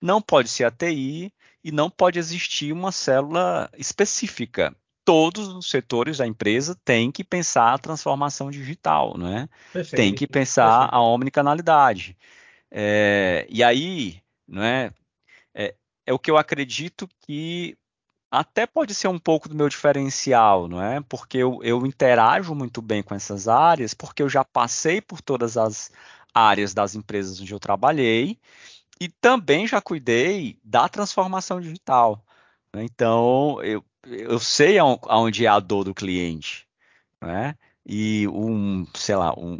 Não 0.00 0.20
pode 0.20 0.48
ser 0.48 0.64
a 0.64 0.70
TI 0.70 1.32
e 1.64 1.72
não 1.72 1.90
pode 1.90 2.18
existir 2.18 2.72
uma 2.72 2.92
célula 2.92 3.70
específica. 3.76 4.74
Todos 5.04 5.48
os 5.48 5.70
setores 5.70 6.18
da 6.18 6.26
empresa 6.26 6.78
têm 6.84 7.10
que 7.10 7.24
pensar 7.24 7.72
a 7.72 7.78
transformação 7.78 8.50
digital, 8.50 9.16
não 9.16 9.36
é? 9.36 9.48
Perfeito, 9.72 9.96
tem 9.96 10.14
que 10.14 10.26
pensar 10.26 10.80
perfeito. 10.80 10.94
a 10.94 11.02
omnicanalidade. 11.02 12.16
É, 12.70 13.46
e 13.48 13.62
aí, 13.62 14.20
não 14.46 14.62
é, 14.62 14.92
é, 15.54 15.74
é 16.04 16.12
o 16.12 16.18
que 16.18 16.30
eu 16.30 16.36
acredito 16.36 17.08
que 17.20 17.76
até 18.38 18.66
pode 18.66 18.94
ser 18.94 19.08
um 19.08 19.18
pouco 19.18 19.48
do 19.48 19.54
meu 19.54 19.68
diferencial, 19.68 20.68
não 20.68 20.82
é? 20.82 21.00
Porque 21.00 21.38
eu, 21.38 21.60
eu 21.62 21.86
interajo 21.86 22.54
muito 22.54 22.82
bem 22.82 23.02
com 23.02 23.14
essas 23.14 23.48
áreas, 23.48 23.94
porque 23.94 24.22
eu 24.22 24.28
já 24.28 24.44
passei 24.44 25.00
por 25.00 25.22
todas 25.22 25.56
as 25.56 25.90
áreas 26.34 26.74
das 26.74 26.94
empresas 26.94 27.40
onde 27.40 27.52
eu 27.52 27.58
trabalhei 27.58 28.38
e 29.00 29.08
também 29.08 29.66
já 29.66 29.80
cuidei 29.80 30.58
da 30.62 30.88
transformação 30.88 31.60
digital. 31.60 32.22
Né? 32.74 32.84
Então, 32.84 33.58
eu, 33.62 33.82
eu 34.04 34.38
sei 34.38 34.78
aonde 34.78 35.46
é 35.46 35.48
a 35.48 35.58
dor 35.58 35.84
do 35.84 35.94
cliente. 35.94 36.68
Né? 37.20 37.56
E 37.86 38.28
um, 38.28 38.86
sei 38.94 39.16
lá, 39.16 39.32
um 39.38 39.58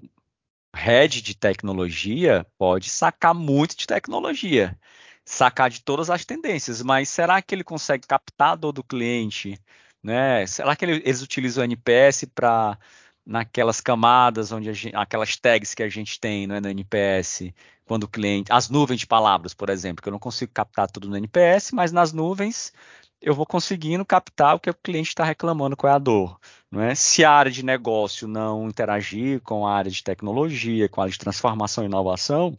head 0.74 1.22
de 1.22 1.34
tecnologia 1.34 2.46
pode 2.58 2.90
sacar 2.90 3.34
muito 3.34 3.76
de 3.76 3.86
tecnologia 3.86 4.78
sacar 5.26 5.68
de 5.68 5.82
todas 5.82 6.08
as 6.08 6.24
tendências, 6.24 6.80
mas 6.82 7.08
será 7.08 7.42
que 7.42 7.54
ele 7.54 7.64
consegue 7.64 8.06
captar 8.06 8.52
a 8.52 8.56
dor 8.56 8.72
do 8.72 8.84
cliente? 8.84 9.58
Né? 10.02 10.46
Será 10.46 10.76
que 10.76 10.84
ele, 10.84 11.02
eles 11.04 11.20
utilizam 11.20 11.62
o 11.62 11.64
NPS 11.64 12.26
para 12.32 12.78
naquelas 13.26 13.80
camadas 13.80 14.52
onde 14.52 14.72
gente, 14.72 14.94
aquelas 14.94 15.36
tags 15.36 15.74
que 15.74 15.82
a 15.82 15.88
gente 15.88 16.20
tem 16.20 16.46
né, 16.46 16.60
no 16.60 16.68
NPS, 16.68 17.52
quando 17.84 18.04
o 18.04 18.08
cliente, 18.08 18.52
as 18.52 18.70
nuvens 18.70 19.00
de 19.00 19.06
palavras, 19.06 19.52
por 19.52 19.68
exemplo, 19.68 20.00
que 20.00 20.08
eu 20.08 20.12
não 20.12 20.18
consigo 20.20 20.52
captar 20.54 20.88
tudo 20.88 21.08
no 21.08 21.16
NPS, 21.16 21.72
mas 21.72 21.90
nas 21.90 22.12
nuvens 22.12 22.72
eu 23.20 23.34
vou 23.34 23.44
conseguindo 23.44 24.04
captar 24.04 24.54
o 24.54 24.60
que 24.60 24.70
o 24.70 24.74
cliente 24.74 25.08
está 25.08 25.24
reclamando, 25.24 25.76
qual 25.76 25.92
é 25.92 25.96
a 25.96 25.98
dor. 25.98 26.38
É? 26.74 26.94
Se 26.94 27.24
a 27.24 27.32
área 27.32 27.50
de 27.50 27.64
negócio 27.64 28.28
não 28.28 28.68
interagir 28.68 29.40
com 29.40 29.66
a 29.66 29.74
área 29.74 29.90
de 29.90 30.04
tecnologia, 30.04 30.88
com 30.88 31.00
a 31.00 31.04
área 31.04 31.12
de 31.12 31.18
transformação 31.18 31.82
e 31.82 31.86
inovação, 31.88 32.56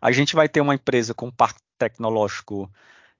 a 0.00 0.10
gente 0.10 0.34
vai 0.34 0.48
ter 0.48 0.60
uma 0.60 0.74
empresa 0.74 1.14
com 1.14 1.30
tecnológico 1.78 2.70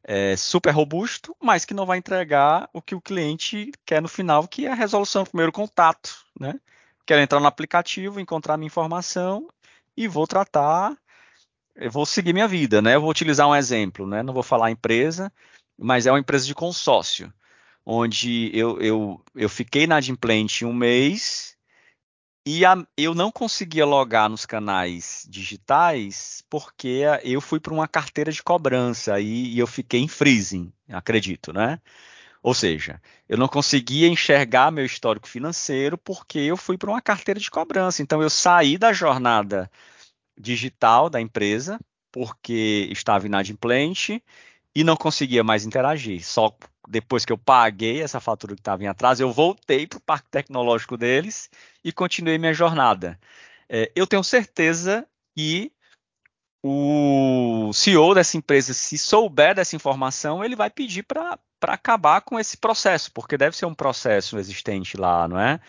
é, 0.03 0.35
super 0.37 0.71
robusto, 0.71 1.37
mas 1.38 1.64
que 1.64 1.75
não 1.75 1.85
vai 1.85 1.99
entregar 1.99 2.68
o 2.73 2.81
que 2.81 2.94
o 2.94 3.01
cliente 3.01 3.71
quer 3.85 4.01
no 4.01 4.09
final, 4.09 4.49
que 4.49 4.66
é 4.66 4.73
a 4.73 4.75
resolução 4.75 5.23
do 5.23 5.29
primeiro 5.29 5.53
contato. 5.53 6.25
Né? 6.40 6.59
Quero 7.05 7.21
entrar 7.21 7.40
no 7.40 7.47
aplicativo, 7.47 8.18
encontrar 8.18 8.57
minha 8.57 8.68
informação 8.68 9.49
e 9.97 10.09
vou 10.09 10.27
tratar, 10.27 10.97
eu 11.77 11.90
vou 11.90 12.07
seguir 12.07 12.33
minha 12.33 12.49
vida. 12.49 12.81
Né? 12.81 12.94
Eu 12.94 13.03
vou 13.03 13.11
utilizar 13.11 13.47
um 13.47 13.55
exemplo, 13.55 14.07
né? 14.07 14.23
não 14.23 14.33
vou 14.33 14.42
falar 14.42 14.71
empresa, 14.71 15.31
mas 15.77 16.07
é 16.07 16.11
uma 16.11 16.21
empresa 16.21 16.47
de 16.47 16.55
consórcio, 16.55 17.33
onde 17.85 18.51
eu, 18.57 18.81
eu, 18.81 19.25
eu 19.35 19.49
fiquei 19.49 19.87
na 19.87 19.97
Adimplente 19.97 20.64
um 20.64 20.73
mês 20.73 21.58
e 22.50 22.64
a, 22.64 22.82
eu 22.96 23.14
não 23.14 23.30
conseguia 23.30 23.84
logar 23.84 24.30
nos 24.30 24.46
canais 24.46 25.26
digitais 25.28 26.42
porque 26.48 27.02
eu 27.22 27.42
fui 27.42 27.61
para 27.61 27.74
uma 27.74 27.87
carteira 27.87 28.32
de 28.32 28.42
cobrança 28.42 29.20
e, 29.20 29.52
e, 29.52 29.58
eu 29.58 29.66
fiquei 29.66 30.00
em 30.00 30.08
freezing, 30.08 30.72
acredito, 30.88 31.52
né? 31.52 31.78
Ou 32.42 32.54
seja, 32.54 33.02
eu 33.28 33.37
não 33.37 33.48
conseguia 33.48 34.08
enxergar 34.08 34.70
meu 34.70 34.87
histórico 34.87 35.28
financeiro 35.28 35.98
porque 35.98 36.38
eu 36.38 36.56
fui 36.56 36.78
para 36.78 36.88
uma 36.88 37.02
carteira 37.02 37.38
de 37.38 37.50
cobrança. 37.50 38.00
Então 38.00 38.22
eu 38.22 38.30
saí 38.30 38.78
da 38.78 38.94
jornada 38.94 39.70
digital 40.34 41.11
da 41.11 41.20
empresa 41.20 41.78
porque 42.11 42.88
estava 42.90 43.26
inadimplente 43.26 44.24
e 44.74 44.82
não 44.82 44.96
conseguia 44.96 45.44
mais 45.44 45.66
interagir. 45.66 46.24
Só 46.24 46.56
depois 46.88 47.24
que 47.24 47.33
eu 47.33 47.38
paguei 47.38 48.03
essa 48.03 48.20
fatura 48.20 48.55
que 48.55 48.61
estava 48.61 48.83
em 48.83 48.87
atraso, 48.87 49.22
eu 49.22 49.33
voltei 49.33 49.87
para 49.87 49.98
o 49.98 50.01
parque 50.01 50.29
tecnológico 50.31 50.96
deles 50.96 51.51
e 51.85 51.92
continuei 51.92 52.38
minha 52.38 52.55
jornada. 52.55 53.18
É, 53.68 53.92
eu 53.94 54.07
tenho 54.07 54.24
certeza 54.24 55.07
que 55.37 55.70
o 56.62 57.70
CEO 57.72 58.14
dessa 58.14 58.37
empresa, 58.37 58.74
se 58.74 58.98
souber 58.98 59.55
dessa 59.55 59.77
informação, 59.77 60.44
ele 60.44 60.57
vai 60.57 60.70
pedir 60.70 61.03
para 61.05 61.38
acabar 61.62 62.22
com 62.22 62.38
esse 62.38 62.57
processo, 62.57 63.12
porque 63.12 63.37
deve 63.37 63.57
ser 63.57 63.66
um 63.66 63.74
processo 63.74 64.38
existente 64.38 64.96
lá, 64.96 65.29
não 65.29 65.38
é? 65.38 65.61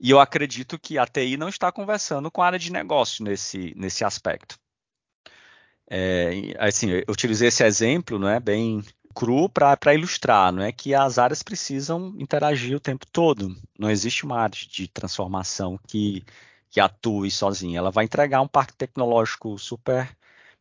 E 0.00 0.10
eu 0.10 0.20
acredito 0.20 0.78
que 0.78 0.98
a 0.98 1.06
TI 1.06 1.36
não 1.36 1.48
está 1.48 1.70
conversando 1.70 2.30
com 2.30 2.42
a 2.42 2.46
área 2.46 2.58
de 2.58 2.72
negócio 2.72 3.24
nesse, 3.24 3.74
nesse 3.76 4.04
aspecto. 4.04 4.58
É, 5.90 6.54
assim, 6.58 6.90
eu 6.90 7.04
utilizei 7.08 7.48
esse 7.48 7.62
exemplo, 7.62 8.18
não 8.18 8.28
é, 8.28 8.40
bem 8.40 8.82
cru 9.14 9.48
para 9.48 9.94
ilustrar, 9.94 10.52
não 10.52 10.62
é 10.62 10.72
que 10.72 10.94
as 10.94 11.18
áreas 11.18 11.42
precisam 11.42 12.14
interagir 12.18 12.76
o 12.76 12.80
tempo 12.80 13.06
todo. 13.06 13.54
Não 13.78 13.90
existe 13.90 14.24
uma 14.24 14.40
área 14.40 14.58
de 14.68 14.88
transformação 14.88 15.78
que, 15.86 16.24
que 16.70 16.80
atue 16.80 17.30
sozinha. 17.30 17.78
Ela 17.78 17.90
vai 17.90 18.04
entregar 18.04 18.40
um 18.40 18.48
parque 18.48 18.74
tecnológico 18.74 19.58
super 19.58 20.08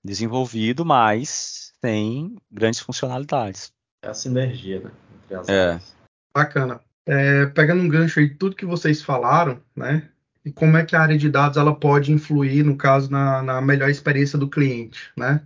desenvolvido, 0.03 0.85
mas 0.85 1.73
tem 1.81 2.35
grandes 2.51 2.79
funcionalidades. 2.79 3.71
É 4.03 4.09
a 4.09 4.13
sinergia, 4.13 4.81
né? 4.81 4.91
Entre 5.23 5.35
as 5.35 5.49
é. 5.49 5.67
áreas. 5.69 5.95
Bacana. 6.35 6.81
É, 7.05 7.45
pegando 7.47 7.81
um 7.81 7.89
gancho 7.89 8.19
aí, 8.19 8.29
tudo 8.29 8.55
que 8.55 8.65
vocês 8.65 9.01
falaram, 9.01 9.61
né? 9.75 10.09
E 10.45 10.51
como 10.51 10.77
é 10.77 10.85
que 10.85 10.95
a 10.95 11.01
área 11.01 11.17
de 11.17 11.29
dados 11.29 11.57
ela 11.57 11.73
pode 11.73 12.11
influir, 12.11 12.63
no 12.63 12.75
caso, 12.75 13.09
na, 13.09 13.41
na 13.41 13.61
melhor 13.61 13.89
experiência 13.89 14.37
do 14.37 14.49
cliente, 14.49 15.11
né? 15.17 15.41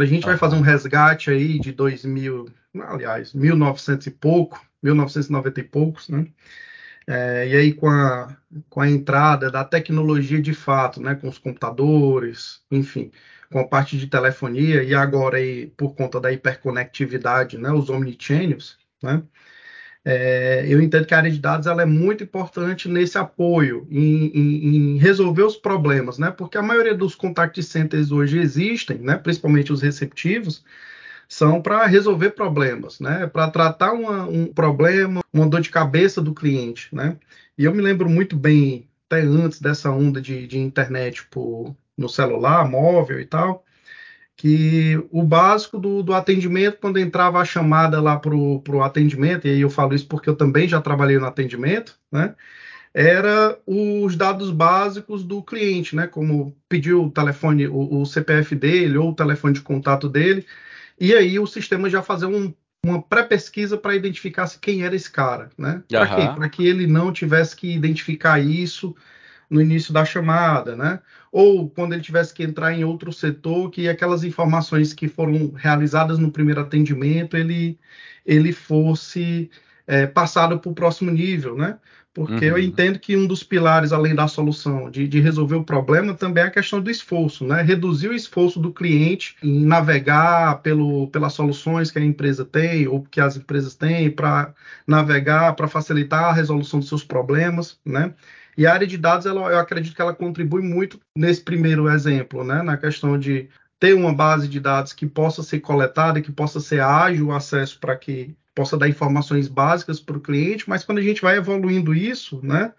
A 0.00 0.04
gente 0.04 0.24
vai 0.26 0.36
fazer 0.36 0.56
um 0.56 0.60
resgate 0.60 1.30
aí 1.30 1.58
de 1.58 1.72
2000, 1.72 2.46
aliás, 2.82 3.32
1900 3.32 4.06
e 4.06 4.10
pouco, 4.10 4.64
1990 4.82 5.60
e 5.60 5.64
poucos, 5.64 6.08
né? 6.08 6.26
É, 7.06 7.48
e 7.48 7.56
aí 7.56 7.72
com 7.72 7.88
a, 7.88 8.36
com 8.68 8.80
a 8.82 8.88
entrada 8.88 9.50
da 9.50 9.64
tecnologia 9.64 10.42
de 10.42 10.52
fato, 10.52 11.00
né, 11.00 11.14
com 11.14 11.26
os 11.28 11.38
computadores, 11.38 12.62
enfim, 12.70 13.10
com 13.50 13.58
a 13.60 13.66
parte 13.66 13.96
de 13.96 14.06
telefonia 14.06 14.82
e 14.82 14.94
agora 14.94 15.38
aí 15.38 15.68
por 15.68 15.94
conta 15.94 16.20
da 16.20 16.30
hiperconectividade, 16.30 17.56
né, 17.56 17.72
os 17.72 17.88
omnichannels, 17.88 18.76
né, 19.02 19.22
é, 20.10 20.64
eu 20.66 20.80
entendo 20.80 21.04
que 21.04 21.12
a 21.12 21.18
área 21.18 21.30
de 21.30 21.38
dados 21.38 21.66
ela 21.66 21.82
é 21.82 21.84
muito 21.84 22.24
importante 22.24 22.88
nesse 22.88 23.18
apoio, 23.18 23.86
em, 23.90 24.28
em, 24.28 24.76
em, 24.94 24.96
resolver 24.96 25.42
os 25.42 25.54
problemas, 25.54 26.16
né? 26.16 26.30
Porque 26.30 26.56
a 26.56 26.62
maioria 26.62 26.94
dos 26.94 27.14
contact 27.14 27.62
centers 27.62 28.10
hoje 28.10 28.38
existem, 28.38 28.96
né? 29.00 29.18
Principalmente 29.18 29.70
os 29.70 29.82
receptivos, 29.82 30.64
são 31.28 31.60
para 31.60 31.84
resolver 31.84 32.30
problemas, 32.30 32.98
né? 33.00 33.26
Para 33.26 33.50
tratar 33.50 33.92
uma, 33.92 34.24
um 34.24 34.46
problema, 34.46 35.20
uma 35.30 35.46
dor 35.46 35.60
de 35.60 35.68
cabeça 35.68 36.22
do 36.22 36.32
cliente, 36.32 36.88
né? 36.90 37.18
E 37.58 37.64
eu 37.64 37.74
me 37.74 37.82
lembro 37.82 38.08
muito 38.08 38.34
bem, 38.34 38.88
até 39.10 39.20
antes 39.20 39.60
dessa 39.60 39.90
onda 39.90 40.22
de, 40.22 40.46
de 40.46 40.58
internet 40.58 41.28
no 41.98 42.08
celular, 42.08 42.66
móvel 42.66 43.20
e 43.20 43.26
tal, 43.26 43.62
que 44.38 44.96
o 45.10 45.24
básico 45.24 45.80
do, 45.80 46.00
do 46.00 46.14
atendimento, 46.14 46.78
quando 46.80 47.00
entrava 47.00 47.40
a 47.40 47.44
chamada 47.44 48.00
lá 48.00 48.16
para 48.16 48.36
o 48.36 48.82
atendimento, 48.84 49.48
e 49.48 49.50
aí 49.50 49.60
eu 49.60 49.68
falo 49.68 49.94
isso 49.96 50.06
porque 50.06 50.30
eu 50.30 50.36
também 50.36 50.68
já 50.68 50.80
trabalhei 50.80 51.18
no 51.18 51.26
atendimento, 51.26 51.98
né? 52.10 52.36
Era 52.94 53.58
os 53.66 54.14
dados 54.16 54.52
básicos 54.52 55.24
do 55.24 55.42
cliente, 55.42 55.96
né? 55.96 56.06
Como 56.06 56.56
pedir 56.68 56.94
o 56.94 57.10
telefone, 57.10 57.66
o, 57.66 58.00
o 58.00 58.06
CPF 58.06 58.54
dele 58.54 58.96
ou 58.96 59.10
o 59.10 59.14
telefone 59.14 59.54
de 59.54 59.60
contato 59.60 60.08
dele, 60.08 60.46
e 61.00 61.12
aí 61.14 61.40
o 61.40 61.46
sistema 61.46 61.90
já 61.90 62.00
fazer 62.00 62.26
um, 62.26 62.54
uma 62.86 63.02
pré-pesquisa 63.02 63.76
para 63.76 63.96
identificar 63.96 64.46
se 64.46 64.60
quem 64.60 64.84
era 64.84 64.94
esse 64.94 65.10
cara, 65.10 65.50
né? 65.58 65.82
Para 66.36 66.48
que 66.48 66.64
ele 66.64 66.86
não 66.86 67.12
tivesse 67.12 67.56
que 67.56 67.74
identificar 67.74 68.38
isso 68.38 68.94
no 69.48 69.60
início 69.60 69.92
da 69.92 70.04
chamada, 70.04 70.76
né? 70.76 71.00
Ou 71.32 71.68
quando 71.68 71.92
ele 71.92 72.02
tivesse 72.02 72.32
que 72.34 72.42
entrar 72.42 72.72
em 72.72 72.84
outro 72.84 73.12
setor, 73.12 73.70
que 73.70 73.88
aquelas 73.88 74.24
informações 74.24 74.92
que 74.92 75.08
foram 75.08 75.52
realizadas 75.52 76.18
no 76.18 76.30
primeiro 76.30 76.60
atendimento, 76.60 77.36
ele, 77.36 77.78
ele 78.24 78.52
fosse 78.52 79.50
é, 79.86 80.06
passado 80.06 80.58
para 80.58 80.70
o 80.70 80.74
próximo 80.74 81.10
nível, 81.10 81.56
né? 81.56 81.78
Porque 82.18 82.50
uhum. 82.50 82.56
eu 82.56 82.58
entendo 82.58 82.98
que 82.98 83.16
um 83.16 83.28
dos 83.28 83.44
pilares, 83.44 83.92
além 83.92 84.12
da 84.12 84.26
solução, 84.26 84.90
de, 84.90 85.06
de, 85.06 85.20
resolver 85.20 85.54
o 85.54 85.62
problema, 85.62 86.14
também 86.14 86.42
é 86.42 86.46
a 86.48 86.50
questão 86.50 86.80
do 86.80 86.90
esforço, 86.90 87.44
né? 87.44 87.62
Reduzir 87.62 88.08
o 88.08 88.14
esforço 88.14 88.58
do 88.58 88.72
cliente 88.72 89.36
em 89.40 89.64
navegar 89.64 90.60
pelo, 90.60 91.06
pelas 91.08 91.34
soluções 91.34 91.92
que 91.92 91.98
a 91.98 92.04
empresa 92.04 92.44
tem 92.44 92.88
ou 92.88 93.04
que 93.04 93.20
as 93.20 93.36
empresas 93.36 93.76
têm 93.76 94.10
para 94.10 94.52
navegar, 94.84 95.54
para 95.54 95.68
facilitar 95.68 96.24
a 96.24 96.32
resolução 96.32 96.80
dos 96.80 96.88
seus 96.88 97.04
problemas, 97.04 97.78
né? 97.84 98.12
E 98.58 98.66
a 98.66 98.72
área 98.72 98.88
de 98.88 98.98
dados, 98.98 99.24
ela, 99.24 99.52
eu 99.52 99.58
acredito 99.58 99.94
que 99.94 100.02
ela 100.02 100.12
contribui 100.12 100.62
muito 100.62 100.98
nesse 101.16 101.40
primeiro 101.40 101.88
exemplo, 101.88 102.42
né? 102.42 102.60
Na 102.60 102.76
questão 102.76 103.16
de 103.16 103.48
ter 103.78 103.94
uma 103.94 104.12
base 104.12 104.48
de 104.48 104.58
dados 104.58 104.92
que 104.92 105.06
possa 105.06 105.44
ser 105.44 105.60
coletada, 105.60 106.20
que 106.20 106.32
possa 106.32 106.58
ser 106.58 106.80
ágil 106.80 107.28
o 107.28 107.32
acesso 107.32 107.78
para 107.78 107.94
que 107.94 108.34
possa 108.52 108.76
dar 108.76 108.88
informações 108.88 109.46
básicas 109.46 110.00
para 110.00 110.16
o 110.16 110.20
cliente, 110.20 110.68
mas 110.68 110.82
quando 110.82 110.98
a 110.98 111.02
gente 111.02 111.22
vai 111.22 111.36
evoluindo 111.36 111.94
isso, 111.94 112.40
né, 112.42 112.72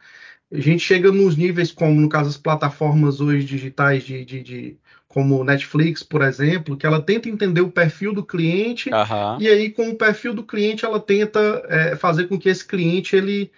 a 0.52 0.60
gente 0.60 0.82
chega 0.82 1.14
nos 1.14 1.38
níveis 1.38 1.72
como, 1.72 2.02
no 2.02 2.10
caso, 2.10 2.28
as 2.28 2.36
plataformas 2.36 3.22
hoje 3.22 3.46
digitais 3.46 4.04
de, 4.04 4.26
de, 4.26 4.44
de 4.44 4.78
como 5.08 5.46
Netflix, 5.46 6.04
por 6.04 6.22
exemplo, 6.22 6.76
que 6.76 6.86
ela 6.86 7.02
tenta 7.02 7.30
entender 7.30 7.62
o 7.62 7.72
perfil 7.72 8.14
do 8.14 8.26
cliente 8.26 8.90
uhum. 8.90 9.40
e 9.40 9.48
aí 9.48 9.70
com 9.70 9.90
o 9.90 9.96
perfil 9.96 10.34
do 10.34 10.44
cliente 10.44 10.84
ela 10.84 11.00
tenta 11.00 11.40
é, 11.70 11.96
fazer 11.96 12.28
com 12.28 12.38
que 12.38 12.50
esse 12.50 12.66
cliente 12.68 13.16
ele 13.16 13.50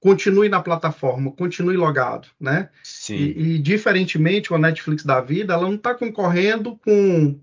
continue 0.00 0.48
na 0.48 0.60
plataforma, 0.60 1.32
continue 1.32 1.76
logado, 1.76 2.28
né? 2.40 2.68
Sim. 2.82 3.16
E, 3.16 3.54
e 3.54 3.58
diferentemente, 3.58 4.52
a 4.52 4.58
Netflix 4.58 5.04
da 5.04 5.20
vida, 5.20 5.54
ela 5.54 5.64
não 5.64 5.74
está 5.74 5.94
concorrendo 5.94 6.76
com 6.76 7.38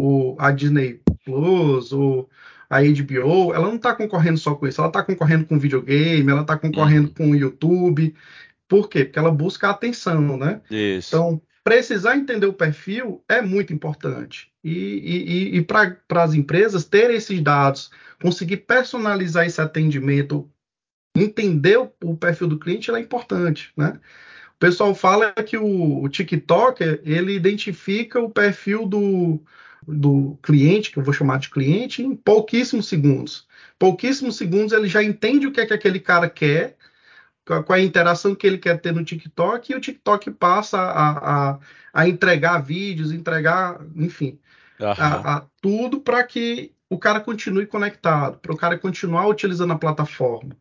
o, 0.00 0.36
a 0.38 0.50
Disney 0.50 1.00
Plus 1.24 1.92
ou 1.92 2.28
a 2.68 2.80
HBO, 2.82 3.54
ela 3.54 3.68
não 3.68 3.76
está 3.76 3.94
concorrendo 3.94 4.38
só 4.38 4.54
com 4.54 4.66
isso, 4.66 4.80
ela 4.80 4.88
está 4.88 5.02
concorrendo 5.02 5.46
com 5.46 5.58
videogame, 5.58 6.30
ela 6.30 6.42
está 6.42 6.56
concorrendo 6.56 7.08
uhum. 7.08 7.14
com 7.14 7.30
o 7.30 7.36
YouTube. 7.36 8.14
Por 8.68 8.88
quê? 8.88 9.04
Porque 9.04 9.18
ela 9.18 9.30
busca 9.30 9.68
a 9.68 9.70
atenção, 9.70 10.36
né? 10.36 10.60
Isso. 10.70 11.14
Então, 11.14 11.40
precisar 11.62 12.16
entender 12.16 12.46
o 12.46 12.52
perfil 12.52 13.22
é 13.28 13.40
muito 13.40 13.72
importante. 13.72 14.50
E, 14.62 14.70
e, 14.72 15.56
e 15.58 15.62
para 15.62 15.96
as 16.10 16.34
empresas 16.34 16.84
terem 16.84 17.16
esses 17.16 17.40
dados, 17.40 17.90
conseguir 18.20 18.58
personalizar 18.58 19.46
esse 19.46 19.60
atendimento, 19.60 20.50
entender 21.22 21.78
o, 21.78 21.92
o 22.04 22.16
perfil 22.16 22.48
do 22.48 22.58
cliente 22.58 22.90
é 22.90 22.98
importante, 22.98 23.72
né? 23.76 23.98
O 24.56 24.58
pessoal 24.58 24.94
fala 24.94 25.32
que 25.32 25.58
o, 25.58 26.02
o 26.02 26.08
TikTok 26.08 26.82
ele 27.04 27.34
identifica 27.34 28.20
o 28.20 28.30
perfil 28.30 28.86
do, 28.86 29.40
do 29.86 30.38
cliente, 30.42 30.90
que 30.90 30.98
eu 30.98 31.02
vou 31.02 31.12
chamar 31.12 31.38
de 31.38 31.50
cliente, 31.50 32.02
em 32.02 32.16
pouquíssimos 32.16 32.88
segundos. 32.88 33.46
Pouquíssimos 33.78 34.36
segundos 34.36 34.72
ele 34.72 34.88
já 34.88 35.02
entende 35.02 35.46
o 35.46 35.52
que 35.52 35.60
é 35.60 35.66
que 35.66 35.74
aquele 35.74 36.00
cara 36.00 36.30
quer, 36.30 36.76
qual 37.44 37.78
é 37.78 37.82
a 37.82 37.84
interação 37.84 38.34
que 38.34 38.46
ele 38.46 38.58
quer 38.58 38.80
ter 38.80 38.92
no 38.92 39.04
TikTok, 39.04 39.70
e 39.70 39.76
o 39.76 39.80
TikTok 39.80 40.30
passa 40.32 40.78
a, 40.78 41.50
a, 41.52 41.58
a 41.92 42.08
entregar 42.08 42.58
vídeos, 42.58 43.12
entregar, 43.12 43.78
enfim, 43.94 44.38
a, 44.80 45.36
a, 45.36 45.46
tudo 45.60 46.00
para 46.00 46.24
que 46.24 46.72
o 46.88 46.98
cara 46.98 47.20
continue 47.20 47.66
conectado, 47.66 48.38
para 48.38 48.52
o 48.52 48.56
cara 48.56 48.78
continuar 48.78 49.26
utilizando 49.26 49.72
a 49.72 49.78
plataforma. 49.78 50.56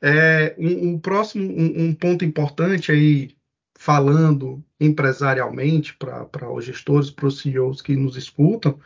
É, 0.00 0.54
um, 0.58 0.90
um 0.90 0.98
próximo 0.98 1.44
um, 1.44 1.88
um 1.88 1.94
ponto 1.94 2.24
importante 2.24 2.92
aí 2.92 3.36
falando 3.76 4.62
empresarialmente 4.80 5.94
para 5.94 6.50
os 6.52 6.64
gestores, 6.64 7.10
para 7.10 7.26
os 7.26 7.40
CEOs 7.40 7.80
que 7.80 7.96
nos 7.96 8.16
escutam, 8.16 8.78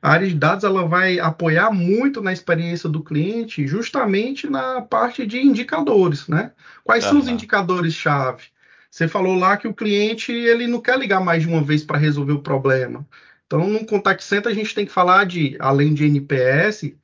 a 0.00 0.10
área 0.10 0.28
de 0.28 0.34
dados 0.34 0.64
ela 0.64 0.86
vai 0.86 1.18
apoiar 1.18 1.72
muito 1.72 2.20
na 2.20 2.32
experiência 2.32 2.88
do 2.88 3.02
cliente, 3.02 3.66
justamente 3.66 4.48
na 4.48 4.80
parte 4.82 5.26
de 5.26 5.38
indicadores, 5.40 6.28
né? 6.28 6.52
Quais 6.84 7.04
uhum. 7.04 7.10
são 7.10 7.18
os 7.20 7.28
indicadores-chave? 7.28 8.44
Você 8.90 9.08
falou 9.08 9.34
lá 9.34 9.56
que 9.56 9.66
o 9.66 9.74
cliente 9.74 10.32
ele 10.32 10.66
não 10.66 10.80
quer 10.80 10.98
ligar 10.98 11.20
mais 11.20 11.42
de 11.42 11.48
uma 11.48 11.62
vez 11.62 11.82
para 11.82 11.98
resolver 11.98 12.32
o 12.32 12.42
problema. 12.42 13.06
Então, 13.46 13.66
no 13.68 13.84
contact 13.84 14.22
center, 14.24 14.50
a 14.50 14.54
gente 14.54 14.74
tem 14.74 14.86
que 14.86 14.92
falar 14.92 15.24
de, 15.24 15.56
além 15.58 15.92
de 15.92 16.04
NPS, 16.04 16.94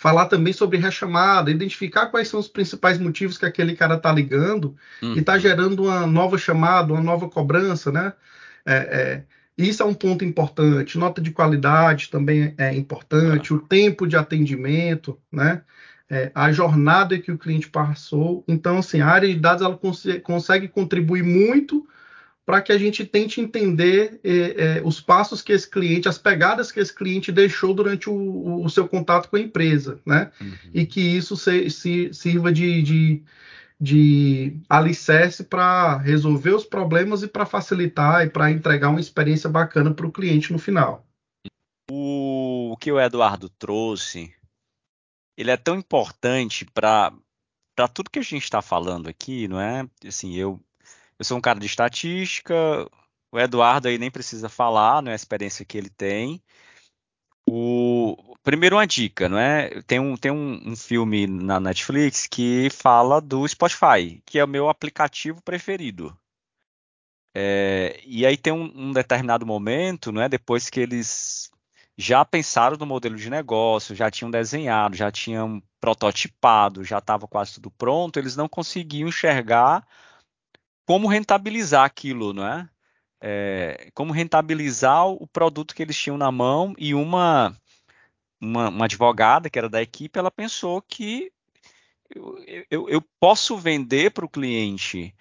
falar 0.00 0.24
também 0.28 0.50
sobre 0.50 0.78
rechamada, 0.78 1.50
identificar 1.50 2.06
quais 2.06 2.26
são 2.26 2.40
os 2.40 2.48
principais 2.48 2.98
motivos 2.98 3.36
que 3.36 3.44
aquele 3.44 3.76
cara 3.76 3.96
está 3.96 4.10
ligando 4.10 4.74
uhum. 5.02 5.12
e 5.12 5.18
está 5.18 5.38
gerando 5.38 5.84
uma 5.84 6.06
nova 6.06 6.38
chamada, 6.38 6.94
uma 6.94 7.02
nova 7.02 7.28
cobrança, 7.28 7.92
né? 7.92 8.14
É, 8.64 8.74
é, 8.74 9.24
isso 9.58 9.82
é 9.82 9.84
um 9.86 9.92
ponto 9.92 10.24
importante. 10.24 10.96
Nota 10.96 11.20
de 11.20 11.30
qualidade 11.30 12.08
também 12.08 12.54
é 12.56 12.74
importante, 12.74 13.52
o 13.52 13.58
tempo 13.58 14.06
de 14.06 14.16
atendimento, 14.16 15.18
né? 15.30 15.60
É, 16.08 16.32
a 16.34 16.50
jornada 16.50 17.18
que 17.18 17.30
o 17.30 17.36
cliente 17.36 17.68
passou. 17.68 18.42
Então, 18.48 18.78
assim, 18.78 19.02
a 19.02 19.06
área 19.06 19.28
de 19.28 19.38
dados 19.38 19.62
ela 19.62 19.76
cons 19.76 20.06
consegue 20.22 20.66
contribuir 20.66 21.22
muito 21.22 21.86
para 22.50 22.60
que 22.60 22.72
a 22.72 22.78
gente 22.78 23.04
tente 23.04 23.40
entender 23.40 24.18
é, 24.24 24.78
é, 24.78 24.82
os 24.84 25.00
passos 25.00 25.40
que 25.40 25.52
esse 25.52 25.70
cliente, 25.70 26.08
as 26.08 26.18
pegadas 26.18 26.72
que 26.72 26.80
esse 26.80 26.92
cliente 26.92 27.30
deixou 27.30 27.72
durante 27.72 28.10
o, 28.10 28.64
o 28.64 28.68
seu 28.68 28.88
contato 28.88 29.28
com 29.28 29.36
a 29.36 29.40
empresa, 29.40 30.00
né? 30.04 30.32
Uhum. 30.40 30.52
E 30.74 30.84
que 30.84 31.00
isso 31.00 31.36
se, 31.36 31.70
se, 31.70 32.12
sirva 32.12 32.52
de, 32.52 32.82
de, 32.82 33.22
de 33.80 34.56
alicerce 34.68 35.44
para 35.44 35.98
resolver 35.98 36.50
os 36.50 36.64
problemas 36.64 37.22
e 37.22 37.28
para 37.28 37.46
facilitar 37.46 38.26
e 38.26 38.28
para 38.28 38.50
entregar 38.50 38.88
uma 38.88 38.98
experiência 38.98 39.48
bacana 39.48 39.94
para 39.94 40.08
o 40.08 40.10
cliente 40.10 40.52
no 40.52 40.58
final. 40.58 41.06
O, 41.88 42.72
o 42.72 42.76
que 42.76 42.90
o 42.90 42.98
Eduardo 42.98 43.48
trouxe, 43.48 44.34
ele 45.36 45.52
é 45.52 45.56
tão 45.56 45.76
importante 45.76 46.64
para 46.64 47.12
para 47.76 47.86
tudo 47.86 48.10
que 48.10 48.18
a 48.18 48.22
gente 48.22 48.42
está 48.42 48.60
falando 48.60 49.08
aqui, 49.08 49.46
não 49.46 49.60
é? 49.60 49.88
Assim, 50.04 50.34
eu 50.34 50.60
eu 51.20 51.24
sou 51.24 51.36
um 51.36 51.40
cara 51.40 51.60
de 51.60 51.66
estatística, 51.66 52.54
o 53.30 53.38
Eduardo 53.38 53.88
aí 53.88 53.98
nem 53.98 54.10
precisa 54.10 54.48
falar, 54.48 55.02
né, 55.02 55.12
a 55.12 55.14
experiência 55.14 55.66
que 55.66 55.76
ele 55.76 55.90
tem. 55.90 56.42
O, 57.46 58.36
primeiro 58.42 58.76
uma 58.76 58.86
dica, 58.86 59.28
não 59.28 59.38
é? 59.38 59.82
Tem 59.82 60.00
um, 60.00 60.16
tem 60.16 60.30
um, 60.30 60.70
um, 60.70 60.74
filme 60.74 61.26
na 61.26 61.60
Netflix 61.60 62.26
que 62.26 62.70
fala 62.70 63.20
do 63.20 63.46
Spotify, 63.46 64.22
que 64.24 64.38
é 64.38 64.44
o 64.44 64.48
meu 64.48 64.70
aplicativo 64.70 65.42
preferido. 65.42 66.16
É, 67.34 68.00
e 68.06 68.24
aí 68.24 68.36
tem 68.36 68.52
um, 68.52 68.88
um, 68.88 68.92
determinado 68.92 69.44
momento, 69.44 70.10
não 70.10 70.22
é? 70.22 70.28
Depois 70.28 70.70
que 70.70 70.80
eles 70.80 71.50
já 71.98 72.24
pensaram 72.24 72.78
no 72.78 72.86
modelo 72.86 73.16
de 73.16 73.28
negócio, 73.28 73.94
já 73.94 74.10
tinham 74.10 74.30
desenhado, 74.30 74.96
já 74.96 75.10
tinham 75.12 75.62
prototipado, 75.80 76.82
já 76.82 76.98
estava 76.98 77.28
quase 77.28 77.54
tudo 77.54 77.70
pronto, 77.70 78.18
eles 78.18 78.36
não 78.36 78.48
conseguiam 78.48 79.08
enxergar 79.08 79.86
como 80.90 81.06
rentabilizar 81.06 81.84
aquilo, 81.84 82.32
não 82.32 82.44
é? 82.44 82.68
é? 83.20 83.90
como 83.94 84.12
rentabilizar 84.12 85.06
o 85.06 85.24
produto 85.24 85.72
que 85.72 85.84
eles 85.84 85.96
tinham 85.96 86.18
na 86.18 86.32
mão 86.32 86.74
e 86.76 86.94
uma, 86.94 87.56
uma, 88.40 88.70
uma 88.70 88.84
advogada 88.86 89.48
que 89.48 89.56
era 89.56 89.68
da 89.68 89.80
equipe, 89.80 90.18
ela 90.18 90.32
pensou 90.32 90.82
que 90.82 91.30
eu, 92.12 92.44
eu, 92.68 92.88
eu 92.88 93.00
posso 93.20 93.56
vender 93.56 94.10
para 94.10 94.24
o 94.24 94.28
cliente 94.28 95.14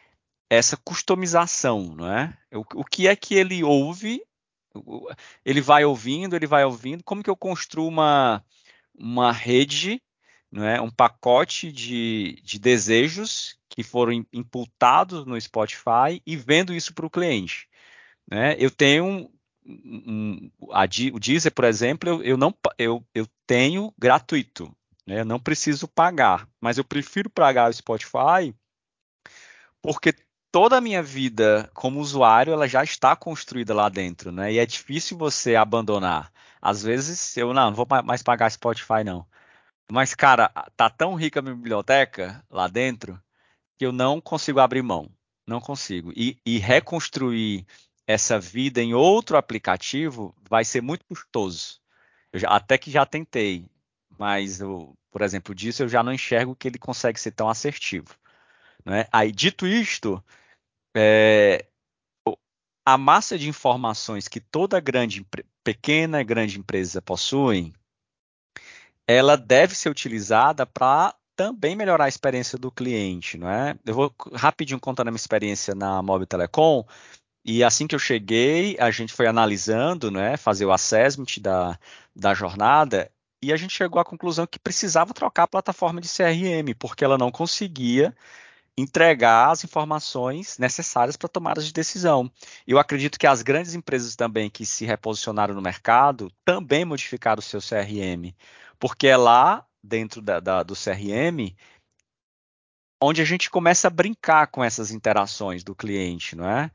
essa 0.50 0.76
customização, 0.76 1.94
não 1.96 2.12
é? 2.12 2.36
O, 2.52 2.82
o 2.82 2.84
que 2.84 3.08
é 3.08 3.16
que 3.16 3.36
ele 3.36 3.64
ouve? 3.64 4.24
Ele 5.46 5.62
vai 5.62 5.86
ouvindo, 5.86 6.36
ele 6.36 6.48
vai 6.48 6.66
ouvindo. 6.66 7.04
Como 7.04 7.22
que 7.22 7.30
eu 7.30 7.38
construo 7.38 7.88
uma, 7.88 8.44
uma 8.98 9.32
rede, 9.32 10.02
não 10.52 10.66
é? 10.66 10.82
Um 10.82 10.90
pacote 10.90 11.72
de, 11.72 12.42
de 12.44 12.58
desejos 12.58 13.59
que 13.80 13.84
foram 13.84 14.12
imputados 14.34 15.26
no 15.26 15.40
Spotify 15.40 16.22
e 16.26 16.36
vendo 16.36 16.74
isso 16.74 16.94
para 16.94 17.06
o 17.06 17.10
cliente. 17.10 17.66
Né? 18.30 18.58
Eu 18.60 18.70
tenho 18.70 19.32
um, 19.66 20.52
a, 20.72 20.84
o 21.14 21.20
Deezer, 21.20 21.54
por 21.54 21.64
exemplo, 21.64 22.10
eu, 22.10 22.22
eu 22.24 22.38
não 22.38 22.54
eu, 22.78 23.02
eu 23.16 23.26
tenho 23.48 23.94
gratuito, 23.98 24.70
né? 25.08 25.22
Eu 25.22 25.26
não 25.26 25.40
preciso 25.40 25.88
pagar, 25.88 26.46
mas 26.60 26.78
eu 26.78 26.84
prefiro 26.84 27.30
pagar 27.30 27.70
o 27.70 27.74
Spotify 27.74 28.54
porque 29.82 30.14
toda 30.52 30.78
a 30.78 30.82
minha 30.82 31.02
vida 31.02 31.70
como 31.74 32.02
usuário 32.02 32.52
ela 32.52 32.68
já 32.68 32.84
está 32.84 33.16
construída 33.16 33.74
lá 33.74 33.88
dentro, 33.88 34.30
né? 34.30 34.52
E 34.52 34.60
é 34.60 34.66
difícil 34.66 35.18
você 35.18 35.56
abandonar. 35.56 36.34
Às 36.62 36.84
vezes 36.84 37.38
eu 37.38 37.54
não, 37.54 37.70
não 37.70 37.76
vou 37.76 37.88
mais 38.04 38.22
pagar 38.22 38.52
Spotify 38.52 39.06
não. 39.06 39.26
Mas 39.90 40.14
cara, 40.14 40.50
tá 40.76 40.90
tão 40.90 41.16
rica 41.16 41.40
a 41.40 41.44
minha 41.44 41.56
biblioteca 41.56 42.44
lá 42.50 42.68
dentro 42.68 43.18
que 43.80 43.86
eu 43.86 43.94
não 43.94 44.20
consigo 44.20 44.60
abrir 44.60 44.84
mão, 44.84 45.10
não 45.48 45.62
consigo. 45.62 46.12
E, 46.14 46.38
e 46.46 46.58
reconstruir 46.58 47.66
essa 48.06 48.38
vida 48.38 48.82
em 48.82 48.94
outro 48.94 49.38
aplicativo 49.38 50.36
vai 50.50 50.66
ser 50.66 50.82
muito 50.82 51.06
custoso. 51.06 51.80
Já, 52.34 52.50
até 52.50 52.78
que 52.78 52.92
já 52.92 53.06
tentei, 53.06 53.66
mas 54.18 54.60
eu, 54.60 54.94
por 55.10 55.22
exemplo, 55.22 55.56
disso 55.56 55.82
eu 55.82 55.88
já 55.88 56.04
não 56.04 56.12
enxergo 56.12 56.58
que 56.58 56.68
ele 56.68 56.78
consegue 56.78 57.18
ser 57.18 57.32
tão 57.32 57.50
assertivo. 57.50 58.14
Né? 58.84 59.08
Aí, 59.14 59.32
dito 59.32 59.66
isto, 59.66 60.22
é, 60.94 61.66
a 62.86 62.98
massa 62.98 63.38
de 63.38 63.48
informações 63.48 64.28
que 64.28 64.42
toda 64.42 64.78
grande, 64.82 65.26
pequena 65.64 66.20
e 66.20 66.26
grande 66.26 66.60
empresa 66.60 67.02
possuem, 67.02 67.74
ela 69.08 69.38
deve 69.38 69.74
ser 69.74 69.90
utilizada 69.90 70.66
para 70.66 71.16
também 71.40 71.74
melhorar 71.74 72.04
a 72.04 72.10
experiência 72.10 72.58
do 72.58 72.70
cliente, 72.70 73.38
não 73.38 73.50
é? 73.50 73.74
Eu 73.86 73.94
vou 73.94 74.14
rapidinho 74.34 74.78
contando 74.78 75.08
a 75.08 75.12
minha 75.12 75.16
experiência 75.16 75.74
na 75.74 76.04
Mob 76.04 76.26
Telecom, 76.26 76.84
e 77.46 77.64
assim 77.64 77.88
que 77.88 77.96
eu 77.96 78.00
cheguei, 78.00 78.76
a 78.78 78.92
gente 78.92 79.14
foi 79.14 79.26
analisando, 79.26 80.12
né, 80.12 80.36
fazer 80.36 80.66
o 80.66 80.72
assessment 80.74 81.40
da, 81.40 81.80
da 82.14 82.34
jornada, 82.34 83.10
e 83.42 83.54
a 83.54 83.56
gente 83.56 83.74
chegou 83.74 84.02
à 84.02 84.04
conclusão 84.04 84.46
que 84.46 84.60
precisava 84.60 85.14
trocar 85.14 85.44
a 85.44 85.48
plataforma 85.48 86.02
de 86.02 86.10
CRM, 86.10 86.76
porque 86.78 87.06
ela 87.06 87.18
não 87.18 87.32
conseguia 87.32 88.14
entregar 88.78 89.50
as 89.50 89.64
informações 89.64 90.58
necessárias 90.58 91.16
para 91.16 91.30
tomadas 91.30 91.66
de 91.66 91.72
decisão. 91.72 92.30
Eu 92.68 92.78
acredito 92.78 93.18
que 93.18 93.26
as 93.26 93.42
grandes 93.42 93.74
empresas 93.76 94.14
também 94.14 94.50
que 94.50 94.66
se 94.66 94.84
reposicionaram 94.84 95.56
no 95.56 95.62
mercado 95.62 96.30
também 96.44 96.84
modificaram 96.84 97.40
o 97.40 97.42
seu 97.42 97.62
CRM, 97.62 98.36
porque 98.78 99.08
é 99.08 99.16
lá 99.16 99.66
dentro 99.84 100.22
da, 100.22 100.40
da, 100.40 100.64
do 100.64 100.74
CRM 100.74 101.56
onde 103.02 103.22
a 103.22 103.26
gente 103.26 103.50
começa 103.50 103.88
a 103.88 103.92
brincar 103.92 104.48
com 104.48 104.64
essas 104.64 104.92
interações 104.92 105.64
do 105.64 105.74
cliente, 105.74 106.36
não 106.36 106.50
é? 106.50 106.70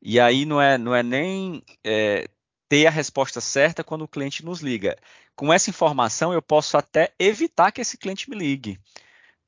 E 0.00 0.20
aí 0.20 0.44
não 0.44 0.60
é, 0.60 0.78
não 0.78 0.94
é 0.94 1.02
nem 1.02 1.62
é, 1.82 2.28
ter 2.68 2.86
a 2.86 2.90
resposta 2.90 3.40
certa 3.40 3.82
quando 3.82 4.02
o 4.02 4.08
cliente 4.08 4.44
nos 4.44 4.60
liga. 4.60 4.96
Com 5.34 5.52
essa 5.52 5.70
informação 5.70 6.32
eu 6.32 6.42
posso 6.42 6.76
até 6.76 7.12
evitar 7.18 7.72
que 7.72 7.80
esse 7.80 7.98
cliente 7.98 8.30
me 8.30 8.36
ligue. 8.36 8.78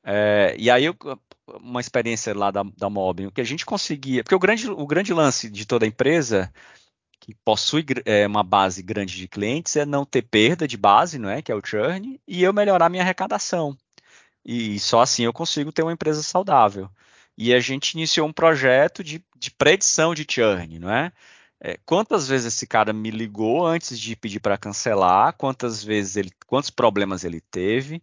É, 0.05 0.55
e 0.59 0.71
aí, 0.71 0.85
eu, 0.85 0.97
uma 1.61 1.81
experiência 1.81 2.37
lá 2.37 2.51
da, 2.51 2.63
da 2.63 2.89
Mobbing, 2.89 3.27
o 3.27 3.33
que 3.33 3.41
a 3.41 3.45
gente 3.45 3.67
conseguia. 3.67 4.23
Porque 4.23 4.35
o 4.35 4.39
grande, 4.39 4.71
o 4.71 4.87
grande 4.87 5.13
lance 5.13 5.51
de 5.51 5.67
toda 5.67 5.87
empresa 5.87 6.53
que 7.21 7.35
possui 7.45 7.85
é, 8.05 8.27
uma 8.27 8.43
base 8.43 8.83
grande 8.83 9.17
de 9.17 9.29
clientes 9.29 9.77
é 9.77 9.85
não 9.85 10.05
ter 10.05 10.23
perda 10.23 10.67
de 10.69 10.77
base, 10.77 11.19
não 11.19 11.29
é? 11.29 11.43
Que 11.43 11.53
é 11.53 11.55
o 11.55 11.63
churn, 11.65 12.21
e 12.27 12.43
eu 12.43 12.53
melhorar 12.53 12.89
minha 12.89 13.03
arrecadação. 13.03 13.77
E 14.45 14.79
só 14.79 15.01
assim 15.03 15.25
eu 15.25 15.33
consigo 15.33 15.73
ter 15.73 15.83
uma 15.83 15.93
empresa 15.93 16.23
saudável. 16.23 16.89
E 17.37 17.53
a 17.55 17.61
gente 17.61 17.93
iniciou 17.95 18.29
um 18.29 18.33
projeto 18.33 19.05
de, 19.05 19.25
de 19.37 19.51
predição 19.51 20.15
de 20.15 20.27
churn, 20.29 20.79
não 20.79 20.91
é? 20.91 21.13
é? 21.61 21.79
Quantas 21.85 22.29
vezes 22.29 22.55
esse 22.55 22.67
cara 22.67 22.93
me 22.93 23.11
ligou 23.11 23.67
antes 23.67 23.99
de 23.99 24.17
pedir 24.17 24.41
para 24.41 24.59
cancelar? 24.59 25.35
Quantas 25.35 25.83
vezes 25.85 26.17
ele, 26.17 26.31
quantos 26.47 26.71
problemas 26.71 27.25
ele 27.25 27.41
teve? 27.41 28.03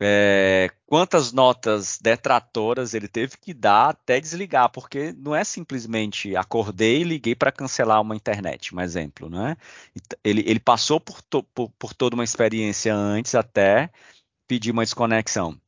É, 0.00 0.70
quantas 0.86 1.32
notas 1.32 1.98
detratoras 2.00 2.94
ele 2.94 3.08
teve 3.08 3.36
que 3.38 3.54
dar 3.54 3.90
até 3.90 4.20
desligar, 4.20 4.70
porque 4.70 5.12
não 5.12 5.34
é 5.34 5.44
simplesmente 5.44 6.34
acordei 6.36 7.00
e 7.00 7.04
liguei 7.04 7.34
para 7.34 7.52
cancelar 7.52 8.00
uma 8.00 8.16
internet, 8.16 8.74
um 8.74 8.80
exemplo, 8.80 9.30
né? 9.30 9.56
Ele, 10.22 10.42
ele 10.46 10.60
passou 10.60 11.00
por, 11.00 11.22
to, 11.22 11.42
por, 11.54 11.70
por, 11.78 11.94
toda 11.94 12.14
uma 12.16 12.24
experiência 12.24 12.94
antes 12.94 13.34
até 13.34 13.90
pedir 14.48 14.72
uma 14.72 14.84
desconexão. 14.84 15.58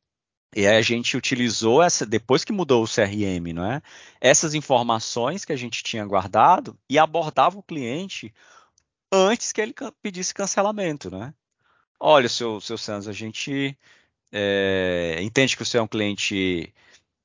E 0.55 0.65
aí 0.67 0.77
a 0.77 0.81
gente 0.81 1.17
utilizou 1.17 1.83
essa, 1.83 2.05
depois 2.05 2.43
que 2.43 2.53
mudou 2.53 2.83
o 2.83 2.87
CRM, 2.87 3.53
não 3.53 3.65
é? 3.65 3.81
Essas 4.19 4.53
informações 4.53 5.45
que 5.45 5.53
a 5.53 5.57
gente 5.57 5.83
tinha 5.83 6.05
guardado 6.05 6.77
e 6.89 6.97
abordava 6.97 7.57
o 7.59 7.63
cliente 7.63 8.33
antes 9.11 9.51
que 9.51 9.61
ele 9.61 9.73
pedisse 10.01 10.33
cancelamento, 10.33 11.09
né? 11.11 11.33
Olha, 11.99 12.29
seu, 12.29 12.61
seu 12.61 12.77
Santos, 12.77 13.07
a 13.07 13.13
gente 13.13 13.77
é, 14.31 15.17
entende 15.21 15.55
que 15.55 15.65
você 15.65 15.77
é 15.77 15.81
um 15.81 15.87
cliente 15.87 16.73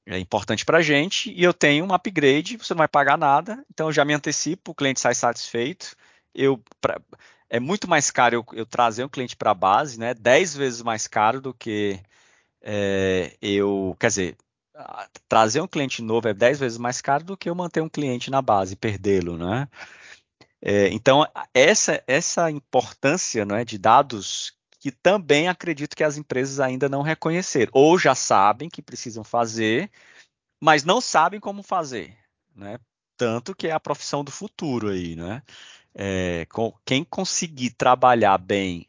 é 0.07 0.19
importante 0.19 0.65
para 0.65 0.79
a 0.79 0.83
gente 0.83 1.33
e 1.33 1.45
eu 1.45 1.55
tenho 1.55 1.85
um 1.85 1.95
upgrade, 1.95 2.57
você 2.57 2.75
não 2.75 2.79
vai 2.79 2.89
pagar 2.89 3.17
nada, 3.17 3.65
então 3.71 3.89
eu 3.89 3.93
já 3.93 4.05
me 4.05 4.13
antecipo, 4.13 4.73
o 4.73 4.75
cliente 4.75 5.01
sai 5.01 5.15
satisfeito. 5.15 5.95
Eu, 6.35 6.63
pra, 6.81 7.01
é 7.49 7.61
muito 7.61 7.89
mais 7.89 8.11
caro 8.11 8.35
eu, 8.37 8.47
eu 8.55 8.67
trazer 8.67 9.05
um 9.05 9.09
cliente 9.09 9.37
para 9.37 9.53
a 9.53 9.55
base, 9.55 9.99
né? 9.99 10.15
10 10.15 10.57
vezes 10.57 10.83
mais 10.83 11.07
caro 11.07 11.41
do 11.41 11.55
que 11.55 12.01
é, 12.63 13.37
eu, 13.41 13.97
quer 14.01 14.09
dizer, 14.09 14.37
trazer 15.29 15.61
um 15.61 15.69
cliente 15.69 16.03
novo 16.03 16.29
é 16.29 16.35
10 16.35 16.59
vezes 16.59 16.79
mais 16.79 17.01
caro 17.01 17.25
do 17.25 17.37
que 17.37 17.49
eu 17.49 17.55
manter 17.55 17.81
um 17.83 17.89
cliente 17.89 18.31
na 18.31 18.43
base 18.43 18.75
e 18.75 18.77
perdê-lo, 18.77 19.37
né? 19.37 19.69
É, 20.61 20.89
então, 20.89 21.27
essa, 21.53 22.03
essa 22.07 22.51
importância 22.51 23.43
é, 23.43 23.65
de 23.65 23.79
dados 23.79 24.57
que 24.83 24.91
também 24.91 25.47
acredito 25.47 25.95
que 25.95 26.03
as 26.03 26.17
empresas 26.17 26.59
ainda 26.59 26.89
não 26.89 27.03
reconheceram, 27.03 27.71
ou 27.73 27.97
já 27.97 28.17
sabem 28.17 28.69
que 28.69 28.83
precisam 28.83 29.23
fazer, 29.23 29.89
mas 30.61 30.83
não 30.83 31.01
sabem 31.01 31.39
como 31.39 31.63
fazer, 31.63 32.19
né? 32.53 32.81
Tanto 33.17 33.55
que 33.55 33.69
é 33.69 33.71
a 33.71 33.79
profissão 33.79 34.25
do 34.25 34.33
futuro 34.33 34.89
aí, 34.89 35.15
né? 35.15 35.41
É, 35.95 36.47
com, 36.47 36.75
quem 36.85 37.05
conseguir 37.05 37.71
trabalhar 37.71 38.37
bem 38.39 38.85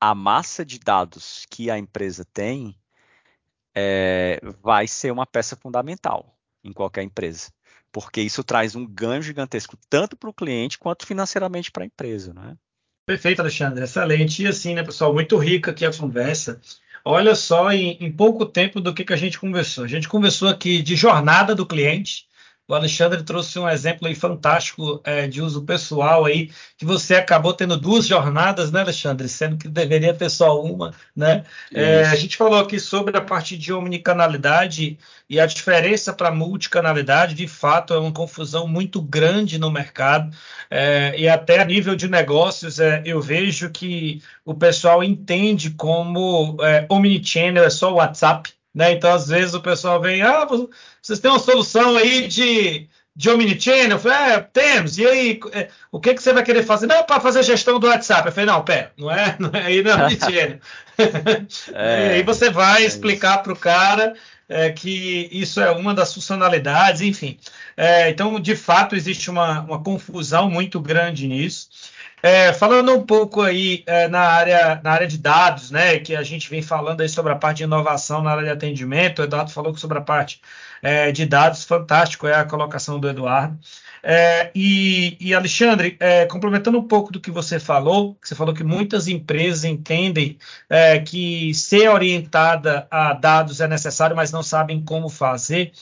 a 0.00 0.12
massa 0.12 0.64
de 0.64 0.80
dados 0.80 1.46
que 1.48 1.70
a 1.70 1.78
empresa 1.78 2.24
tem, 2.24 2.76
é, 3.72 4.40
vai 4.60 4.88
ser 4.88 5.12
uma 5.12 5.24
peça 5.24 5.54
fundamental 5.54 6.36
em 6.64 6.72
qualquer 6.72 7.04
empresa, 7.04 7.52
porque 7.92 8.20
isso 8.20 8.42
traz 8.42 8.74
um 8.74 8.84
ganho 8.84 9.22
gigantesco 9.22 9.78
tanto 9.88 10.16
para 10.16 10.30
o 10.30 10.34
cliente 10.34 10.80
quanto 10.80 11.06
financeiramente 11.06 11.70
para 11.70 11.84
a 11.84 11.86
empresa, 11.86 12.34
né? 12.34 12.58
Perfeito, 13.08 13.40
Alexandre. 13.40 13.82
Excelente. 13.84 14.42
E 14.42 14.46
assim, 14.46 14.74
né, 14.74 14.82
pessoal, 14.82 15.14
muito 15.14 15.38
rica 15.38 15.70
aqui 15.70 15.86
a 15.86 15.90
conversa. 15.90 16.60
Olha 17.02 17.34
só, 17.34 17.72
em, 17.72 17.96
em 17.98 18.12
pouco 18.12 18.44
tempo 18.44 18.82
do 18.82 18.92
que, 18.92 19.02
que 19.02 19.14
a 19.14 19.16
gente 19.16 19.40
conversou. 19.40 19.84
A 19.84 19.88
gente 19.88 20.06
conversou 20.06 20.46
aqui 20.46 20.82
de 20.82 20.94
jornada 20.94 21.54
do 21.54 21.64
cliente, 21.64 22.27
o 22.68 22.74
Alexandre 22.74 23.22
trouxe 23.22 23.58
um 23.58 23.66
exemplo 23.66 24.06
aí 24.06 24.14
fantástico 24.14 25.00
é, 25.02 25.26
de 25.26 25.40
uso 25.40 25.62
pessoal 25.62 26.26
aí, 26.26 26.50
que 26.76 26.84
você 26.84 27.14
acabou 27.14 27.54
tendo 27.54 27.78
duas 27.78 28.06
jornadas, 28.06 28.70
né, 28.70 28.80
Alexandre? 28.82 29.26
Sendo 29.26 29.56
que 29.56 29.66
deveria 29.66 30.12
ter 30.12 30.28
só 30.28 30.62
uma, 30.62 30.92
né? 31.16 31.44
É, 31.72 32.02
a 32.04 32.14
gente 32.14 32.36
falou 32.36 32.58
aqui 32.58 32.78
sobre 32.78 33.16
a 33.16 33.22
parte 33.22 33.56
de 33.56 33.72
omnicanalidade 33.72 34.98
e 35.30 35.40
a 35.40 35.46
diferença 35.46 36.12
para 36.12 36.30
multicanalidade, 36.30 37.34
de 37.34 37.48
fato, 37.48 37.94
é 37.94 37.98
uma 37.98 38.12
confusão 38.12 38.68
muito 38.68 39.00
grande 39.00 39.58
no 39.58 39.70
mercado. 39.70 40.30
É, 40.70 41.18
e 41.18 41.26
até 41.26 41.60
a 41.60 41.64
nível 41.64 41.96
de 41.96 42.06
negócios, 42.06 42.78
é, 42.78 43.02
eu 43.06 43.20
vejo 43.20 43.70
que 43.70 44.22
o 44.44 44.52
pessoal 44.52 45.02
entende 45.02 45.70
como 45.70 46.58
é, 46.60 46.84
omnichannel 46.90 47.64
é 47.64 47.70
só 47.70 47.90
o 47.90 47.96
WhatsApp, 47.96 48.57
né? 48.78 48.92
Então, 48.92 49.12
às 49.12 49.26
vezes, 49.26 49.54
o 49.54 49.60
pessoal 49.60 50.00
vem, 50.00 50.22
ah, 50.22 50.46
vocês 51.02 51.18
têm 51.18 51.32
uma 51.32 51.40
solução 51.40 51.96
aí 51.96 52.28
de, 52.28 52.88
de 53.14 53.28
Omnichannel? 53.28 53.90
Eu 53.90 53.98
falei, 53.98 54.34
é, 54.34 54.40
temos. 54.40 54.96
E 54.98 55.04
aí, 55.04 55.40
é, 55.50 55.68
o 55.90 55.98
que, 55.98 56.14
que 56.14 56.22
você 56.22 56.32
vai 56.32 56.44
querer 56.44 56.62
fazer? 56.62 56.86
Não, 56.86 57.02
para 57.02 57.20
fazer 57.20 57.42
gestão 57.42 57.80
do 57.80 57.88
WhatsApp. 57.88 58.28
Eu 58.28 58.32
falei, 58.32 58.46
não, 58.46 58.62
pera, 58.62 58.92
não 58.96 59.10
é, 59.10 59.34
não 59.40 59.50
é 59.52 59.66
aí 59.66 59.82
não 59.82 59.90
é 59.90 60.04
Omnichannel. 60.04 60.60
é, 61.74 62.06
e 62.06 62.10
aí 62.12 62.22
você 62.22 62.50
vai 62.50 62.84
é 62.84 62.86
explicar 62.86 63.38
para 63.38 63.52
o 63.52 63.56
cara 63.56 64.14
é, 64.48 64.70
que 64.70 65.28
isso 65.32 65.60
é 65.60 65.72
uma 65.72 65.92
das 65.92 66.14
funcionalidades, 66.14 67.00
enfim. 67.00 67.36
É, 67.76 68.08
então, 68.10 68.38
de 68.38 68.54
fato, 68.54 68.94
existe 68.94 69.28
uma, 69.28 69.62
uma 69.62 69.82
confusão 69.82 70.48
muito 70.48 70.78
grande 70.78 71.26
nisso. 71.26 71.68
É, 72.22 72.52
falando 72.52 72.92
um 72.92 73.04
pouco 73.06 73.42
aí 73.42 73.84
é, 73.86 74.08
na, 74.08 74.20
área, 74.20 74.80
na 74.82 74.90
área 74.90 75.06
de 75.06 75.18
dados, 75.18 75.70
né, 75.70 75.98
que 75.98 76.16
a 76.16 76.22
gente 76.22 76.50
vem 76.50 76.62
falando 76.62 77.00
aí 77.00 77.08
sobre 77.08 77.32
a 77.32 77.36
parte 77.36 77.58
de 77.58 77.64
inovação 77.64 78.22
na 78.22 78.32
área 78.32 78.44
de 78.44 78.50
atendimento, 78.50 79.20
o 79.20 79.24
Eduardo 79.24 79.50
falou 79.50 79.76
sobre 79.76 79.98
a 79.98 80.00
parte 80.00 80.40
é, 80.82 81.12
de 81.12 81.24
dados, 81.26 81.64
fantástico 81.64 82.26
é 82.26 82.34
a 82.34 82.44
colocação 82.44 82.98
do 82.98 83.08
Eduardo. 83.08 83.58
É, 84.02 84.50
e, 84.54 85.16
e, 85.20 85.34
Alexandre, 85.34 85.96
é, 86.00 86.24
complementando 86.26 86.78
um 86.78 86.86
pouco 86.86 87.12
do 87.12 87.20
que 87.20 87.30
você 87.30 87.58
falou, 87.58 88.14
que 88.14 88.28
você 88.28 88.34
falou 88.34 88.54
que 88.54 88.64
muitas 88.64 89.08
empresas 89.08 89.64
entendem 89.64 90.38
é, 90.68 90.98
que 91.00 91.52
ser 91.54 91.88
orientada 91.88 92.86
a 92.90 93.12
dados 93.12 93.60
é 93.60 93.68
necessário, 93.68 94.16
mas 94.16 94.30
não 94.32 94.42
sabem 94.42 94.82
como 94.82 95.08
fazer. 95.08 95.72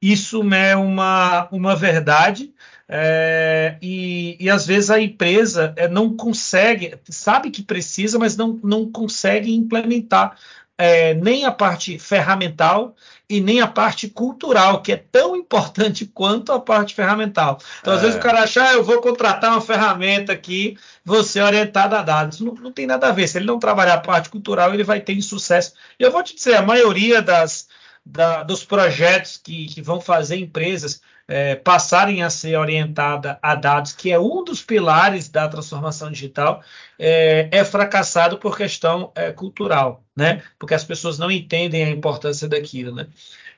isso 0.00 0.42
é 0.54 0.76
uma, 0.76 1.48
uma 1.50 1.76
verdade. 1.76 2.52
É, 2.90 3.76
e, 3.82 4.36
e, 4.40 4.48
às 4.48 4.66
vezes 4.66 4.88
a 4.88 4.98
empresa 4.98 5.74
é, 5.76 5.86
não 5.86 6.16
consegue, 6.16 6.98
sabe 7.10 7.50
que 7.50 7.62
precisa, 7.62 8.18
mas 8.18 8.34
não, 8.34 8.58
não 8.64 8.90
consegue 8.90 9.54
implementar 9.54 10.38
é, 10.78 11.12
nem 11.12 11.44
a 11.44 11.50
parte 11.50 11.98
ferramental 11.98 12.94
e 13.28 13.40
nem 13.40 13.60
a 13.60 13.66
parte 13.66 14.08
cultural, 14.08 14.80
que 14.80 14.92
é 14.92 14.96
tão 14.96 15.36
importante 15.36 16.06
quanto 16.14 16.52
a 16.52 16.60
parte 16.60 16.94
ferramental. 16.94 17.58
Então, 17.80 17.92
às 17.92 18.00
vezes 18.00 18.16
o 18.16 18.20
cara 18.20 18.42
acha, 18.42 18.62
ah, 18.62 18.72
eu 18.72 18.84
vou 18.84 19.02
contratar 19.02 19.50
uma 19.50 19.60
ferramenta 19.60 20.32
aqui, 20.32 20.78
você 21.04 21.40
orientado 21.42 21.96
a 21.96 22.02
dados. 22.02 22.40
Não, 22.40 22.54
não 22.54 22.72
tem 22.72 22.86
nada 22.86 23.08
a 23.08 23.12
ver. 23.12 23.26
Se 23.28 23.36
ele 23.36 23.46
não 23.46 23.58
trabalhar 23.58 23.94
a 23.94 24.00
parte 24.00 24.30
cultural, 24.30 24.72
ele 24.72 24.84
vai 24.84 25.00
ter 25.00 25.14
insucesso. 25.14 25.74
E 25.98 26.02
eu 26.04 26.12
vou 26.12 26.22
te 26.22 26.34
dizer, 26.34 26.54
a 26.54 26.62
maioria 26.62 27.20
das, 27.20 27.68
da, 28.06 28.42
dos 28.44 28.64
projetos 28.64 29.36
que, 29.36 29.66
que, 29.66 29.82
vão 29.82 30.00
fazer 30.00 30.36
empresas 30.36 31.02
é, 31.28 31.54
passarem 31.54 32.22
a 32.22 32.30
ser 32.30 32.56
orientada 32.56 33.38
a 33.42 33.54
dados, 33.54 33.92
que 33.92 34.10
é 34.10 34.18
um 34.18 34.42
dos 34.42 34.62
pilares 34.62 35.28
da 35.28 35.46
transformação 35.46 36.10
digital, 36.10 36.62
é, 36.98 37.48
é 37.52 37.64
fracassado 37.64 38.38
por 38.38 38.56
questão 38.56 39.12
é, 39.14 39.30
cultural, 39.30 40.02
né? 40.16 40.42
Porque 40.58 40.74
as 40.74 40.84
pessoas 40.84 41.18
não 41.18 41.30
entendem 41.30 41.84
a 41.84 41.90
importância 41.90 42.48
daquilo, 42.48 42.94
né? 42.94 43.06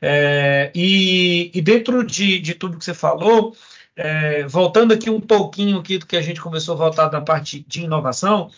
É, 0.02 0.72
e, 0.74 1.50
e, 1.54 1.60
dentro 1.62 2.04
de, 2.04 2.40
de, 2.40 2.54
tudo 2.54 2.78
que 2.78 2.84
você 2.84 2.94
falou, 2.94 3.54
é, 3.94 4.44
voltando 4.46 4.92
aqui 4.92 5.10
um 5.10 5.20
pouquinho 5.20 5.78
aqui 5.78 5.98
do 5.98 6.06
que 6.06 6.16
a 6.16 6.22
gente 6.22 6.40
começou 6.40 6.74
a 6.74 6.78
voltar 6.78 7.12
na 7.12 7.20
parte 7.20 7.64
de 7.68 7.82
inovação, 7.82 8.50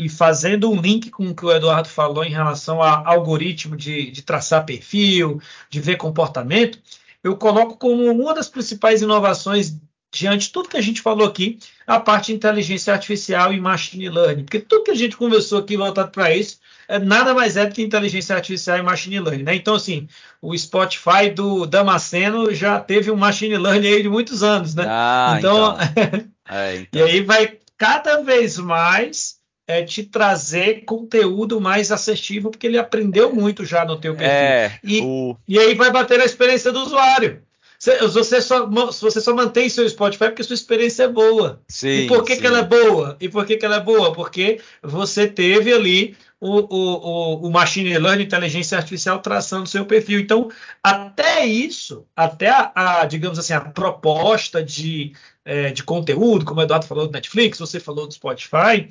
e 0.00 0.08
fazendo 0.08 0.70
um 0.70 0.80
link 0.80 1.10
com 1.10 1.28
o 1.28 1.34
que 1.34 1.44
o 1.44 1.52
Eduardo 1.52 1.86
falou 1.86 2.24
em 2.24 2.30
relação 2.30 2.82
a 2.82 3.06
algoritmo 3.06 3.76
de, 3.76 4.10
de 4.10 4.22
traçar 4.22 4.64
perfil, 4.64 5.38
de 5.68 5.78
ver 5.78 5.96
comportamento, 5.96 6.80
eu 7.22 7.36
coloco 7.36 7.76
como 7.76 8.10
uma 8.10 8.34
das 8.34 8.48
principais 8.48 9.02
inovações 9.02 9.76
diante 10.12 10.46
de 10.46 10.52
tudo 10.52 10.68
que 10.68 10.76
a 10.76 10.80
gente 10.80 11.00
falou 11.00 11.26
aqui, 11.26 11.58
a 11.86 12.00
parte 12.00 12.26
de 12.26 12.34
inteligência 12.34 12.92
artificial 12.92 13.52
e 13.52 13.60
machine 13.60 14.08
learning. 14.08 14.44
Porque 14.44 14.58
tudo 14.58 14.84
que 14.84 14.90
a 14.90 14.96
gente 14.96 15.16
conversou 15.16 15.60
aqui 15.60 15.76
voltado 15.76 16.10
para 16.10 16.34
isso, 16.34 16.58
é, 16.88 16.98
nada 16.98 17.32
mais 17.32 17.56
é 17.56 17.64
do 17.64 17.74
que 17.74 17.82
inteligência 17.82 18.34
artificial 18.34 18.78
e 18.78 18.82
machine 18.82 19.20
learning. 19.20 19.44
Né? 19.44 19.54
Então, 19.54 19.76
assim, 19.76 20.08
o 20.42 20.56
Spotify 20.56 21.30
do 21.32 21.64
Damasceno 21.64 22.52
já 22.52 22.80
teve 22.80 23.10
um 23.10 23.16
machine 23.16 23.56
learning 23.56 23.86
aí 23.86 24.02
de 24.02 24.08
muitos 24.08 24.42
anos. 24.42 24.74
Né? 24.74 24.84
Ah, 24.88 25.36
então, 25.38 25.78
então. 25.80 26.28
é, 26.50 26.76
então. 26.76 27.00
E 27.00 27.10
aí 27.10 27.20
vai 27.22 27.58
cada 27.78 28.20
vez 28.22 28.58
mais 28.58 29.39
é, 29.70 29.84
te 29.84 30.02
trazer 30.02 30.84
conteúdo 30.84 31.60
mais 31.60 31.92
assertivo, 31.92 32.50
porque 32.50 32.66
ele 32.66 32.78
aprendeu 32.78 33.32
muito 33.32 33.64
já 33.64 33.84
no 33.84 33.96
teu 33.96 34.16
perfil. 34.16 34.34
É, 34.34 34.78
e, 34.82 35.00
o... 35.00 35.36
e 35.46 35.58
aí 35.58 35.74
vai 35.74 35.92
bater 35.92 36.20
a 36.20 36.24
experiência 36.24 36.72
do 36.72 36.80
usuário. 36.80 37.40
Você 37.78 38.42
só, 38.42 38.66
você 38.66 39.20
só 39.22 39.34
mantém 39.34 39.70
seu 39.70 39.88
Spotify 39.88 40.26
porque 40.26 40.42
sua 40.42 40.52
experiência 40.52 41.04
é 41.04 41.08
boa. 41.08 41.62
Sim, 41.66 41.88
e 41.88 42.06
por 42.08 42.24
que, 42.24 42.34
sim. 42.34 42.40
que 42.42 42.46
ela 42.46 42.58
é 42.58 42.64
boa? 42.64 43.16
E 43.18 43.28
por 43.28 43.46
que, 43.46 43.56
que 43.56 43.64
ela 43.64 43.76
é 43.76 43.80
boa? 43.80 44.12
Porque 44.12 44.60
você 44.82 45.26
teve 45.26 45.72
ali 45.72 46.14
o, 46.38 46.58
o, 46.58 47.46
o, 47.46 47.50
machine 47.50 47.96
learning, 47.96 48.24
inteligência 48.24 48.76
artificial 48.76 49.20
traçando 49.20 49.66
seu 49.66 49.86
perfil. 49.86 50.20
Então, 50.20 50.50
até 50.82 51.46
isso, 51.46 52.04
até 52.14 52.50
a, 52.50 52.72
a 52.74 53.04
digamos 53.06 53.38
assim, 53.38 53.54
a 53.54 53.60
proposta 53.62 54.62
de, 54.62 55.12
é, 55.42 55.70
de 55.70 55.82
conteúdo, 55.82 56.44
como 56.44 56.60
o 56.60 56.62
Eduardo 56.62 56.86
falou 56.86 57.06
do 57.06 57.12
Netflix, 57.12 57.58
você 57.58 57.80
falou 57.80 58.06
do 58.06 58.12
Spotify, 58.12 58.88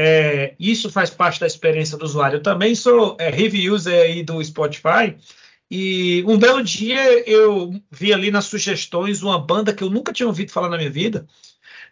é, 0.00 0.54
isso 0.60 0.92
faz 0.92 1.10
parte 1.10 1.40
da 1.40 1.46
experiência 1.48 1.98
do 1.98 2.04
usuário. 2.04 2.36
Eu 2.36 2.42
também 2.42 2.72
sou 2.72 3.16
é, 3.18 3.30
review 3.30 3.74
user 3.74 4.00
aí 4.00 4.22
do 4.22 4.42
Spotify. 4.44 5.16
E 5.68 6.22
um 6.24 6.38
belo 6.38 6.62
dia 6.62 7.28
eu 7.28 7.74
vi 7.90 8.12
ali 8.12 8.30
nas 8.30 8.44
sugestões 8.44 9.24
uma 9.24 9.40
banda 9.40 9.74
que 9.74 9.82
eu 9.82 9.90
nunca 9.90 10.12
tinha 10.12 10.28
ouvido 10.28 10.52
falar 10.52 10.68
na 10.68 10.76
minha 10.76 10.88
vida. 10.88 11.26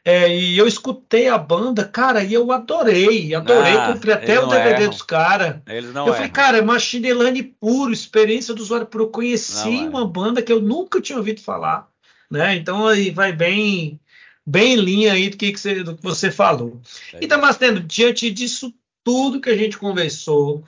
É, 0.05 0.33
e 0.33 0.57
eu 0.57 0.69
escutei 0.69 1.27
a 1.27 1.37
banda, 1.37 1.85
cara, 1.85 2.23
e 2.23 2.33
eu 2.33 2.53
adorei, 2.53 3.35
adorei, 3.35 3.77
ah, 3.77 3.93
comprei 3.93 4.15
até 4.15 4.39
o 4.39 4.47
DVD 4.47 4.83
erram. 4.83 4.91
dos 4.91 5.03
caras. 5.03 5.57
Eles 5.67 5.93
não 5.93 6.07
eu 6.07 6.15
falei, 6.15 6.29
cara, 6.29 6.59
é 6.59 6.63
machine 6.63 7.13
learning 7.13 7.55
puro, 7.61 7.93
experiência 7.93 8.55
do 8.55 8.63
usuário 8.63 8.87
puro. 8.87 9.03
Eu 9.03 9.09
conheci 9.09 9.81
não 9.81 9.89
uma 9.89 10.07
banda 10.07 10.41
que 10.41 10.53
eu 10.53 10.63
nunca 10.63 11.01
tinha 11.01 11.19
ouvido 11.19 11.41
falar, 11.41 11.89
né? 12.31 12.55
Então 12.55 12.87
aí 12.87 13.11
vai 13.11 13.33
bem 13.33 13.99
bem 14.47 14.75
em 14.75 14.77
linha 14.77 15.13
aí 15.13 15.29
do 15.29 15.37
que, 15.37 15.53
que, 15.53 15.59
você, 15.59 15.83
do 15.83 15.97
que 15.97 16.03
você 16.03 16.31
falou. 16.31 16.81
É. 17.13 17.25
E 17.25 17.27
Damasceno, 17.27 17.81
diante 17.81 18.31
disso 18.31 18.73
tudo 19.03 19.41
que 19.41 19.51
a 19.51 19.57
gente 19.57 19.79
conversou, 19.79 20.65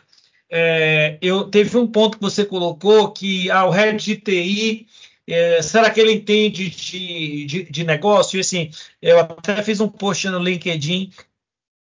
é, 0.51 1.19
eu 1.21 1.45
teve 1.45 1.77
um 1.77 1.87
ponto 1.87 2.17
que 2.17 2.23
você 2.23 2.45
colocou 2.45 3.11
que 3.13 3.51
ah, 3.51 3.67
o 3.67 3.71
head 3.71 4.03
de 4.03 4.17
TI, 4.17 4.87
é, 5.27 5.61
será 5.63 5.91
que 5.91 6.01
ele 6.01 6.13
entende 6.13 6.71
de, 6.71 7.45
de, 7.45 7.63
de, 7.65 7.85
negócio? 7.85 8.37
E 8.37 8.41
assim, 8.41 8.71
eu 9.01 9.21
até 9.21 9.63
fiz 9.63 9.81
um 9.81 9.89
post 9.89 10.29
no 10.29 10.39
LinkedIn 10.39 11.13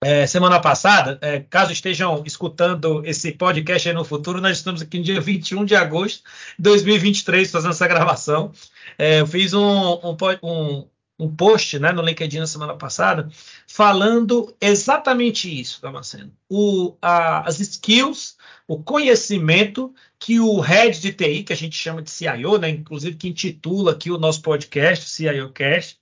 é, 0.02 0.26
semana 0.26 0.60
passada. 0.60 1.20
É, 1.22 1.40
caso 1.42 1.72
estejam 1.72 2.24
escutando 2.26 3.04
esse 3.06 3.32
podcast 3.34 3.90
aí 3.90 3.96
no 3.96 4.06
futuro, 4.06 4.40
nós 4.40 4.58
estamos 4.58 4.82
aqui 4.82 5.00
no 5.00 5.04
dia 5.04 5.20
21 5.20 5.66
de 5.66 5.76
agosto 5.76 6.24
de 6.58 6.64
2023 6.64 7.52
fazendo 7.52 7.72
essa 7.72 7.88
gravação. 7.88 8.52
É, 8.98 9.20
eu 9.20 9.28
fiz 9.28 9.54
um, 9.54 9.94
um, 9.96 10.18
um 10.44 10.88
um 11.18 11.34
post 11.34 11.80
né, 11.80 11.92
no 11.92 12.02
LinkedIn 12.02 12.40
na 12.40 12.48
semana 12.48 12.76
passada, 12.76 13.30
falando 13.68 14.54
exatamente 14.60 15.50
isso, 15.60 15.82
Damasceno. 15.82 16.32
O, 16.50 16.96
a, 17.02 17.48
as 17.48 17.60
skills, 17.60 18.36
o 18.68 18.82
conhecimento 18.82 19.94
que 20.20 20.40
o 20.40 20.60
head 20.60 21.00
de 21.00 21.14
TI, 21.14 21.44
que 21.44 21.54
a 21.54 21.58
gente 21.58 21.78
chama 21.78 22.02
de 22.02 22.12
CIO, 22.12 22.58
né, 22.58 22.70
inclusive 22.70 23.16
que 23.16 23.30
intitula 23.30 23.94
aqui 23.94 24.12
o 24.12 24.18
nosso 24.18 24.42
podcast, 24.42 25.10
CIO 25.10 25.52
Cast, 25.52 25.98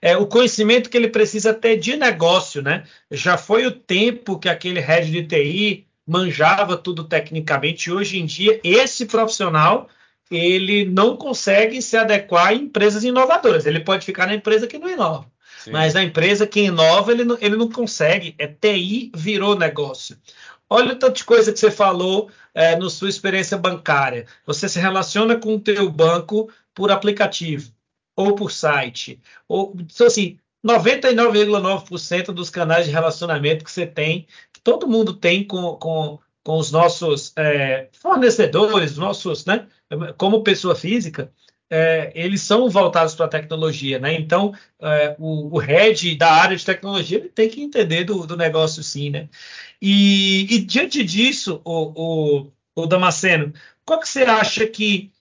é, 0.00 0.16
o 0.16 0.26
conhecimento 0.26 0.90
que 0.90 0.96
ele 0.96 1.08
precisa 1.08 1.52
ter 1.52 1.76
de 1.76 1.96
negócio, 1.96 2.62
né? 2.62 2.84
Já 3.10 3.36
foi 3.36 3.66
o 3.66 3.72
tempo 3.72 4.38
que 4.38 4.48
aquele 4.48 4.78
head 4.78 5.10
de 5.10 5.24
TI 5.24 5.86
manjava 6.06 6.76
tudo 6.76 7.04
tecnicamente. 7.04 7.90
Hoje 7.90 8.18
em 8.18 8.24
dia, 8.24 8.60
esse 8.62 9.06
profissional 9.06 9.88
ele 10.30 10.84
não 10.84 11.16
consegue 11.16 11.80
se 11.80 11.96
adequar 11.96 12.48
a 12.48 12.54
empresas 12.54 13.04
inovadoras. 13.04 13.66
Ele 13.66 13.80
pode 13.80 14.04
ficar 14.04 14.26
na 14.26 14.34
empresa 14.34 14.66
que 14.66 14.78
não 14.78 14.88
inova. 14.88 15.30
Sim. 15.58 15.72
Mas 15.72 15.94
na 15.94 16.02
empresa 16.02 16.46
que 16.46 16.60
inova, 16.60 17.12
ele 17.12 17.24
não, 17.24 17.36
ele 17.40 17.56
não 17.56 17.70
consegue. 17.70 18.34
É 18.38 18.46
TI 18.46 19.10
virou 19.14 19.58
negócio. 19.58 20.16
Olha 20.70 20.92
o 20.92 20.96
tanto 20.96 21.16
de 21.16 21.24
coisa 21.24 21.52
que 21.52 21.58
você 21.58 21.70
falou 21.70 22.30
é, 22.54 22.76
na 22.76 22.90
sua 22.90 23.08
experiência 23.08 23.56
bancária. 23.56 24.26
Você 24.46 24.68
se 24.68 24.78
relaciona 24.78 25.36
com 25.36 25.54
o 25.54 25.60
teu 25.60 25.90
banco 25.90 26.50
por 26.74 26.90
aplicativo 26.90 27.72
ou 28.14 28.34
por 28.34 28.52
site. 28.52 29.20
Ou, 29.48 29.74
então, 29.78 30.06
assim, 30.06 30.38
99,9% 30.66 32.26
dos 32.32 32.50
canais 32.50 32.86
de 32.86 32.92
relacionamento 32.92 33.64
que 33.64 33.70
você 33.70 33.86
tem, 33.86 34.26
que 34.52 34.60
todo 34.60 34.88
mundo 34.88 35.14
tem 35.14 35.44
com, 35.44 35.76
com, 35.76 36.18
com 36.44 36.58
os 36.58 36.70
nossos 36.70 37.32
é, 37.36 37.88
fornecedores, 37.92 38.96
nossos, 38.96 39.46
né? 39.46 39.66
Como 40.16 40.42
pessoa 40.42 40.74
física, 40.74 41.32
é, 41.70 42.12
eles 42.14 42.40
são 42.42 42.70
voltados 42.70 43.14
para 43.14 43.26
a 43.26 43.28
tecnologia, 43.28 43.98
né? 43.98 44.14
Então, 44.14 44.54
é, 44.80 45.14
o, 45.18 45.54
o, 45.54 45.58
head 45.58 46.16
da 46.16 46.32
área 46.32 46.56
de 46.56 46.64
tecnologia 46.64 47.18
ele 47.18 47.28
tem 47.28 47.48
que 47.48 47.60
entender 47.62 48.04
do, 48.04 48.26
do 48.26 48.36
negócio, 48.36 48.82
sim, 48.82 49.10
né? 49.10 49.28
E, 49.80 50.46
e 50.50 50.58
diante 50.60 51.04
disso, 51.04 51.60
o, 51.64 52.46
o, 52.46 52.52
o, 52.74 52.86
Damasceno, 52.86 53.52
qual 53.84 54.00
que 54.00 54.08
você 54.08 54.22
acha 54.22 54.66
que 54.66 55.12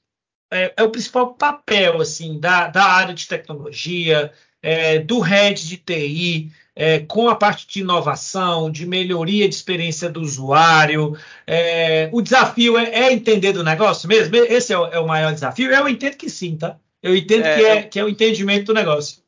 é, 0.51 0.74
é 0.78 0.84
o 0.84 0.89
principal 0.89 1.34
papel, 1.34 2.01
assim, 2.01 2.39
da, 2.39 2.68
da 2.70 2.84
área 2.86 3.13
de 3.13 3.28
tecnologia, 3.28 4.32
é, 4.68 4.99
do 4.99 5.20
head 5.20 5.65
de 5.65 5.78
TI, 5.78 6.51
é, 6.76 6.99
com 6.99 7.30
a 7.30 7.36
parte 7.38 7.65
de 7.65 7.80
inovação, 7.80 8.70
de 8.70 8.86
melhoria 8.86 9.47
de 9.47 9.55
experiência 9.55 10.09
do 10.09 10.20
usuário. 10.20 11.18
É, 11.47 12.09
o 12.11 12.22
desafio 12.22 12.78
é, 12.78 12.89
é, 12.89 13.13
entender 13.13 13.53
do 13.53 13.63
negócio 13.63 14.09
mesmo? 14.09 14.36
Esse 14.36 14.74
é 14.74 14.78
o, 14.78 14.86
é 14.88 14.99
o, 14.99 15.07
maior 15.07 15.34
desafio? 15.34 15.72
Eu 15.72 15.88
entendo 15.88 16.18
que 16.18 16.30
sim, 16.30 16.57
tá? 16.57 16.78
Eu 17.01 17.15
entendo 17.15 17.45
é, 17.45 17.55
que, 17.55 17.65
é, 17.65 17.84
que 17.84 17.99
é 17.99 18.03
o 18.03 18.09
entendimento 18.09 18.65
do 18.65 18.74
negócio. 18.74 19.24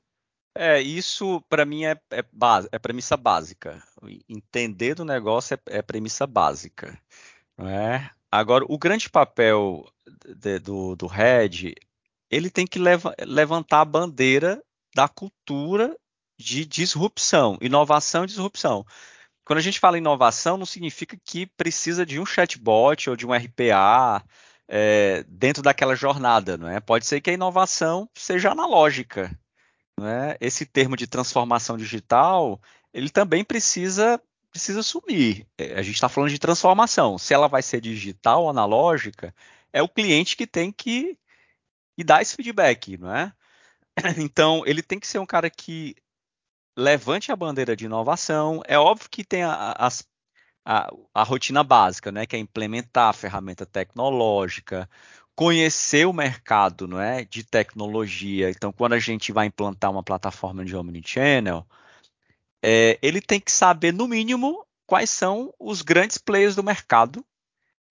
É, 0.57 0.81
isso 0.81 1.41
para 1.47 1.63
mim 1.63 1.85
é, 1.85 1.95
é, 2.11 2.21
base, 2.33 2.67
é 2.73 2.77
premissa 2.77 3.15
básica. 3.15 3.81
Entender 4.27 4.93
do 4.93 5.05
negócio 5.05 5.53
é, 5.53 5.77
é 5.77 5.81
premissa 5.81 6.27
básica. 6.27 6.99
Não 7.57 7.69
é? 7.69 8.11
Agora, 8.29 8.65
o 8.67 8.77
grande 8.77 9.09
papel 9.09 9.85
de, 10.35 10.59
do, 10.59 10.97
do 10.97 11.07
head, 11.07 11.73
ele 12.29 12.49
tem 12.49 12.67
que 12.67 12.77
leva, 12.77 13.15
levantar 13.25 13.81
a 13.81 13.85
bandeira 13.85 14.61
da 14.99 15.07
cultura 15.07 15.97
de 16.37 16.65
disrupção, 16.65 17.57
inovação 17.61 18.25
e 18.25 18.27
disrupção. 18.27 18.85
Quando 19.45 19.59
a 19.59 19.61
gente 19.61 19.79
fala 19.79 19.97
inovação, 19.97 20.57
não 20.57 20.65
significa 20.65 21.17
que 21.23 21.45
precisa 21.45 22.05
de 22.05 22.19
um 22.19 22.25
chatbot 22.25 23.09
ou 23.09 23.15
de 23.15 23.25
um 23.25 23.31
RPA 23.33 24.21
é, 24.67 25.23
dentro 25.25 25.63
daquela 25.63 25.95
jornada, 25.95 26.57
não 26.57 26.67
é? 26.67 26.81
Pode 26.81 27.05
ser 27.05 27.21
que 27.21 27.29
a 27.29 27.33
inovação 27.33 28.09
seja 28.13 28.51
analógica, 28.51 29.31
não 29.97 30.05
é? 30.05 30.35
Esse 30.41 30.65
termo 30.65 30.97
de 30.97 31.07
transformação 31.07 31.77
digital, 31.77 32.59
ele 32.93 33.09
também 33.09 33.45
precisa 33.45 34.21
precisa 34.51 34.83
sumir. 34.83 35.47
É, 35.57 35.75
a 35.75 35.81
gente 35.81 35.95
está 35.95 36.09
falando 36.09 36.31
de 36.31 36.39
transformação. 36.39 37.17
Se 37.17 37.33
ela 37.33 37.47
vai 37.47 37.61
ser 37.61 37.79
digital 37.79 38.43
ou 38.43 38.49
analógica, 38.49 39.33
é 39.71 39.81
o 39.81 39.87
cliente 39.87 40.35
que 40.35 40.45
tem 40.45 40.73
que 40.73 41.17
e 41.97 42.03
dar 42.03 42.21
esse 42.21 42.35
feedback, 42.35 42.97
não 42.97 43.15
é? 43.15 43.33
Então, 44.17 44.63
ele 44.65 44.81
tem 44.81 44.99
que 44.99 45.07
ser 45.07 45.19
um 45.19 45.25
cara 45.25 45.49
que 45.49 45.95
levante 46.77 47.31
a 47.31 47.35
bandeira 47.35 47.75
de 47.75 47.85
inovação. 47.85 48.61
É 48.67 48.77
óbvio 48.77 49.09
que 49.09 49.23
tem 49.23 49.43
a, 49.43 49.75
a, 50.65 50.89
a, 51.13 51.23
rotina 51.23 51.63
básica, 51.63 52.11
né, 52.11 52.25
que 52.25 52.35
é 52.35 52.39
implementar 52.39 53.09
a 53.09 53.13
ferramenta 53.13 53.65
tecnológica, 53.65 54.89
conhecer 55.35 56.05
o 56.05 56.13
mercado 56.13 56.87
não 56.87 56.99
é, 56.99 57.23
de 57.25 57.43
tecnologia. 57.43 58.49
Então, 58.49 58.71
quando 58.71 58.93
a 58.93 58.99
gente 58.99 59.31
vai 59.31 59.47
implantar 59.47 59.91
uma 59.91 60.03
plataforma 60.03 60.63
de 60.63 60.75
Omnichannel, 60.75 61.65
é, 62.61 62.99
ele 63.01 63.21
tem 63.21 63.39
que 63.39 63.51
saber, 63.51 63.93
no 63.93 64.07
mínimo, 64.07 64.65
quais 64.85 65.09
são 65.09 65.53
os 65.59 65.81
grandes 65.81 66.17
players 66.17 66.55
do 66.55 66.63
mercado, 66.63 67.25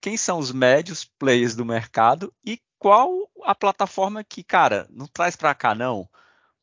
quem 0.01 0.15
são 0.15 0.37
os 0.37 0.51
médios 0.51 1.05
players 1.17 1.55
do 1.55 1.65
mercado 1.65 2.33
e 2.45 2.59
qual 2.79 3.29
a 3.43 3.53
plataforma 3.53 4.23
que, 4.23 4.41
cara, 4.41 4.87
não 4.89 5.05
traz 5.05 5.35
para 5.35 5.53
cá 5.53 5.75
não, 5.75 6.09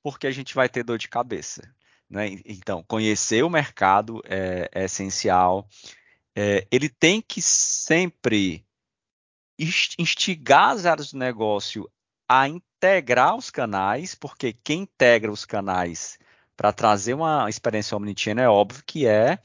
porque 0.02 0.26
a 0.26 0.30
gente 0.30 0.54
vai 0.54 0.68
ter 0.68 0.82
dor 0.82 0.98
de 0.98 1.08
cabeça. 1.08 1.62
Né? 2.08 2.40
Então, 2.46 2.82
conhecer 2.88 3.44
o 3.44 3.50
mercado 3.50 4.22
é, 4.24 4.68
é 4.72 4.84
essencial. 4.84 5.68
É, 6.34 6.66
ele 6.70 6.88
tem 6.88 7.20
que 7.20 7.42
sempre 7.42 8.64
instigar 9.98 10.70
as 10.70 10.86
áreas 10.86 11.12
do 11.12 11.18
negócio 11.18 11.90
a 12.28 12.48
integrar 12.48 13.36
os 13.36 13.50
canais, 13.50 14.14
porque 14.14 14.52
quem 14.52 14.82
integra 14.82 15.30
os 15.30 15.44
canais 15.44 16.18
para 16.56 16.72
trazer 16.72 17.14
uma 17.14 17.48
experiência 17.48 17.96
omnichannel 17.96 18.44
é 18.44 18.48
óbvio 18.48 18.82
que 18.86 19.06
é 19.06 19.38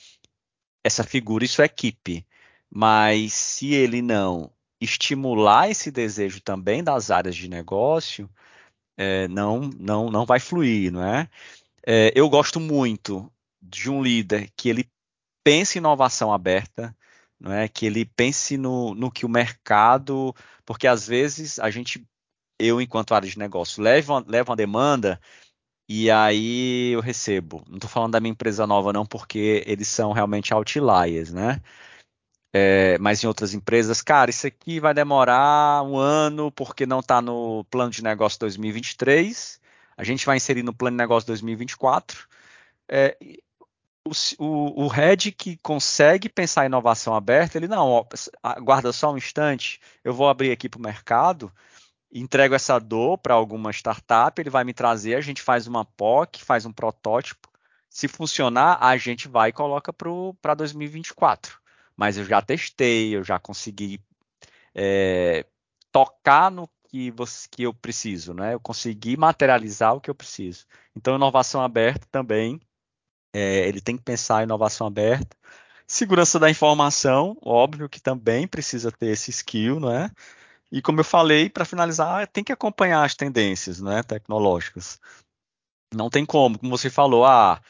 essa 0.84 1.04
figura, 1.04 1.46
isso 1.46 1.62
é 1.62 1.66
equipe. 1.66 2.26
Mas 2.70 3.34
se 3.34 3.74
ele 3.74 4.02
não 4.02 4.52
estimular 4.82 5.70
esse 5.70 5.92
desejo 5.92 6.42
também 6.42 6.84
das 6.84 7.12
áreas 7.12 7.36
de 7.36 7.48
negócio, 7.48 8.30
é, 8.98 9.28
não, 9.28 9.62
não, 9.80 10.10
não 10.10 10.26
vai 10.26 10.40
fluir, 10.40 10.92
não 10.92 11.04
é? 11.04 11.30
é? 11.86 12.12
Eu 12.16 12.30
gosto 12.30 12.60
muito 12.60 13.32
de 13.62 13.90
um 13.90 14.04
líder 14.04 14.50
que 14.56 14.70
ele 14.70 14.90
pense 15.44 15.78
inovação 15.78 16.34
aberta, 16.34 16.96
não 17.40 17.52
é? 17.54 17.68
Que 17.68 17.86
ele 17.86 18.06
pense 18.06 18.58
no, 18.58 18.96
no 18.96 19.12
que 19.12 19.26
o 19.26 19.30
mercado, 19.30 20.36
porque 20.66 20.88
às 20.88 21.08
vezes 21.08 21.60
a 21.60 21.70
gente, 21.70 22.06
eu 22.60 22.82
enquanto 22.82 23.14
área 23.14 23.30
de 23.30 23.40
negócio, 23.40 23.84
levo, 23.84 24.24
levo 24.28 24.52
uma 24.52 24.56
demanda 24.56 25.20
e 25.90 26.10
aí 26.10 26.92
eu 26.94 27.02
recebo. 27.02 27.64
Não 27.68 27.76
estou 27.76 27.90
falando 27.90 28.14
da 28.14 28.20
minha 28.20 28.32
empresa 28.32 28.66
nova 28.66 28.94
não, 28.94 29.06
porque 29.06 29.64
eles 29.68 29.88
são 29.88 30.14
realmente 30.14 30.54
outliers, 30.54 31.34
né? 31.34 31.62
É, 32.54 32.98
mas 32.98 33.24
em 33.24 33.28
outras 33.28 33.54
empresas, 33.54 34.02
cara, 34.02 34.30
isso 34.30 34.46
aqui 34.46 34.80
vai 34.80 34.94
demorar 34.94 35.84
um 35.84 35.98
ano 35.98 36.52
porque 36.52 36.86
não 36.86 37.00
está 37.00 37.22
no 37.22 37.64
plano 37.66 37.92
de 37.92 38.04
negócio 38.04 38.40
2023. 38.40 39.60
A 39.96 40.04
gente 40.04 40.26
vai 40.26 40.38
inserir 40.38 40.64
no 40.64 40.74
plano 40.74 40.98
de 40.98 41.02
negócio 41.02 41.28
2024. 41.28 42.28
É, 42.90 43.18
o, 44.06 44.12
o, 44.40 44.86
o 44.86 44.88
head 44.88 45.32
que 45.32 45.58
consegue 45.58 46.28
pensar 46.28 46.66
inovação 46.66 47.16
aberta, 47.16 47.58
ele 47.58 47.68
não, 47.68 47.88
ó, 47.88 48.06
aguarda 48.44 48.92
só 48.92 49.14
um 49.14 49.18
instante, 49.18 49.80
eu 50.04 50.14
vou 50.14 50.28
abrir 50.28 50.52
aqui 50.52 50.68
para 50.68 50.80
o 50.80 50.82
mercado, 50.82 51.52
entrego 52.12 52.56
essa 52.56 52.80
dor 52.80 53.18
para 53.20 53.34
alguma 53.34 53.72
startup, 53.72 54.42
ele 54.42 54.50
vai 54.50 54.64
me 54.64 54.74
trazer, 54.74 55.16
a 55.16 55.22
gente 55.22 55.42
faz 55.42 55.68
uma 55.68 55.86
POC, 55.86 56.44
faz 56.44 56.66
um 56.66 56.74
protótipo. 56.74 57.50
Se 57.90 58.08
funcionar, 58.08 58.78
a 58.82 58.98
gente 58.98 59.28
vai 59.28 59.50
e 59.50 59.54
coloca 59.54 59.94
para 59.94 60.56
2024 60.56 61.61
mas 61.96 62.18
eu 62.18 62.26
já 62.26 62.42
testei, 62.42 63.16
eu 63.16 63.24
já 63.24 63.40
consegui 63.40 64.02
é, 64.74 65.46
tocar 65.92 66.50
no 66.52 66.70
que, 66.90 67.12
você, 67.12 67.48
que 67.50 67.64
eu 67.64 67.74
preciso, 67.74 68.34
né? 68.34 68.54
Eu 68.54 68.60
consegui 68.60 69.16
materializar 69.18 69.96
o 69.96 70.02
que 70.02 70.10
eu 70.10 70.16
preciso. 70.16 70.66
Então, 70.96 71.16
inovação 71.16 71.62
aberta 71.62 72.08
também, 72.12 72.60
é, 73.34 73.68
ele 73.68 73.82
tem 73.82 73.98
que 73.98 74.04
pensar 74.04 74.42
em 74.42 74.44
inovação 74.44 74.88
aberta. 74.88 75.36
Segurança 75.88 76.40
da 76.40 76.50
informação, 76.50 77.38
óbvio 77.42 77.90
que 77.90 78.02
também 78.02 78.48
precisa 78.48 78.92
ter 78.92 79.08
esse 79.08 79.32
skill, 79.32 79.80
né? 79.80 80.10
E 80.72 80.82
como 80.82 81.02
eu 81.02 81.04
falei, 81.04 81.50
para 81.50 81.66
finalizar, 81.66 82.28
tem 82.28 82.44
que 82.44 82.52
acompanhar 82.52 83.04
as 83.04 83.14
tendências 83.14 83.82
né, 83.82 84.02
tecnológicas. 84.04 85.00
Não 85.94 86.10
tem 86.10 86.26
como, 86.26 86.58
como 86.58 86.78
você 86.78 86.90
falou, 86.90 87.26
ah, 87.26 87.62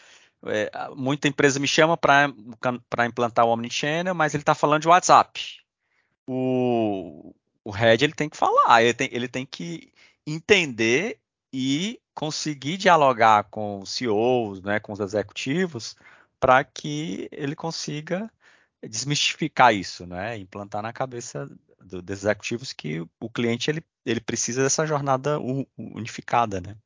é, 0.45 0.71
muita 0.95 1.27
empresa 1.27 1.59
me 1.59 1.67
chama 1.67 1.95
para 1.97 3.05
implantar 3.05 3.45
o 3.45 3.49
Omnichannel, 3.49 4.15
mas 4.15 4.33
ele 4.33 4.41
está 4.41 4.55
falando 4.55 4.81
de 4.81 4.87
WhatsApp. 4.87 5.61
O, 6.27 7.33
o 7.63 7.71
Head 7.71 8.03
ele 8.03 8.13
tem 8.13 8.29
que 8.29 8.37
falar, 8.37 8.83
ele 8.83 8.93
tem, 8.93 9.09
ele 9.11 9.27
tem 9.27 9.45
que 9.45 9.91
entender 10.25 11.19
e 11.53 11.99
conseguir 12.13 12.77
dialogar 12.77 13.45
com 13.45 13.79
os 13.81 13.91
CEOs, 13.91 14.61
né, 14.61 14.79
com 14.79 14.93
os 14.93 14.99
executivos, 14.99 15.95
para 16.39 16.63
que 16.63 17.27
ele 17.31 17.55
consiga 17.55 18.31
desmistificar 18.87 19.73
isso, 19.73 20.05
né, 20.05 20.37
implantar 20.37 20.81
na 20.81 20.93
cabeça 20.93 21.47
do, 21.79 22.01
dos 22.01 22.19
executivos 22.19 22.73
que 22.73 23.01
o 23.19 23.29
cliente 23.29 23.69
ele, 23.69 23.83
ele 24.05 24.21
precisa 24.21 24.63
dessa 24.63 24.85
jornada 24.85 25.39
unificada, 25.77 26.61
né. 26.61 26.77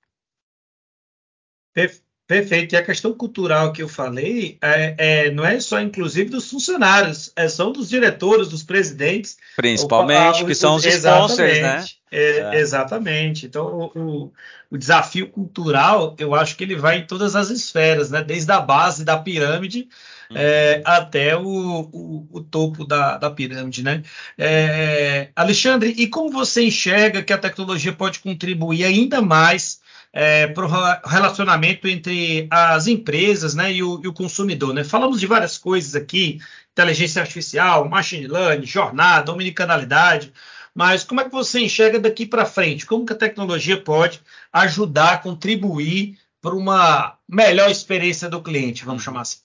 Perfeito. 2.27 2.73
E 2.73 2.77
a 2.77 2.83
questão 2.83 3.13
cultural 3.13 3.71
que 3.71 3.83
eu 3.83 3.87
falei 3.87 4.57
é, 4.59 4.95
é, 4.97 5.31
não 5.31 5.45
é 5.45 5.59
só 5.59 5.79
inclusive 5.79 6.31
dos 6.31 6.49
funcionários, 6.49 7.31
é, 7.35 7.47
são 7.47 7.71
dos 7.71 7.87
diretores, 7.87 8.47
dos 8.47 8.63
presidentes. 8.63 9.37
Principalmente, 9.55 10.43
o, 10.43 10.47
que 10.47 10.55
são 10.55 10.75
os 10.75 10.85
sponsors, 10.85 11.61
né? 11.61 11.85
É, 12.11 12.39
é. 12.39 12.59
Exatamente. 12.59 13.45
Então, 13.45 13.91
o, 13.93 14.31
o, 14.71 14.77
desafio 14.77 15.29
cultural, 15.29 16.15
eu 16.17 16.33
acho 16.33 16.55
que 16.55 16.63
ele 16.63 16.75
vai 16.75 16.99
em 16.99 17.05
todas 17.05 17.35
as 17.35 17.51
esferas, 17.51 18.09
né? 18.09 18.23
Desde 18.23 18.51
a 18.51 18.59
base 18.59 19.05
da 19.05 19.17
pirâmide 19.17 19.87
uhum. 20.31 20.37
É, 20.37 20.81
até 20.83 21.37
o, 21.37 22.27
o, 22.31 22.41
topo 22.41 22.85
da, 22.85 23.17
da, 23.17 23.29
pirâmide, 23.29 23.83
né? 23.83 24.01
É, 24.35 25.29
Alexandre, 25.35 25.93
e 25.95 26.07
como 26.07 26.31
você 26.31 26.63
enxerga 26.63 27.21
que 27.21 27.33
a 27.33 27.37
tecnologia 27.37 27.93
pode 27.93 28.19
contribuir 28.19 28.83
ainda 28.83 29.21
mais 29.21 29.84
é, 30.17 30.47
para 30.47 30.65
o 30.65 31.09
relacionamento 31.09 31.89
entre 31.89 32.47
as 32.49 32.87
empresas 32.87 33.53
né, 33.53 33.73
e, 33.73 33.83
o, 33.83 33.99
e 34.01 34.07
o 34.07 34.13
consumidor. 34.13 34.73
Né? 34.73 34.85
Falamos 34.85 35.19
de 35.19 35.27
várias 35.27 35.57
coisas 35.57 35.93
aqui, 35.93 36.39
inteligência 36.71 37.21
artificial, 37.21 37.89
machine 37.89 38.25
learning, 38.25 38.65
jornada, 38.65 39.33
omnicanalidade, 39.33 40.31
mas 40.73 41.03
como 41.03 41.19
é 41.19 41.25
que 41.25 41.31
você 41.31 41.59
enxerga 41.59 41.99
daqui 41.99 42.25
para 42.25 42.45
frente? 42.45 42.85
Como 42.85 43.05
que 43.05 43.11
a 43.11 43.17
tecnologia 43.17 43.79
pode 43.79 44.21
ajudar, 44.53 45.21
contribuir 45.21 46.17
para 46.41 46.55
uma 46.55 47.17
melhor 47.27 47.69
experiência 47.69 48.29
do 48.29 48.41
cliente, 48.41 48.85
vamos 48.85 49.03
chamar 49.03 49.21
assim? 49.21 49.39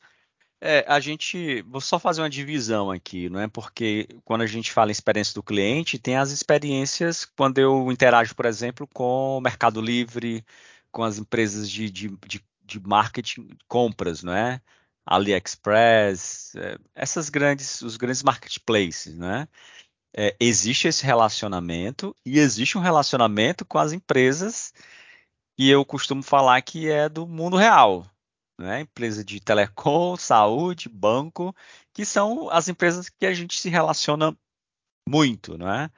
É, 0.62 0.84
a 0.86 1.00
gente, 1.00 1.62
vou 1.62 1.80
só 1.80 1.98
fazer 1.98 2.20
uma 2.20 2.28
divisão 2.28 2.90
aqui, 2.90 3.30
não 3.30 3.40
é? 3.40 3.48
Porque 3.48 4.06
quando 4.24 4.42
a 4.42 4.46
gente 4.46 4.70
fala 4.70 4.90
em 4.90 4.92
experiência 4.92 5.32
do 5.34 5.42
cliente, 5.42 5.98
tem 5.98 6.16
as 6.16 6.30
experiências 6.30 7.24
quando 7.24 7.58
eu 7.58 7.90
interajo, 7.90 8.34
por 8.34 8.44
exemplo, 8.44 8.86
com 8.92 9.38
o 9.38 9.40
Mercado 9.40 9.80
Livre, 9.80 10.44
com 10.92 11.02
as 11.02 11.18
empresas 11.18 11.70
de, 11.70 11.90
de, 11.90 12.08
de, 12.26 12.44
de 12.62 12.80
marketing, 12.80 13.48
compras, 13.66 14.22
não 14.22 14.34
é? 14.34 14.60
AliExpress, 15.06 16.54
é, 16.56 16.78
essas 16.94 17.30
grandes, 17.30 17.80
os 17.82 17.96
grandes 17.96 18.22
marketplaces, 18.22 19.16
né? 19.16 19.48
É, 20.16 20.36
existe 20.40 20.88
esse 20.88 21.04
relacionamento 21.06 22.14
e 22.26 22.38
existe 22.38 22.76
um 22.76 22.80
relacionamento 22.80 23.64
com 23.64 23.78
as 23.78 23.92
empresas 23.92 24.72
que 25.56 25.68
eu 25.70 25.84
costumo 25.84 26.22
falar 26.22 26.60
que 26.62 26.90
é 26.90 27.08
do 27.08 27.26
mundo 27.26 27.56
real, 27.56 28.09
né? 28.60 28.82
Empresa 28.82 29.24
de 29.24 29.40
telecom, 29.40 30.16
saúde, 30.18 30.88
banco, 30.88 31.54
que 31.92 32.04
são 32.04 32.50
as 32.50 32.68
empresas 32.68 33.08
que 33.08 33.26
a 33.26 33.34
gente 33.34 33.60
se 33.60 33.68
relaciona 33.68 34.36
muito, 35.08 35.58
né? 35.58 35.90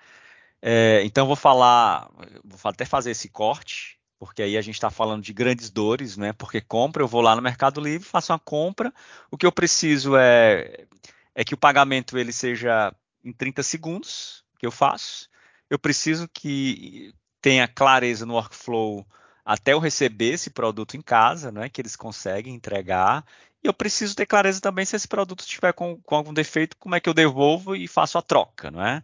É, 0.62 1.02
então 1.04 1.26
vou 1.26 1.36
falar, 1.36 2.08
vou 2.44 2.58
até 2.70 2.84
fazer 2.84 3.10
esse 3.10 3.28
corte, 3.28 3.98
porque 4.18 4.42
aí 4.42 4.56
a 4.56 4.62
gente 4.62 4.76
está 4.76 4.90
falando 4.90 5.22
de 5.22 5.32
grandes 5.32 5.70
dores, 5.70 6.16
né? 6.16 6.32
Porque 6.32 6.60
compra, 6.60 7.02
eu 7.02 7.08
vou 7.08 7.20
lá 7.20 7.34
no 7.34 7.42
Mercado 7.42 7.80
Livre, 7.80 8.06
faço 8.06 8.32
uma 8.32 8.38
compra, 8.38 8.92
o 9.30 9.36
que 9.36 9.44
eu 9.44 9.52
preciso 9.52 10.16
é, 10.16 10.86
é 11.34 11.44
que 11.44 11.54
o 11.54 11.58
pagamento 11.58 12.16
ele 12.16 12.32
seja 12.32 12.94
em 13.24 13.32
30 13.32 13.62
segundos, 13.62 14.44
que 14.58 14.66
eu 14.66 14.70
faço. 14.70 15.28
Eu 15.68 15.78
preciso 15.78 16.28
que 16.28 17.12
tenha 17.40 17.66
clareza 17.66 18.24
no 18.24 18.34
workflow 18.34 19.04
até 19.44 19.72
eu 19.72 19.78
receber 19.78 20.32
esse 20.32 20.50
produto 20.50 20.96
em 20.96 21.02
casa, 21.02 21.50
né, 21.50 21.68
que 21.68 21.80
eles 21.80 21.96
conseguem 21.96 22.54
entregar. 22.54 23.24
E 23.62 23.66
eu 23.66 23.74
preciso 23.74 24.14
ter 24.14 24.26
clareza 24.26 24.60
também 24.60 24.84
se 24.84 24.96
esse 24.96 25.08
produto 25.08 25.40
estiver 25.40 25.72
com, 25.72 26.00
com 26.02 26.14
algum 26.16 26.34
defeito, 26.34 26.76
como 26.76 26.94
é 26.94 27.00
que 27.00 27.08
eu 27.08 27.14
devolvo 27.14 27.76
e 27.76 27.86
faço 27.88 28.18
a 28.18 28.22
troca, 28.22 28.70
não 28.70 28.84
é? 28.84 29.02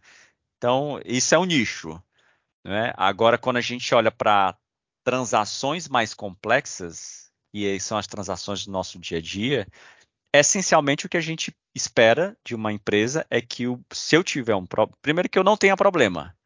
Então, 0.57 1.01
isso 1.05 1.34
é 1.34 1.39
um 1.39 1.45
nicho. 1.45 2.03
Né? 2.64 2.93
Agora, 2.97 3.39
quando 3.39 3.59
a 3.59 3.61
gente 3.61 3.95
olha 3.95 4.11
para 4.11 4.57
transações 5.05 5.89
mais 5.89 6.12
complexas, 6.12 7.30
e 7.53 7.78
são 7.80 7.97
as 7.97 8.07
transações 8.07 8.66
do 8.66 8.72
nosso 8.72 8.99
dia 8.99 9.18
a 9.18 9.20
dia, 9.20 9.66
essencialmente 10.34 11.07
o 11.07 11.09
que 11.09 11.16
a 11.16 11.20
gente 11.22 11.55
espera 11.74 12.36
de 12.45 12.55
uma 12.55 12.72
empresa 12.72 13.26
é 13.30 13.41
que 13.41 13.66
o, 13.66 13.80
se 13.93 14.16
eu 14.16 14.22
tiver 14.22 14.55
um 14.55 14.66
problema, 14.66 14.99
primeiro 15.01 15.28
que 15.28 15.39
eu 15.39 15.45
não 15.45 15.57
tenha 15.57 15.76
problema, 15.76 16.36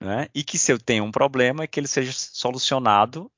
né? 0.00 0.28
E 0.34 0.44
que 0.44 0.58
se 0.58 0.72
eu 0.72 0.78
tenho 0.78 1.04
um 1.04 1.12
problema, 1.12 1.64
é 1.64 1.66
que 1.66 1.80
ele 1.80 1.88
seja 1.88 2.12
solucionado 2.12 3.30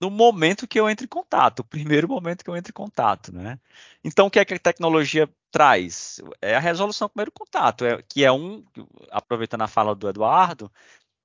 no 0.00 0.10
momento 0.10 0.68
que 0.68 0.78
eu 0.78 0.88
entre 0.90 1.06
em 1.06 1.08
contato, 1.08 1.60
o 1.60 1.64
primeiro 1.64 2.08
momento 2.08 2.44
que 2.44 2.50
eu 2.50 2.56
entre 2.56 2.70
em 2.70 2.74
contato, 2.74 3.32
né? 3.32 3.58
Então, 4.02 4.26
o 4.26 4.30
que 4.30 4.38
é 4.38 4.44
que 4.44 4.54
a 4.54 4.58
tecnologia 4.58 5.28
traz? 5.50 6.20
É 6.42 6.56
a 6.56 6.60
resolução 6.60 7.06
do 7.08 7.12
primeiro 7.12 7.32
contato, 7.32 7.84
é, 7.84 8.02
que 8.02 8.24
é 8.24 8.30
um, 8.30 8.64
aproveitando 9.10 9.62
a 9.62 9.68
fala 9.68 9.94
do 9.94 10.08
Eduardo, 10.08 10.70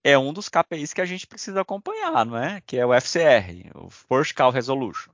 é 0.04 0.18
um 0.18 0.32
dos 0.34 0.50
KPIs 0.50 0.94
que 0.94 1.02
a 1.02 1.06
gente 1.06 1.28
precisa 1.28 1.62
acompanhar, 1.62 2.26
não 2.26 2.38
é? 2.38 2.62
Que 2.62 2.78
é 2.78 2.86
o 2.86 2.94
FCR, 2.94 3.72
o 3.76 3.90
First 3.90 4.34
Call 4.34 4.52
Resolution. 4.52 5.12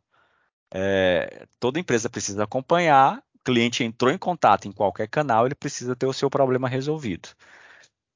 É, 0.74 1.48
toda 1.60 1.80
empresa 1.80 2.10
precisa 2.10 2.44
acompanhar, 2.44 3.24
o 3.36 3.40
cliente 3.44 3.84
entrou 3.84 4.12
em 4.12 4.18
contato 4.18 4.68
em 4.68 4.72
qualquer 4.72 5.08
canal, 5.08 5.46
ele 5.46 5.56
precisa 5.56 5.96
ter 5.96 6.06
o 6.06 6.14
seu 6.14 6.30
problema 6.30 6.68
resolvido. 6.68 7.30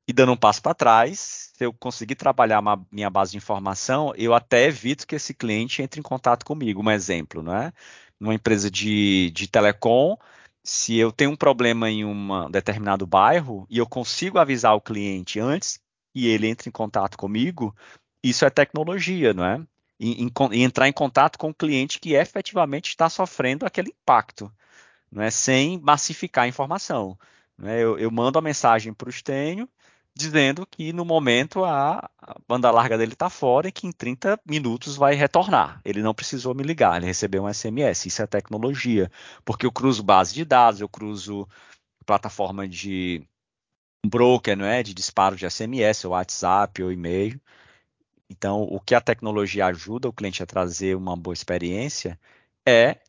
E 0.10 0.14
dando 0.14 0.32
um 0.32 0.38
passo 0.38 0.60
para 0.60 0.74
trás, 0.74 1.51
se 1.55 1.64
eu 1.64 1.72
conseguir 1.72 2.16
trabalhar 2.16 2.60
uma, 2.62 2.84
minha 2.91 3.12
base 3.12 3.30
de 3.30 3.38
informação, 3.38 4.12
eu 4.18 4.34
até 4.34 4.66
evito 4.66 5.05
que 5.05 5.14
esse 5.14 5.36
cliente 5.36 5.84
entre 5.84 5.99
em 5.99 6.03
contato 6.03 6.43
comigo. 6.43 6.82
Um 6.82 6.89
exemplo, 6.89 7.43
não 7.43 7.55
é? 7.55 7.72
Numa 8.20 8.34
empresa 8.34 8.72
de, 8.72 9.30
de 9.30 9.47
telecom, 9.47 10.18
se 10.64 10.97
eu 10.97 11.12
tenho 11.12 11.30
um 11.30 11.36
problema 11.36 11.91
em 11.91 12.03
um 12.03 12.49
determinado 12.49 13.05
bairro 13.05 13.68
e 13.70 13.78
eu 13.78 13.86
consigo 13.86 14.39
avisar 14.39 14.74
o 14.74 14.82
cliente 14.82 15.39
antes 15.39 15.80
e 16.16 16.26
ele 16.28 16.47
entre 16.47 16.70
em 16.70 16.72
contato 16.72 17.16
comigo, 17.16 17.76
isso 18.24 18.43
é 18.45 18.49
tecnologia, 18.49 19.32
não 19.32 19.45
é? 19.45 19.62
E, 19.99 20.24
em, 20.24 20.32
e 20.53 20.64
entrar 20.64 20.88
em 20.88 20.93
contato 20.93 21.38
com 21.38 21.51
o 21.51 21.53
cliente 21.53 21.99
que 21.99 22.16
efetivamente 22.16 22.89
está 22.89 23.12
sofrendo 23.12 23.64
aquele 23.64 23.89
impacto, 23.89 24.51
não 25.12 25.22
é? 25.22 25.30
Sem 25.30 25.80
massificar 25.80 26.45
a 26.45 26.47
informação. 26.47 27.16
É? 27.64 27.84
Eu, 27.84 27.99
eu, 27.99 28.10
mando 28.10 28.39
a 28.39 28.41
mensagem 28.41 28.93
para 28.93 29.07
o 29.07 29.10
Estênio, 29.10 29.70
dizendo 30.16 30.66
que 30.66 30.91
no 30.91 31.05
momento 31.05 31.64
a, 31.64 32.10
banda 32.47 32.70
larga 32.72 32.97
dele 32.97 33.14
está 33.14 33.30
fora 33.30 33.68
e 33.68 33.72
que 33.72 33.88
em 33.88 33.91
30 33.91 34.39
minutos 34.45 34.95
vai 34.95 35.16
retornar. 35.16 35.82
Ele 35.86 36.01
não 36.01 36.14
precisou 36.14 36.53
me 36.53 36.64
ligar, 36.64 36.97
ele 36.97 37.05
recebeu 37.05 37.43
um 37.43 37.53
SMS. 37.53 38.07
Isso 38.07 38.22
é 38.22 38.28
tecnologia, 38.28 39.12
porque 39.45 39.66
eu 39.66 39.72
cruzo 39.72 40.03
base 40.03 40.34
de 40.34 40.43
dados, 40.45 40.82
eu 40.82 40.89
cruzo 40.89 41.47
plataforma 42.05 42.68
de 42.68 43.24
broker, 44.05 44.57
não 44.57 44.66
é, 44.66 44.82
de 44.82 44.93
disparo 44.93 45.36
de 45.36 45.45
SMS, 45.49 46.05
ou 46.05 46.12
WhatsApp, 46.12 46.82
ou 46.82 46.91
e-mail. 46.91 47.39
Então, 48.30 48.64
o 48.64 48.80
que 48.80 48.95
a 48.95 49.01
tecnologia 49.01 49.66
ajuda 49.68 50.07
o 50.07 50.14
cliente 50.14 50.43
a 50.43 50.45
trazer 50.45 50.95
uma 50.95 51.16
boa 51.16 51.34
experiência 51.34 52.20
é 52.68 52.99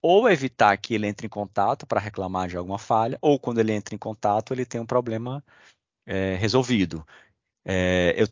ou 0.00 0.28
evitar 0.28 0.76
que 0.76 0.94
ele 0.94 1.06
entre 1.06 1.26
em 1.26 1.30
contato 1.30 1.86
para 1.86 2.00
reclamar 2.00 2.48
de 2.48 2.56
alguma 2.56 2.78
falha, 2.78 3.18
ou 3.20 3.38
quando 3.38 3.58
ele 3.58 3.72
entra 3.72 3.94
em 3.94 3.98
contato, 3.98 4.52
ele 4.52 4.64
tem 4.64 4.80
um 4.80 4.86
problema 4.86 5.44
é, 6.08 6.36
resolvido. 6.36 7.06
É, 7.64 8.14
eu, 8.16 8.28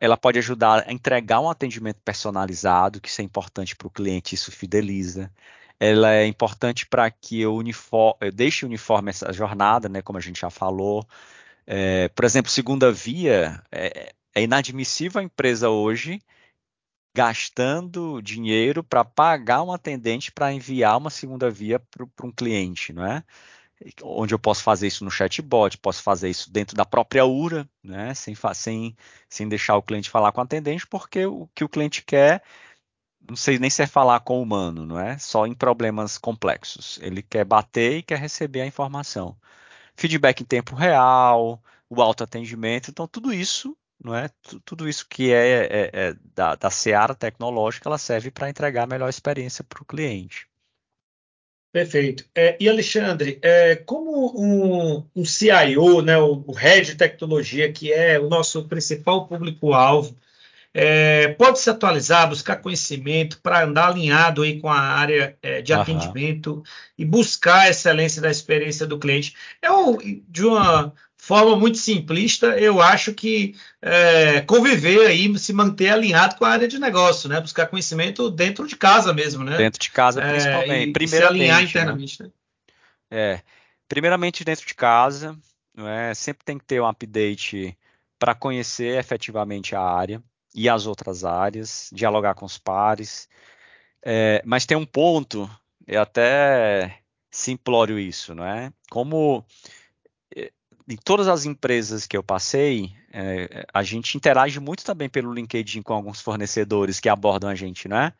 ela 0.00 0.16
pode 0.16 0.38
ajudar 0.38 0.88
a 0.88 0.92
entregar 0.92 1.40
um 1.40 1.50
atendimento 1.50 2.00
personalizado, 2.02 3.00
que 3.00 3.08
isso 3.08 3.20
é 3.20 3.24
importante 3.24 3.76
para 3.76 3.86
o 3.86 3.90
cliente, 3.90 4.34
isso 4.34 4.50
fideliza. 4.50 5.32
Ela 5.78 6.14
é 6.14 6.26
importante 6.26 6.86
para 6.86 7.10
que 7.10 7.40
eu, 7.40 7.54
uniforme, 7.54 8.18
eu 8.22 8.32
deixe 8.32 8.64
uniforme 8.64 9.10
essa 9.10 9.32
jornada, 9.32 9.88
né, 9.88 10.02
como 10.02 10.18
a 10.18 10.20
gente 10.20 10.40
já 10.40 10.50
falou. 10.50 11.06
É, 11.66 12.08
por 12.10 12.24
exemplo, 12.24 12.50
segunda 12.50 12.92
via, 12.92 13.62
é, 13.70 14.14
é 14.34 14.42
inadmissível 14.42 15.20
a 15.20 15.24
empresa 15.24 15.70
hoje 15.70 16.20
gastando 17.14 18.22
dinheiro 18.22 18.82
para 18.82 19.04
pagar 19.04 19.62
um 19.62 19.72
atendente 19.72 20.32
para 20.32 20.52
enviar 20.52 20.96
uma 20.96 21.10
segunda 21.10 21.50
via 21.50 21.78
para 21.78 22.26
um 22.26 22.32
cliente, 22.32 22.92
não 22.92 23.04
é? 23.04 23.22
Onde 24.02 24.34
eu 24.34 24.38
posso 24.38 24.62
fazer 24.62 24.86
isso 24.86 25.04
no 25.04 25.10
chatbot, 25.10 25.78
posso 25.78 26.02
fazer 26.02 26.30
isso 26.30 26.52
dentro 26.52 26.76
da 26.76 26.84
própria 26.84 27.24
URA, 27.24 27.68
né, 27.82 28.14
sem, 28.14 28.34
sem, 28.54 28.96
sem 29.28 29.48
deixar 29.48 29.76
o 29.76 29.82
cliente 29.82 30.10
falar 30.10 30.32
com 30.32 30.40
o 30.40 30.44
atendente, 30.44 30.86
porque 30.86 31.26
o 31.26 31.48
que 31.54 31.64
o 31.64 31.68
cliente 31.68 32.02
quer, 32.04 32.42
não 33.28 33.36
sei 33.36 33.58
nem 33.58 33.70
se 33.70 33.82
é 33.82 33.86
falar 33.86 34.20
com 34.20 34.38
o 34.38 34.42
humano, 34.42 34.86
não 34.86 34.98
é? 34.98 35.18
Só 35.18 35.46
em 35.46 35.54
problemas 35.54 36.18
complexos. 36.18 36.98
Ele 37.02 37.22
quer 37.22 37.44
bater 37.44 37.98
e 37.98 38.02
quer 38.02 38.18
receber 38.18 38.62
a 38.62 38.66
informação. 38.66 39.36
Feedback 39.96 40.42
em 40.42 40.46
tempo 40.46 40.74
real, 40.74 41.62
o 41.88 42.02
autoatendimento, 42.02 42.90
então 42.90 43.06
tudo 43.06 43.32
isso, 43.32 43.76
não 44.02 44.14
é? 44.14 44.28
Tudo 44.64 44.88
isso 44.88 45.06
que 45.08 45.32
é, 45.32 45.66
é, 45.66 45.90
é 45.92 46.16
da, 46.34 46.56
da 46.56 46.70
seara 46.70 47.14
tecnológica, 47.14 47.88
ela 47.88 47.98
serve 47.98 48.30
para 48.30 48.50
entregar 48.50 48.84
a 48.84 48.86
melhor 48.86 49.08
experiência 49.08 49.64
para 49.64 49.82
o 49.82 49.86
cliente. 49.86 50.48
Perfeito. 51.72 52.24
É, 52.34 52.54
e 52.60 52.68
Alexandre, 52.68 53.38
é, 53.40 53.76
como 53.76 54.38
um, 54.38 55.06
um, 55.16 55.24
CIO, 55.24 56.02
né, 56.02 56.18
o, 56.18 56.44
o 56.46 56.52
Head 56.52 56.90
de 56.90 56.96
Tecnologia, 56.96 57.72
que 57.72 57.90
é 57.90 58.20
o 58.20 58.28
nosso 58.28 58.68
principal 58.68 59.26
público-alvo, 59.26 60.14
é, 60.74 61.28
pode 61.28 61.58
se 61.58 61.70
atualizar, 61.70 62.28
buscar 62.28 62.56
conhecimento 62.56 63.40
para 63.40 63.64
andar 63.64 63.88
alinhado 63.88 64.42
aí 64.42 64.60
com 64.60 64.68
a 64.68 64.78
área 64.78 65.36
é, 65.42 65.62
de 65.62 65.72
uhum. 65.72 65.80
atendimento 65.80 66.62
e 66.96 67.04
buscar 67.04 67.60
a 67.60 67.70
excelência 67.70 68.20
da 68.20 68.30
experiência 68.30 68.86
do 68.86 68.98
cliente. 68.98 69.34
É 69.62 69.70
um, 69.70 69.96
de 70.28 70.44
uma 70.44 70.92
forma 71.22 71.54
muito 71.54 71.78
simplista, 71.78 72.58
eu 72.58 72.82
acho 72.82 73.14
que 73.14 73.54
é, 73.80 74.40
conviver 74.40 75.06
aí, 75.06 75.38
se 75.38 75.52
manter 75.52 75.90
alinhado 75.90 76.34
com 76.34 76.44
a 76.44 76.50
área 76.50 76.66
de 76.66 76.80
negócio, 76.80 77.28
né? 77.28 77.40
Buscar 77.40 77.68
conhecimento 77.68 78.28
dentro 78.28 78.66
de 78.66 78.74
casa 78.74 79.14
mesmo, 79.14 79.44
né? 79.44 79.56
Dentro 79.56 79.80
de 79.80 79.88
casa, 79.92 80.20
é, 80.20 80.32
principalmente. 80.32 80.88
E, 80.88 80.92
primeiramente, 80.92 81.38
se 81.38 81.42
alinhar 81.42 81.58
né? 81.58 81.62
internamente, 81.62 82.22
né? 82.24 82.28
né? 82.28 82.32
É. 83.16 83.42
Primeiramente 83.88 84.42
dentro 84.42 84.66
de 84.66 84.74
casa, 84.74 85.38
não 85.72 85.88
é? 85.88 86.12
Sempre 86.12 86.44
tem 86.44 86.58
que 86.58 86.64
ter 86.64 86.82
um 86.82 86.88
update 86.88 87.78
para 88.18 88.34
conhecer 88.34 88.98
efetivamente 88.98 89.76
a 89.76 89.80
área 89.80 90.20
e 90.52 90.68
as 90.68 90.86
outras 90.86 91.24
áreas, 91.24 91.88
dialogar 91.92 92.34
com 92.34 92.46
os 92.46 92.58
pares. 92.58 93.28
É, 94.04 94.42
mas 94.44 94.66
tem 94.66 94.76
um 94.76 94.84
ponto, 94.84 95.48
eu 95.86 96.02
até 96.02 96.98
simplório 97.30 97.96
isso, 97.96 98.34
não 98.34 98.44
é? 98.44 98.72
Como 98.90 99.46
em 100.88 100.96
todas 100.96 101.28
as 101.28 101.44
empresas 101.44 102.06
que 102.06 102.16
eu 102.16 102.22
passei, 102.22 102.92
é, 103.12 103.66
a 103.72 103.82
gente 103.82 104.16
interage 104.16 104.58
muito 104.58 104.84
também 104.84 105.08
pelo 105.08 105.32
LinkedIn 105.32 105.82
com 105.82 105.94
alguns 105.94 106.20
fornecedores 106.20 107.00
que 107.00 107.08
abordam 107.08 107.50
a 107.50 107.54
gente, 107.54 107.88
né? 107.88 108.12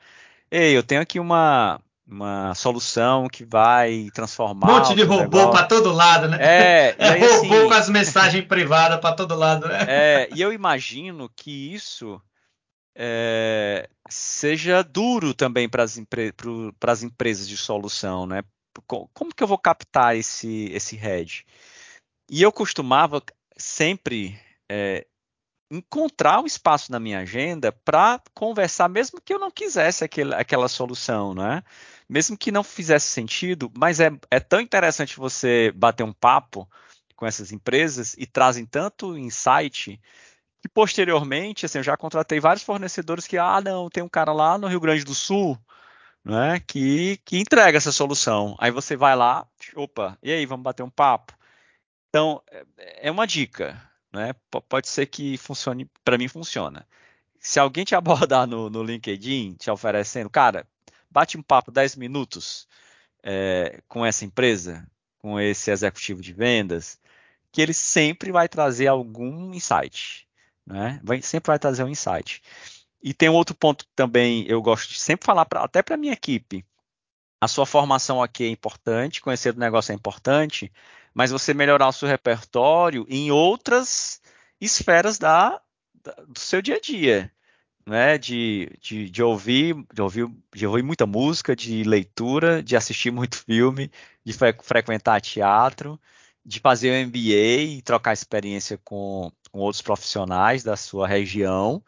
Ei, 0.50 0.76
eu 0.76 0.82
tenho 0.82 1.00
aqui 1.00 1.18
uma, 1.18 1.80
uma 2.06 2.54
solução 2.54 3.28
que 3.28 3.44
vai 3.44 4.10
transformar. 4.14 4.70
Um 4.70 4.78
monte 4.78 4.94
de 4.94 5.02
robô 5.02 5.50
para 5.50 5.66
todo 5.66 5.92
lado, 5.92 6.28
né? 6.28 6.38
É, 6.40 6.94
é 6.98 7.08
aí, 7.08 7.20
robô 7.20 7.34
assim, 7.34 7.68
com 7.68 7.74
as 7.74 7.88
mensagens 7.88 8.44
privadas 8.44 9.00
para 9.00 9.14
todo 9.14 9.34
lado, 9.34 9.66
né? 9.66 9.86
É, 9.88 10.28
e 10.34 10.40
eu 10.40 10.52
imagino 10.52 11.30
que 11.34 11.74
isso 11.74 12.20
é, 12.94 13.88
seja 14.08 14.82
duro 14.82 15.32
também 15.32 15.68
para 15.68 15.82
as 15.82 15.96
empre 15.96 16.34
empresas 17.02 17.48
de 17.48 17.56
solução, 17.56 18.26
né? 18.26 18.42
Como 18.86 19.34
que 19.34 19.42
eu 19.42 19.48
vou 19.48 19.58
captar 19.58 20.16
esse, 20.16 20.70
esse 20.72 20.96
head? 20.96 21.44
E 22.32 22.40
eu 22.40 22.50
costumava 22.50 23.22
sempre 23.58 24.40
é, 24.66 25.06
encontrar 25.70 26.40
um 26.40 26.46
espaço 26.46 26.90
na 26.90 26.98
minha 26.98 27.18
agenda 27.18 27.70
para 27.70 28.22
conversar, 28.32 28.88
mesmo 28.88 29.20
que 29.20 29.34
eu 29.34 29.38
não 29.38 29.50
quisesse 29.50 30.02
aquele, 30.02 30.34
aquela 30.34 30.66
solução, 30.66 31.34
né? 31.34 31.62
Mesmo 32.08 32.34
que 32.34 32.50
não 32.50 32.64
fizesse 32.64 33.08
sentido, 33.08 33.70
mas 33.76 34.00
é, 34.00 34.10
é 34.30 34.40
tão 34.40 34.62
interessante 34.62 35.18
você 35.18 35.70
bater 35.76 36.04
um 36.04 36.12
papo 36.12 36.66
com 37.14 37.26
essas 37.26 37.52
empresas 37.52 38.14
e 38.16 38.24
trazem 38.24 38.64
tanto 38.64 39.18
insight 39.18 40.00
que 40.62 40.68
posteriormente, 40.70 41.66
assim, 41.66 41.80
eu 41.80 41.84
já 41.84 41.98
contratei 41.98 42.40
vários 42.40 42.64
fornecedores 42.64 43.26
que, 43.26 43.36
ah, 43.36 43.60
não, 43.60 43.90
tem 43.90 44.02
um 44.02 44.08
cara 44.08 44.32
lá 44.32 44.56
no 44.56 44.68
Rio 44.68 44.80
Grande 44.80 45.04
do 45.04 45.14
Sul, 45.14 45.58
né, 46.24 46.60
que, 46.66 47.18
que 47.26 47.38
entrega 47.38 47.76
essa 47.76 47.92
solução. 47.92 48.56
Aí 48.58 48.70
você 48.70 48.96
vai 48.96 49.14
lá, 49.14 49.46
opa, 49.76 50.16
e 50.22 50.32
aí, 50.32 50.46
vamos 50.46 50.64
bater 50.64 50.82
um 50.82 50.88
papo? 50.88 51.34
Então, 52.12 52.42
é, 52.50 53.08
é 53.08 53.10
uma 53.10 53.26
dica, 53.26 53.80
né? 54.12 54.34
Pode 54.68 54.86
ser 54.86 55.06
que 55.06 55.38
funcione, 55.38 55.90
para 56.04 56.18
mim 56.18 56.28
funciona. 56.28 56.86
Se 57.40 57.58
alguém 57.58 57.86
te 57.86 57.94
abordar 57.96 58.46
no, 58.46 58.68
no, 58.68 58.82
LinkedIn, 58.82 59.54
te 59.54 59.70
oferecendo, 59.70 60.28
cara, 60.28 60.68
bate 61.10 61.38
um 61.38 61.42
papo 61.42 61.72
10 61.72 61.96
minutos 61.96 62.68
é, 63.22 63.80
com 63.88 64.04
essa 64.04 64.26
empresa, 64.26 64.86
com 65.18 65.40
esse 65.40 65.70
executivo 65.70 66.20
de 66.20 66.34
vendas, 66.34 67.00
que 67.50 67.62
ele 67.62 67.72
sempre 67.72 68.30
vai 68.30 68.46
trazer 68.46 68.88
algum 68.88 69.54
insight, 69.54 70.28
né? 70.66 71.00
Vai, 71.02 71.22
sempre 71.22 71.48
vai 71.48 71.58
trazer 71.58 71.82
um 71.82 71.88
insight. 71.88 72.42
E 73.02 73.14
tem 73.14 73.30
outro 73.30 73.54
ponto 73.54 73.86
que 73.86 73.92
também 73.96 74.44
eu 74.48 74.60
gosto 74.60 74.90
de 74.90 75.00
sempre 75.00 75.24
falar, 75.24 75.46
pra, 75.46 75.64
até 75.64 75.82
para 75.82 75.96
minha 75.96 76.12
equipe. 76.12 76.62
A 77.42 77.48
sua 77.48 77.66
formação 77.66 78.22
aqui 78.22 78.44
é 78.44 78.48
importante, 78.48 79.20
conhecer 79.20 79.52
o 79.52 79.58
negócio 79.58 79.90
é 79.90 79.96
importante, 79.96 80.72
mas 81.12 81.32
você 81.32 81.52
melhorar 81.52 81.88
o 81.88 81.92
seu 81.92 82.06
repertório 82.08 83.04
em 83.08 83.32
outras 83.32 84.22
esferas 84.60 85.18
da, 85.18 85.60
da 86.04 86.12
do 86.24 86.38
seu 86.38 86.62
dia 86.62 86.76
a 86.76 86.80
dia. 86.80 87.32
Né, 87.84 88.16
de, 88.16 88.70
de, 88.80 89.10
de, 89.10 89.22
ouvir, 89.24 89.74
de, 89.92 90.00
ouvir, 90.00 90.30
de 90.54 90.64
ouvir 90.68 90.84
muita 90.84 91.04
música, 91.04 91.56
de 91.56 91.82
leitura, 91.82 92.62
de 92.62 92.76
assistir 92.76 93.10
muito 93.10 93.36
filme, 93.36 93.90
de 94.24 94.32
fre 94.32 94.52
frequentar 94.62 95.20
teatro, 95.20 96.00
de 96.46 96.60
fazer 96.60 96.92
o 96.92 97.08
MBA 97.08 97.76
e 97.78 97.82
trocar 97.82 98.12
experiência 98.12 98.78
com, 98.84 99.32
com 99.50 99.58
outros 99.58 99.82
profissionais 99.82 100.62
da 100.62 100.76
sua 100.76 101.08
região. 101.08 101.82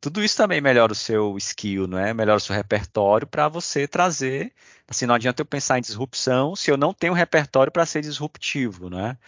Tudo 0.00 0.22
isso 0.24 0.36
também 0.36 0.60
melhora 0.60 0.92
o 0.92 0.94
seu 0.96 1.36
skill, 1.36 1.86
não 1.86 1.98
é? 1.98 2.14
Melhora 2.14 2.38
o 2.38 2.40
seu 2.40 2.54
repertório 2.56 3.26
para 3.26 3.48
você 3.48 3.86
trazer. 3.86 4.52
Assim, 4.88 5.06
não 5.06 5.14
adianta 5.14 5.42
eu 5.42 5.46
pensar 5.46 5.78
em 5.78 5.82
disrupção 5.82 6.56
se 6.56 6.70
eu 6.70 6.76
não 6.76 6.94
tenho 6.94 7.12
um 7.12 7.16
repertório 7.16 7.70
para 7.72 7.84
ser 7.86 8.00
disruptivo, 8.02 8.88
né? 8.90 9.18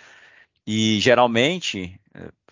E 0.67 1.01
geralmente 1.01 2.01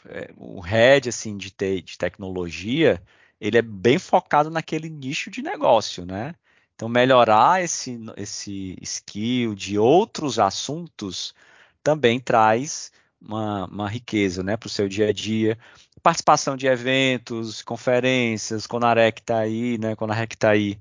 é, 0.09 0.31
o 0.37 0.61
head 0.61 1.09
assim 1.09 1.37
de, 1.37 1.51
te, 1.51 1.83
de 1.83 1.99
tecnologia 1.99 3.03
ele 3.41 3.59
é 3.59 3.63
bem 3.63 3.99
focado 3.99 4.51
naquele 4.51 4.89
nicho 4.91 5.31
de 5.31 5.43
negócio, 5.43 6.05
né? 6.07 6.35
Então 6.75 6.89
melhorar 6.89 7.63
esse 7.63 7.99
esse 8.17 8.77
skill 8.83 9.55
de 9.55 9.79
outros 9.79 10.39
assuntos 10.39 11.35
também 11.83 12.21
traz 12.21 12.93
uma, 13.21 13.67
uma 13.67 13.89
riqueza, 13.89 14.43
né, 14.43 14.57
para 14.57 14.67
o 14.67 14.71
seu 14.71 14.89
dia 14.89 15.09
a 15.09 15.13
dia. 15.13 15.59
Participação 16.03 16.57
de 16.57 16.67
eventos, 16.67 17.63
conferências, 17.63 18.67
Conarec 18.67 19.21
está 19.21 19.39
aí, 19.41 19.79
né? 19.79 19.95
Conarec 19.97 20.35
está 20.35 20.51
aí, 20.51 20.79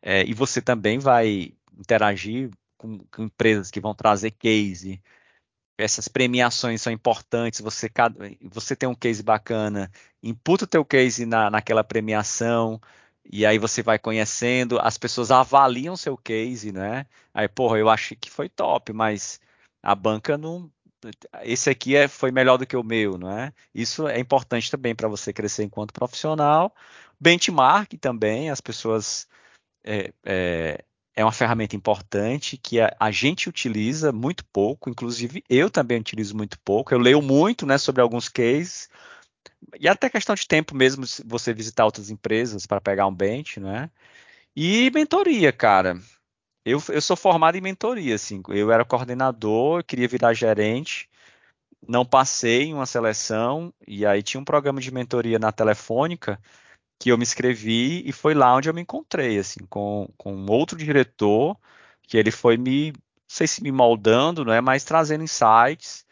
é, 0.00 0.24
e 0.24 0.34
você 0.34 0.62
também 0.62 0.98
vai 0.98 1.52
interagir 1.78 2.50
com, 2.78 2.98
com 3.10 3.24
empresas 3.24 3.70
que 3.70 3.80
vão 3.80 3.94
trazer 3.94 4.30
case, 4.32 5.00
essas 5.78 6.08
premiações 6.08 6.82
são 6.82 6.92
importantes, 6.92 7.60
você, 7.60 7.90
você 8.42 8.76
tem 8.76 8.88
um 8.88 8.94
case 8.94 9.22
bacana, 9.22 9.90
imputa 10.22 10.64
o 10.64 10.68
teu 10.68 10.84
case 10.84 11.26
na, 11.26 11.50
naquela 11.50 11.84
premiação, 11.84 12.80
e 13.30 13.46
aí 13.46 13.58
você 13.58 13.82
vai 13.82 13.98
conhecendo, 13.98 14.78
as 14.80 14.98
pessoas 14.98 15.30
avaliam 15.30 15.96
seu 15.96 16.16
case, 16.16 16.72
né? 16.72 17.06
Aí, 17.32 17.48
porra, 17.48 17.78
eu 17.78 17.88
achei 17.88 18.16
que 18.16 18.30
foi 18.30 18.48
top, 18.48 18.92
mas 18.92 19.40
a 19.82 19.94
banca 19.94 20.36
não. 20.36 20.70
Esse 21.42 21.70
aqui 21.70 21.96
é, 21.96 22.08
foi 22.08 22.30
melhor 22.30 22.56
do 22.56 22.66
que 22.66 22.76
o 22.76 22.82
meu, 22.82 23.18
não 23.18 23.30
é? 23.30 23.52
Isso 23.74 24.06
é 24.08 24.18
importante 24.18 24.70
também 24.70 24.94
para 24.94 25.08
você 25.08 25.32
crescer 25.32 25.64
enquanto 25.64 25.92
profissional. 25.92 26.74
Benchmark 27.20 27.94
também, 27.98 28.50
as 28.50 28.60
pessoas 28.60 29.28
é, 29.84 30.12
é, 30.24 30.84
é 31.14 31.24
uma 31.24 31.32
ferramenta 31.32 31.76
importante 31.76 32.56
que 32.56 32.80
a, 32.80 32.94
a, 32.98 33.10
gente 33.10 33.48
utiliza 33.48 34.12
muito 34.12 34.44
pouco, 34.46 34.90
inclusive 34.90 35.44
eu 35.48 35.70
também 35.70 35.98
utilizo 35.98 36.36
muito 36.36 36.58
pouco. 36.60 36.94
Eu 36.94 36.98
leio 36.98 37.22
muito 37.22 37.66
né, 37.66 37.78
sobre 37.78 38.02
alguns 38.02 38.28
cases, 38.28 38.88
e 39.78 39.88
até 39.88 40.08
questão 40.10 40.34
de 40.34 40.46
tempo 40.46 40.74
mesmo, 40.74 41.04
você 41.24 41.52
visitar 41.52 41.84
outras 41.84 42.10
empresas 42.10 42.66
para 42.66 42.80
pegar 42.80 43.06
um 43.06 43.14
bench, 43.14 43.60
né? 43.60 43.90
E 44.56 44.90
mentoria, 44.94 45.52
cara. 45.52 45.98
Eu, 46.64 46.80
eu 46.90 47.02
sou 47.02 47.16
formado 47.16 47.56
em 47.56 47.60
mentoria, 47.60 48.14
assim. 48.14 48.42
Eu 48.48 48.70
era 48.70 48.84
coordenador, 48.84 49.84
queria 49.84 50.08
virar 50.08 50.32
gerente, 50.34 51.08
não 51.88 52.04
passei 52.06 52.64
em 52.64 52.74
uma 52.74 52.86
seleção, 52.86 53.74
e 53.86 54.06
aí 54.06 54.22
tinha 54.22 54.40
um 54.40 54.44
programa 54.44 54.80
de 54.80 54.92
mentoria 54.92 55.38
na 55.38 55.52
Telefônica 55.52 56.40
que 57.00 57.10
eu 57.10 57.18
me 57.18 57.24
inscrevi 57.24 58.08
e 58.08 58.12
foi 58.12 58.34
lá 58.34 58.54
onde 58.56 58.68
eu 58.68 58.74
me 58.74 58.82
encontrei, 58.82 59.38
assim, 59.38 59.60
com, 59.68 60.08
com 60.16 60.46
outro 60.46 60.78
diretor, 60.78 61.58
que 62.02 62.16
ele 62.16 62.30
foi 62.30 62.56
me, 62.56 62.92
não 62.92 63.00
sei 63.28 63.46
se 63.48 63.62
me 63.62 63.72
moldando, 63.72 64.44
não 64.44 64.52
é, 64.52 64.60
mas 64.60 64.84
trazendo 64.84 65.24
insights 65.24 66.06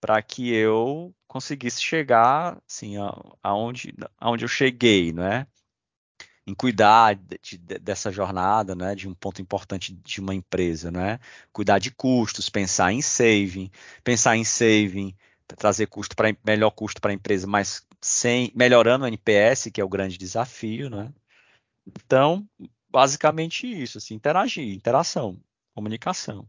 para 0.00 0.22
que 0.22 0.52
eu 0.54 1.14
conseguisse 1.28 1.82
chegar, 1.82 2.60
assim, 2.68 2.96
aonde, 3.42 3.94
aonde 4.18 4.44
eu 4.44 4.48
cheguei, 4.48 5.12
não 5.12 5.24
é? 5.24 5.46
Em 6.46 6.54
cuidar 6.54 7.14
de, 7.14 7.56
de, 7.56 7.78
dessa 7.78 8.10
jornada, 8.10 8.74
né, 8.74 8.94
de 8.94 9.08
um 9.08 9.14
ponto 9.14 9.40
importante 9.40 9.92
de 9.92 10.20
uma 10.20 10.34
empresa, 10.34 10.90
né? 10.90 11.20
Cuidar 11.52 11.78
de 11.78 11.90
custos, 11.90 12.48
pensar 12.48 12.92
em 12.92 13.00
saving, 13.00 13.70
pensar 14.02 14.36
em 14.36 14.44
saving, 14.44 15.14
trazer 15.46 15.86
custo 15.86 16.16
para 16.16 16.34
melhor 16.44 16.70
custo 16.70 17.00
para 17.00 17.12
a 17.12 17.14
empresa, 17.14 17.46
mas 17.46 17.86
sem 18.00 18.50
melhorando 18.54 19.04
o 19.04 19.08
NPS, 19.08 19.70
que 19.70 19.80
é 19.80 19.84
o 19.84 19.88
grande 19.88 20.18
desafio, 20.18 20.90
né? 20.90 21.12
Então, 21.86 22.46
basicamente 22.90 23.66
isso, 23.66 23.98
assim, 23.98 24.14
interagir, 24.14 24.74
interação, 24.74 25.38
comunicação. 25.74 26.46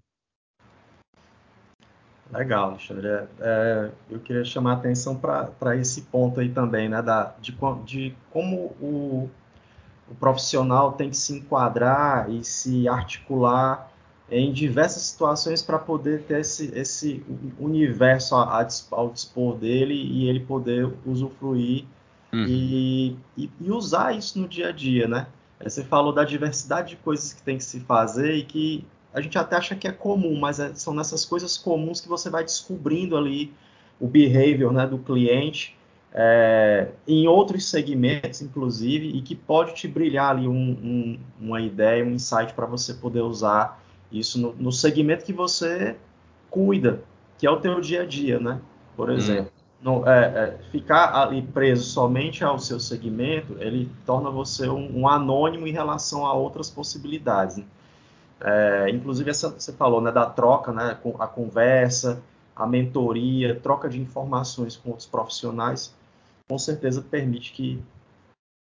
Legal, 2.31 2.71
Alexandre. 2.71 3.07
É, 3.07 3.27
é 3.39 3.91
eu 4.09 4.19
queria 4.19 4.43
chamar 4.43 4.71
a 4.71 4.75
atenção 4.75 5.15
para 5.15 5.77
esse 5.77 6.01
ponto 6.03 6.39
aí 6.39 6.49
também, 6.49 6.89
né, 6.89 7.01
da, 7.01 7.35
de, 7.39 7.55
de 7.85 8.15
como 8.31 8.57
o, 8.81 9.29
o 10.09 10.15
profissional 10.15 10.93
tem 10.93 11.09
que 11.09 11.17
se 11.17 11.33
enquadrar 11.33 12.29
e 12.29 12.43
se 12.43 12.87
articular 12.87 13.91
em 14.29 14.51
diversas 14.51 15.03
situações 15.03 15.61
para 15.61 15.77
poder 15.77 16.23
ter 16.23 16.39
esse, 16.39 16.71
esse 16.75 17.23
universo 17.59 18.35
a, 18.35 18.61
a, 18.61 18.67
ao 18.91 19.09
dispor 19.09 19.55
dele 19.55 19.93
e 19.93 20.27
ele 20.27 20.39
poder 20.39 20.91
usufruir 21.05 21.85
uhum. 22.31 22.45
e, 22.47 23.17
e, 23.37 23.49
e, 23.61 23.71
usar 23.71 24.15
isso 24.15 24.39
no 24.39 24.47
dia 24.47 24.69
a 24.69 24.71
dia, 24.71 25.07
né? 25.07 25.27
Você 25.63 25.83
falou 25.83 26.11
da 26.11 26.25
diversidade 26.25 26.89
de 26.89 26.95
coisas 26.97 27.31
que 27.31 27.41
tem 27.41 27.57
que 27.57 27.63
se 27.63 27.79
fazer 27.81 28.33
e 28.35 28.43
que 28.43 28.85
a 29.13 29.21
gente 29.21 29.37
até 29.37 29.55
acha 29.55 29.75
que 29.75 29.87
é 29.87 29.91
comum, 29.91 30.37
mas 30.37 30.59
é, 30.59 30.73
são 30.73 30.93
nessas 30.93 31.23
coisas 31.23 31.55
comuns 31.55 32.01
que 32.01 32.09
você 32.09 32.29
vai 32.29 32.43
descobrindo 32.43 33.15
ali 33.15 33.53
o 33.99 34.07
behavior 34.07 34.73
né, 34.73 34.85
do 34.85 34.97
cliente 34.97 35.77
é, 36.15 36.89
em 37.07 37.27
outros 37.27 37.67
segmentos, 37.67 38.41
inclusive, 38.41 39.07
e 39.07 39.21
que 39.21 39.35
pode 39.35 39.73
te 39.73 39.87
brilhar 39.87 40.29
ali 40.29 40.47
um, 40.47 40.53
um, 40.53 41.19
uma 41.41 41.59
ideia, 41.59 42.05
um 42.05 42.11
insight 42.11 42.53
para 42.53 42.67
você 42.67 42.93
poder 42.93 43.21
usar 43.21 43.81
isso 44.11 44.39
no, 44.39 44.53
no, 44.53 44.71
segmento 44.71 45.25
que 45.25 45.33
você 45.33 45.95
cuida, 46.51 47.01
que 47.39 47.47
é 47.47 47.49
o 47.49 47.59
teu 47.59 47.81
dia 47.81 48.03
a 48.03 48.05
dia, 48.05 48.39
né? 48.39 48.61
Por 48.95 49.09
hum. 49.09 49.13
exemplo, 49.13 49.51
hum. 49.83 50.07
é, 50.07 50.19
é, 50.19 50.57
ficar 50.71 51.15
ali 51.15 51.41
preso 51.41 51.83
somente 51.83 52.43
ao 52.43 52.59
seu 52.59 52.79
segmento, 52.79 53.57
ele 53.59 53.89
torna 54.05 54.29
você 54.29 54.69
um, 54.69 54.99
um 54.99 55.07
anônimo 55.07 55.65
em 55.65 55.71
relação 55.71 56.27
a 56.27 56.33
outras 56.33 56.69
possibilidades. 56.69 57.57
Né? 57.57 57.65
É, 58.39 58.89
inclusive, 58.91 59.31
essa, 59.31 59.49
você 59.49 59.73
falou 59.73 59.99
né, 59.99 60.11
da 60.11 60.27
troca, 60.27 60.71
né, 60.71 60.95
a 61.17 61.27
conversa, 61.27 62.21
a 62.55 62.67
mentoria, 62.67 63.59
troca 63.59 63.89
de 63.89 63.99
informações 63.99 64.75
com 64.77 64.89
outros 64.89 65.07
profissionais, 65.07 65.95
com 66.53 66.59
certeza 66.59 67.01
permite 67.01 67.51
que, 67.51 67.83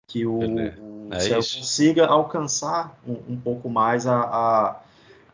que 0.10 0.26
o, 0.26 0.40
o 0.40 1.14
é 1.14 1.36
consiga 1.36 2.06
alcançar 2.06 3.00
um, 3.08 3.34
um 3.34 3.40
pouco 3.40 3.70
mais 3.70 4.06
a, 4.06 4.20
a 4.20 4.82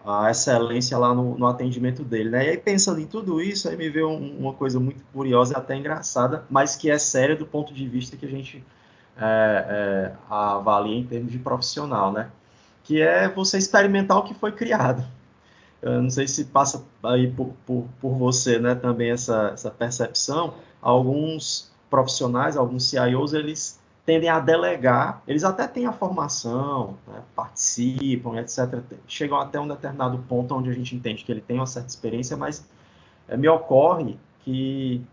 a 0.05 0.29
excelência 0.29 0.97
lá 0.97 1.15
no, 1.15 1.37
no, 1.37 1.47
atendimento 1.47 2.03
dele, 2.03 2.29
né? 2.29 2.45
E 2.45 2.49
aí 2.49 2.57
pensando 2.57 2.99
em 2.99 3.07
tudo 3.07 3.41
isso, 3.41 3.69
aí 3.69 3.77
me 3.77 3.89
veio 3.89 4.09
um, 4.09 4.37
uma 4.37 4.53
coisa 4.53 4.77
muito 4.77 5.01
curiosa 5.13 5.53
e 5.53 5.57
até 5.57 5.77
engraçada, 5.77 6.43
mas 6.49 6.75
que 6.75 6.91
é 6.91 6.97
séria 6.99 7.37
do 7.37 7.45
ponto 7.45 7.73
de 7.73 7.87
vista 7.87 8.17
que 8.17 8.25
a 8.25 8.29
gente 8.29 8.61
é, 9.17 9.65
é, 9.69 10.13
avalia 10.29 10.97
em 10.97 11.05
termos 11.05 11.31
de 11.31 11.39
profissional, 11.39 12.11
né? 12.11 12.29
Que 12.83 13.01
é 13.01 13.29
você 13.29 13.57
experimentar 13.57 14.17
o 14.17 14.23
que 14.23 14.33
foi 14.33 14.51
criado. 14.51 15.05
Eu 15.81 16.01
não 16.01 16.09
sei 16.09 16.27
se 16.27 16.43
passa 16.43 16.83
aí 17.01 17.31
por, 17.31 17.53
por, 17.65 17.87
por 18.01 18.17
você, 18.17 18.59
né? 18.59 18.75
Também 18.75 19.09
essa, 19.09 19.51
essa 19.53 19.71
percepção. 19.71 20.55
Alguns 20.81 21.72
profissionais, 21.93 22.57
alguns 22.57 22.89
CIOs, 22.89 23.33
eles 23.33 23.79
tendem 24.03 24.27
a 24.27 24.39
delegar, 24.39 25.21
eles 25.27 25.43
até 25.43 25.67
têm 25.67 25.85
a 25.85 25.93
formação, 25.93 26.97
né, 27.07 27.21
participam, 27.35 28.35
etc. 28.39 28.81
Chegam 29.07 29.39
até 29.39 29.59
um 29.59 29.67
determinado 29.67 30.17
ponto 30.27 30.55
onde 30.55 30.71
a 30.71 30.73
gente 30.73 30.95
entende 30.95 31.23
que 31.23 31.31
ele 31.31 31.39
tem 31.39 31.57
uma 31.57 31.67
certa 31.67 31.89
experiência, 31.89 32.35
mas 32.35 32.67
é, 33.27 33.37
me 33.37 33.47
ocorre 33.47 34.17
que 34.39 35.05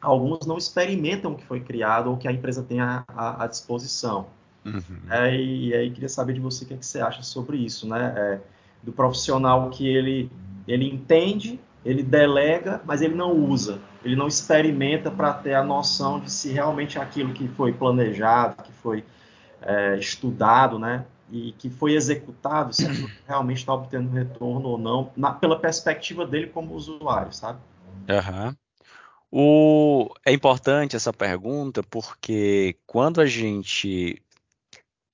alguns 0.00 0.46
não 0.46 0.56
experimentam 0.56 1.32
o 1.32 1.36
que 1.36 1.44
foi 1.44 1.60
criado 1.60 2.08
ou 2.08 2.16
que 2.16 2.26
a 2.26 2.32
empresa 2.32 2.62
tem 2.62 2.80
à, 2.80 3.04
à 3.06 3.46
disposição. 3.46 4.28
Uhum. 4.64 4.82
É, 5.10 5.36
e, 5.36 5.68
e, 5.68 5.74
aí 5.74 5.90
queria 5.90 6.08
saber 6.08 6.32
de 6.32 6.40
você 6.40 6.64
o 6.64 6.68
que, 6.68 6.72
é 6.72 6.76
que 6.78 6.86
você 6.86 7.02
acha 7.02 7.22
sobre 7.22 7.58
isso, 7.58 7.86
né? 7.86 8.14
É, 8.16 8.40
do 8.82 8.92
profissional 8.92 9.68
que 9.68 9.86
ele, 9.86 10.30
ele 10.66 10.88
entende 10.88 11.60
ele 11.88 12.02
delega, 12.02 12.82
mas 12.84 13.00
ele 13.00 13.14
não 13.14 13.32
usa, 13.32 13.80
ele 14.04 14.14
não 14.14 14.28
experimenta 14.28 15.10
para 15.10 15.32
ter 15.32 15.54
a 15.54 15.64
noção 15.64 16.20
de 16.20 16.30
se 16.30 16.52
realmente 16.52 16.98
aquilo 16.98 17.32
que 17.32 17.48
foi 17.48 17.72
planejado, 17.72 18.62
que 18.62 18.72
foi 18.72 19.02
é, 19.62 19.96
estudado, 19.96 20.78
né, 20.78 21.06
e 21.32 21.52
que 21.52 21.70
foi 21.70 21.94
executado, 21.94 22.74
se 22.74 22.84
realmente 23.26 23.58
está 23.58 23.72
obtendo 23.72 24.10
retorno 24.10 24.68
ou 24.68 24.76
não, 24.76 25.10
na, 25.16 25.32
pela 25.32 25.58
perspectiva 25.58 26.26
dele 26.26 26.48
como 26.48 26.74
usuário, 26.74 27.32
sabe? 27.32 27.58
Uhum. 28.06 28.54
O... 29.30 30.14
É 30.26 30.32
importante 30.32 30.94
essa 30.94 31.12
pergunta 31.12 31.82
porque 31.82 32.76
quando 32.86 33.18
a 33.18 33.26
gente 33.26 34.22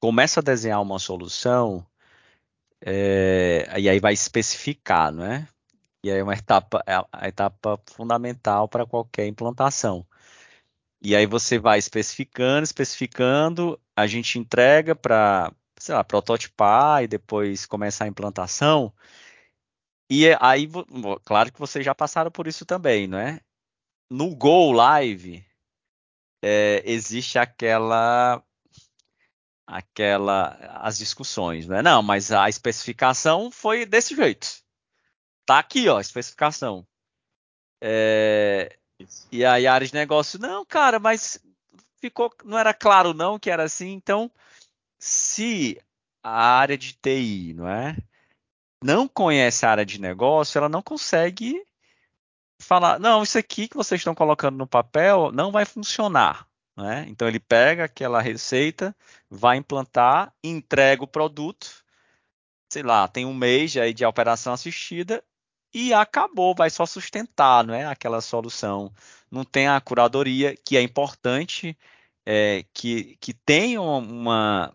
começa 0.00 0.40
a 0.40 0.42
desenhar 0.42 0.82
uma 0.82 0.98
solução, 0.98 1.86
é... 2.84 3.72
e 3.78 3.88
aí 3.88 4.00
vai 4.00 4.12
especificar, 4.12 5.12
não 5.12 5.24
é? 5.24 5.46
E 6.04 6.10
aí 6.10 6.18
é 6.18 6.22
uma 6.22 6.34
etapa, 6.34 6.84
é 6.86 6.96
a 7.10 7.28
etapa 7.28 7.80
fundamental 7.86 8.68
para 8.68 8.84
qualquer 8.84 9.26
implantação. 9.26 10.06
E 11.00 11.16
aí 11.16 11.24
você 11.26 11.58
vai 11.58 11.78
especificando, 11.78 12.62
especificando, 12.64 13.80
a 13.96 14.06
gente 14.06 14.38
entrega 14.38 14.94
para, 14.94 15.50
sei 15.78 15.94
lá, 15.94 16.04
prototipar 16.04 17.02
e 17.02 17.08
depois 17.08 17.64
começar 17.64 18.04
a 18.04 18.08
implantação. 18.08 18.92
E 20.10 20.26
é, 20.26 20.36
aí, 20.42 20.68
claro 21.24 21.50
que 21.50 21.58
vocês 21.58 21.82
já 21.82 21.94
passaram 21.94 22.30
por 22.30 22.46
isso 22.46 22.66
também, 22.66 23.06
não 23.06 23.18
é? 23.18 23.40
No 24.10 24.36
Go 24.36 24.72
Live, 24.72 25.42
é, 26.42 26.82
existe 26.84 27.38
aquela 27.38 28.42
aquela 29.66 30.50
as 30.82 30.98
discussões, 30.98 31.66
né? 31.66 31.80
Não, 31.82 32.02
mas 32.02 32.30
a 32.30 32.48
especificação 32.48 33.50
foi 33.50 33.86
desse 33.86 34.14
jeito. 34.14 34.63
Tá 35.46 35.58
aqui, 35.58 35.88
ó, 35.88 36.00
especificação. 36.00 36.86
É, 37.80 38.78
e 39.30 39.44
aí 39.44 39.66
a 39.66 39.74
área 39.74 39.86
de 39.86 39.94
negócio, 39.94 40.38
não, 40.38 40.64
cara, 40.64 40.98
mas 40.98 41.38
ficou, 42.00 42.32
não 42.44 42.58
era 42.58 42.72
claro 42.72 43.12
não 43.12 43.38
que 43.38 43.50
era 43.50 43.64
assim. 43.64 43.92
Então, 43.92 44.30
se 44.98 45.80
a 46.22 46.58
área 46.58 46.78
de 46.78 46.94
TI, 46.94 47.52
não 47.54 47.68
é, 47.68 47.96
não 48.82 49.06
conhece 49.06 49.66
a 49.66 49.70
área 49.70 49.84
de 49.84 50.00
negócio, 50.00 50.58
ela 50.58 50.68
não 50.68 50.82
consegue 50.82 51.62
falar, 52.58 52.98
não, 52.98 53.22
isso 53.22 53.38
aqui 53.38 53.68
que 53.68 53.76
vocês 53.76 54.00
estão 54.00 54.14
colocando 54.14 54.56
no 54.56 54.66
papel 54.66 55.30
não 55.32 55.52
vai 55.52 55.64
funcionar. 55.64 56.48
Né? 56.76 57.04
Então 57.08 57.28
ele 57.28 57.38
pega 57.38 57.84
aquela 57.84 58.20
receita, 58.20 58.96
vai 59.30 59.58
implantar, 59.58 60.32
entrega 60.42 61.04
o 61.04 61.08
produto, 61.08 61.84
sei 62.68 62.82
lá, 62.82 63.06
tem 63.06 63.26
um 63.26 63.34
mês 63.34 63.76
aí 63.76 63.92
de 63.92 64.04
operação 64.04 64.52
assistida 64.52 65.22
e 65.74 65.92
acabou, 65.92 66.54
vai 66.54 66.70
só 66.70 66.86
sustentar, 66.86 67.64
não 67.64 67.74
é? 67.74 67.84
Aquela 67.84 68.20
solução. 68.20 68.92
Não 69.30 69.44
tem 69.44 69.66
a 69.68 69.80
curadoria, 69.80 70.56
que 70.56 70.76
é 70.76 70.82
importante, 70.82 71.76
é, 72.24 72.64
que, 72.72 73.16
que 73.20 73.34
tenha 73.34 73.82
uma, 73.82 74.72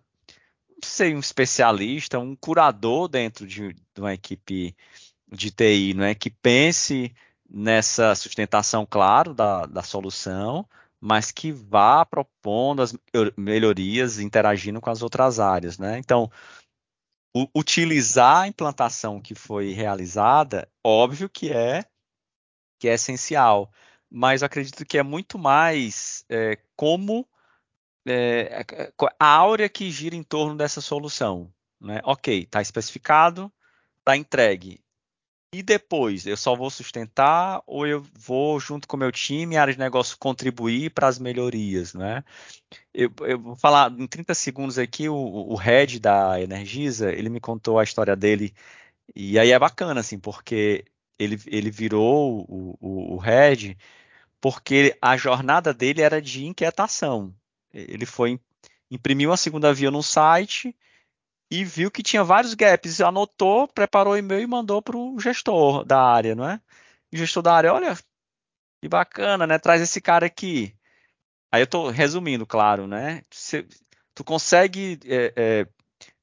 não 0.82 0.90
sei, 0.90 1.16
um 1.16 1.20
especialista, 1.20 2.20
um 2.20 2.36
curador 2.36 3.08
dentro 3.08 3.48
de, 3.48 3.74
de 3.74 4.02
uma 4.02 4.14
equipe 4.14 4.76
de 5.32 5.52
TI, 5.52 5.94
não 5.94 6.04
é? 6.06 6.16
Que 6.16 6.30
pense 6.30 7.14
nessa 7.50 8.16
sustentação, 8.16 8.86
claro, 8.90 9.34
da, 9.34 9.66
da 9.66 9.84
solução, 9.84 10.68
mas 11.00 11.32
que 11.32 11.52
vá 11.52 12.06
propondo 12.06 12.82
as 12.82 12.96
melhorias, 13.38 14.20
interagindo 14.20 14.82
com 14.82 14.90
as 14.90 15.02
outras 15.02 15.40
áreas, 15.40 15.78
né? 15.78 15.98
Então, 15.98 16.30
o, 17.34 17.48
utilizar 17.56 18.44
a 18.44 18.48
implantação 18.48 19.22
que 19.22 19.36
foi 19.36 19.72
realizada, 19.72 20.70
óbvio 20.84 21.30
que 21.30 21.52
é 21.52 21.86
que 22.80 22.88
é 22.88 22.94
essencial, 22.94 23.72
mas 24.10 24.42
eu 24.42 24.46
acredito 24.46 24.86
que 24.86 24.98
é 24.98 25.04
muito 25.04 25.38
mais 25.38 26.24
é, 26.30 26.58
como 26.76 27.28
é, 28.08 28.66
é 28.72 28.94
a 29.20 29.28
áurea 29.28 29.68
que 29.68 29.92
gira 29.92 30.16
em 30.16 30.24
torno 30.24 30.56
dessa 30.56 30.80
solução. 30.80 31.54
Né? 31.80 32.00
Ok, 32.04 32.44
está 32.44 32.62
especificado, 32.62 33.52
está 34.00 34.16
entregue. 34.16 34.82
E 35.52 35.64
depois, 35.64 36.28
eu 36.28 36.38
só 36.38 36.56
vou 36.56 36.70
sustentar 36.70 37.62
ou 37.66 37.88
eu 37.88 38.06
vou, 38.14 38.60
junto 38.60 38.88
com 38.88 38.96
o 38.96 39.00
meu 39.00 39.12
time, 39.12 39.58
a 39.58 39.62
área 39.62 39.74
de 39.74 39.80
negócio, 39.80 40.18
contribuir 40.20 40.92
para 40.92 41.08
as 41.08 41.18
melhorias, 41.18 41.94
né? 41.96 42.24
Eu, 42.94 43.12
eu, 43.22 43.40
vou 43.40 43.56
falar 43.56 43.92
em 43.92 44.08
30 44.08 44.34
segundos 44.36 44.78
aqui, 44.78 45.10
o, 45.10 45.16
o 45.16 45.56
head 45.56 46.00
da 46.00 46.40
Energisa, 46.40 47.12
ele 47.12 47.30
me 47.30 47.40
contou 47.40 47.80
a 47.80 47.84
história 47.84 48.16
dele, 48.16 48.54
e 49.16 49.40
aí 49.40 49.52
é 49.52 49.60
bacana, 49.60 50.02
assim, 50.02 50.20
porque 50.20 50.86
ele, 51.18 51.40
ele 51.48 51.72
virou 51.72 52.46
o, 52.48 52.78
o, 52.80 53.16
o 53.16 53.18
head 53.18 53.78
porque 54.42 54.98
a 55.02 55.18
jornada 55.18 55.74
dele 55.74 56.02
era 56.02 56.22
de 56.22 56.46
inquietação. 56.46 57.34
Ele 57.74 58.06
foi, 58.06 58.40
imprimiu 58.90 59.30
uma 59.30 59.38
segunda 59.38 59.74
via 59.74 59.92
no 59.92 60.02
site, 60.02 60.76
e 61.52 61.66
viu 61.66 61.90
que 61.92 62.04
tinha 62.04 62.24
vários 62.24 62.54
gaps, 62.54 63.02
anotou, 63.02 63.68
preparou 63.68 64.14
o 64.14 64.18
e-mail 64.18 64.42
e 64.42 64.48
mandou 64.48 64.82
para 64.82 64.98
o 64.98 65.20
gestor 65.20 65.84
da 65.84 66.02
área, 66.02 66.36
não 66.36 66.48
é? 66.48 66.62
o 67.12 67.18
gestor 67.18 67.44
da 67.44 67.54
área, 67.54 67.74
olha, 67.74 67.96
que 68.82 68.88
bacana, 68.88 69.48
né? 69.48 69.58
Traz 69.60 69.82
esse 69.82 70.00
cara 70.00 70.26
aqui. 70.26 70.76
Aí 71.52 71.62
eu 71.62 71.66
estou 71.66 71.90
resumindo, 71.90 72.46
claro, 72.46 72.88
né? 72.88 73.24
Tu 74.16 74.24
consegue 74.24 75.00
é, 75.06 75.34
é, 75.36 75.68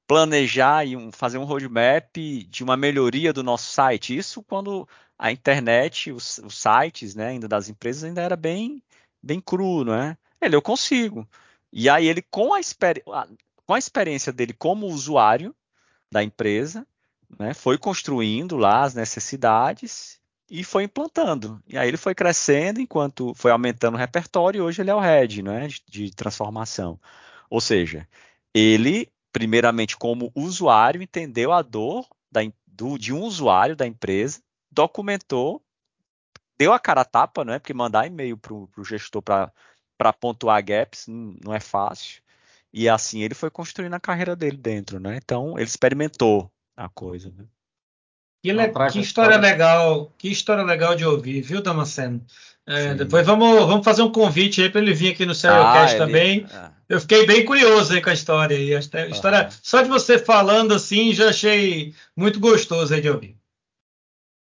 planejar 0.07 0.87
e 0.87 0.97
um, 0.97 1.11
fazer 1.11 1.39
um 1.39 1.45
roadmap 1.45 2.17
de 2.49 2.63
uma 2.63 2.77
melhoria 2.77 3.33
do 3.33 3.43
nosso 3.43 3.73
site. 3.73 4.17
Isso 4.17 4.43
quando 4.43 4.89
a 5.19 5.33
internet, 5.33 6.13
os, 6.13 6.39
os 6.39 6.59
sites, 6.59 7.15
né, 7.15 7.29
ainda 7.29 7.49
das 7.49 7.69
empresas 7.69 8.05
ainda 8.05 8.23
era 8.23 8.37
bem, 8.37 8.83
bem 9.23 9.41
cru, 9.41 9.85
não 9.85 9.95
é? 9.95 10.17
Ele, 10.41 10.55
eu 10.57 10.63
consigo. 10.63 11.29
E 11.73 11.89
aí 11.89 12.07
ele, 12.07 12.23
com 12.23 12.55
a, 12.55 12.61
com 13.67 13.75
a 13.75 13.79
experiência 13.79 14.33
dele 14.33 14.53
como 14.53 14.87
usuário 14.87 15.55
da 16.11 16.23
empresa, 16.23 16.87
né, 17.39 17.53
foi 17.53 17.77
construindo 17.77 18.57
lá 18.57 18.83
as 18.83 18.95
necessidades 18.95 20.21
e 20.49 20.63
foi 20.63 20.85
implantando. 20.85 21.61
E 21.67 21.77
aí 21.77 21.89
ele 21.89 21.97
foi 21.97 22.15
crescendo 22.15 22.81
enquanto 22.81 23.35
foi 23.35 23.51
aumentando 23.51 23.97
o 23.97 23.99
repertório 23.99 24.59
e 24.59 24.63
hoje 24.63 24.81
ele 24.81 24.91
é 24.91 24.95
o 24.95 25.01
head 25.01 25.43
né, 25.43 25.67
de, 25.67 25.83
de 25.89 26.11
transformação. 26.15 27.01
Ou 27.51 27.61
seja, 27.61 28.09
ele, 28.55 29.09
primeiramente 29.33 29.97
como 29.97 30.33
usuário, 30.35 31.03
entendeu 31.03 31.53
a 31.53 31.63
dor 31.63 32.07
da, 32.31 32.41
do, 32.67 32.97
de 32.97 33.13
um 33.13 33.23
usuário 33.23 33.75
da 33.75 33.87
empresa, 33.87 34.41
documentou, 34.71 35.61
deu 36.57 36.73
a 36.73 36.79
cara 36.79 37.01
a 37.01 37.05
tapa, 37.05 37.45
né, 37.45 37.59
porque 37.59 37.75
mandar 37.75 38.07
e-mail 38.07 38.37
para 38.37 38.55
o 38.55 38.85
gestor 38.85 39.23
para 39.23 40.13
pontuar 40.13 40.65
gaps 40.65 41.07
não 41.09 41.53
é 41.53 41.61
fácil. 41.61 42.23
E 42.73 42.89
assim 42.89 43.23
ele 43.23 43.35
foi 43.35 43.51
construindo 43.51 43.95
a 43.95 44.01
carreira 44.01 44.37
dele 44.37 44.57
dentro, 44.57 45.01
né? 45.01 45.17
Então 45.17 45.59
ele 45.59 45.69
experimentou 45.69 46.51
a 46.77 46.89
coisa, 46.89 47.33
né? 47.37 47.45
Que, 48.43 48.53
le... 48.53 48.69
que 48.93 49.01
história 49.01 49.37
legal, 49.37 50.13
que 50.17 50.29
história 50.31 50.63
legal 50.63 50.95
de 50.95 51.05
ouvir, 51.05 51.41
viu, 51.41 51.63
Damasceno? 51.63 52.25
É, 52.69 52.95
depois 52.95 53.25
vamos, 53.25 53.65
vamos 53.67 53.85
fazer 53.85 54.03
um 54.03 54.11
convite 54.11 54.61
aí 54.61 54.69
para 54.69 54.81
ele 54.81 54.93
vir 54.93 55.13
aqui 55.13 55.25
no 55.25 55.35
Serialcast 55.35 55.95
ah, 55.95 55.99
também. 55.99 56.47
É. 56.53 56.71
Eu 56.89 57.01
fiquei 57.01 57.25
bem 57.25 57.45
curioso 57.45 57.93
aí 57.93 58.03
com 58.03 58.11
a 58.11 58.13
história 58.13 58.57
aí. 58.57 58.75
A 58.75 58.79
história, 58.79 59.49
Só 59.63 59.83
de 59.83 59.89
você 59.89 60.19
falando 60.19 60.75
assim, 60.75 61.13
já 61.13 61.29
achei 61.29 61.95
muito 62.17 62.41
gostoso 62.41 62.93
aí 62.93 63.01
de 63.01 63.09
ouvir. 63.09 63.37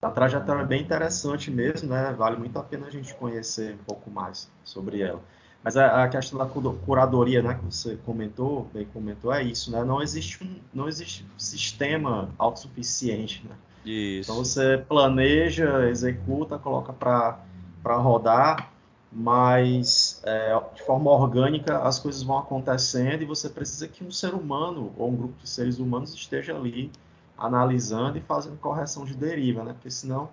A 0.00 0.10
trajetória 0.10 0.62
é 0.62 0.66
bem 0.66 0.82
interessante 0.82 1.50
mesmo, 1.50 1.90
né? 1.90 2.12
Vale 2.16 2.36
muito 2.36 2.58
a 2.58 2.62
pena 2.62 2.86
a 2.86 2.90
gente 2.90 3.14
conhecer 3.14 3.74
um 3.74 3.84
pouco 3.84 4.10
mais 4.10 4.50
sobre 4.64 5.00
ela. 5.00 5.22
Mas 5.64 5.76
a, 5.76 6.02
a, 6.02 6.08
questão 6.08 6.38
da 6.38 6.46
curadoria, 6.46 7.40
né, 7.40 7.54
que 7.54 7.64
você 7.64 7.96
comentou, 8.04 8.68
bem 8.74 8.84
comentou, 8.86 9.32
é 9.32 9.44
isso, 9.44 9.70
né? 9.70 9.84
Não 9.84 10.02
existe 10.02 10.42
um, 10.42 10.56
não 10.74 10.88
existe 10.88 11.24
sistema 11.38 12.30
autossuficiente, 12.36 13.46
né? 13.48 13.54
Isso. 13.84 14.30
Então 14.30 14.44
você 14.44 14.78
planeja, 14.88 15.88
executa, 15.88 16.58
coloca 16.58 16.92
para 16.92 17.96
rodar, 17.96 18.72
mas 19.10 20.20
é, 20.24 20.58
de 20.74 20.82
forma 20.82 21.10
orgânica 21.10 21.78
as 21.78 21.98
coisas 21.98 22.22
vão 22.22 22.38
acontecendo 22.38 23.22
e 23.22 23.26
você 23.26 23.48
precisa 23.48 23.86
que 23.86 24.02
um 24.02 24.10
ser 24.10 24.34
humano 24.34 24.92
ou 24.96 25.10
um 25.10 25.16
grupo 25.16 25.34
de 25.40 25.48
seres 25.48 25.78
humanos 25.78 26.14
esteja 26.14 26.56
ali 26.56 26.90
analisando 27.36 28.18
e 28.18 28.20
fazendo 28.20 28.56
correção 28.58 29.04
de 29.04 29.14
deriva, 29.14 29.62
né? 29.62 29.74
Porque 29.74 29.90
senão 29.90 30.28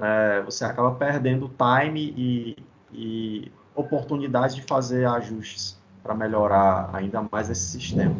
é, 0.00 0.42
você 0.42 0.64
acaba 0.64 0.92
perdendo 0.92 1.50
time 1.50 2.14
e, 2.16 2.56
e 2.92 3.52
oportunidade 3.74 4.56
de 4.56 4.62
fazer 4.62 5.06
ajustes 5.06 5.76
para 6.02 6.14
melhorar 6.14 6.90
ainda 6.92 7.26
mais 7.30 7.50
esse 7.50 7.64
sistema 7.64 8.14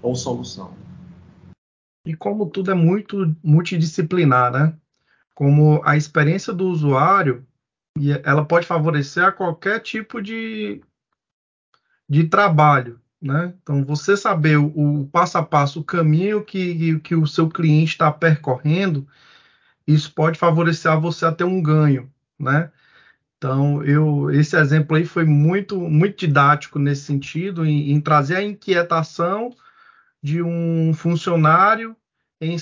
ou 0.00 0.14
solução. 0.14 0.72
E 2.04 2.16
como 2.16 2.46
tudo 2.46 2.70
é 2.70 2.74
muito 2.74 3.36
multidisciplinar, 3.42 4.50
né? 4.50 4.74
Como 5.34 5.80
a 5.84 5.96
experiência 5.96 6.52
do 6.52 6.66
usuário, 6.66 7.46
ela 8.24 8.44
pode 8.44 8.66
favorecer 8.66 9.24
a 9.24 9.32
qualquer 9.32 9.80
tipo 9.80 10.20
de, 10.20 10.82
de 12.08 12.24
trabalho, 12.24 13.00
né? 13.20 13.54
Então, 13.62 13.84
você 13.84 14.16
saber 14.16 14.58
o, 14.58 15.02
o 15.02 15.06
passo 15.06 15.38
a 15.38 15.42
passo, 15.42 15.80
o 15.80 15.84
caminho 15.84 16.44
que, 16.44 16.98
que 17.00 17.14
o 17.14 17.26
seu 17.26 17.48
cliente 17.48 17.92
está 17.92 18.10
percorrendo, 18.10 19.06
isso 19.86 20.12
pode 20.12 20.38
favorecer 20.38 20.90
a 20.90 20.96
você 20.96 21.24
a 21.24 21.32
ter 21.32 21.44
um 21.44 21.62
ganho, 21.62 22.10
né? 22.38 22.70
Então, 23.42 23.82
eu, 23.82 24.30
esse 24.30 24.56
exemplo 24.56 24.96
aí 24.96 25.04
foi 25.04 25.24
muito, 25.24 25.76
muito 25.76 26.16
didático 26.16 26.78
nesse 26.78 27.02
sentido, 27.02 27.66
em, 27.66 27.90
em 27.90 28.00
trazer 28.00 28.36
a 28.36 28.42
inquietação 28.42 29.50
de 30.22 30.40
um 30.40 30.94
funcionário 30.94 31.96
em 32.40 32.56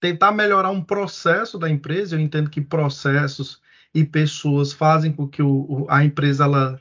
tentar 0.00 0.32
melhorar 0.32 0.70
um 0.70 0.82
processo 0.82 1.56
da 1.56 1.70
empresa. 1.70 2.16
Eu 2.16 2.20
entendo 2.20 2.50
que 2.50 2.60
processos 2.60 3.62
e 3.94 4.02
pessoas 4.04 4.72
fazem 4.72 5.12
com 5.12 5.28
que 5.28 5.40
o, 5.40 5.86
a 5.88 6.04
empresa 6.04 6.42
ela, 6.42 6.80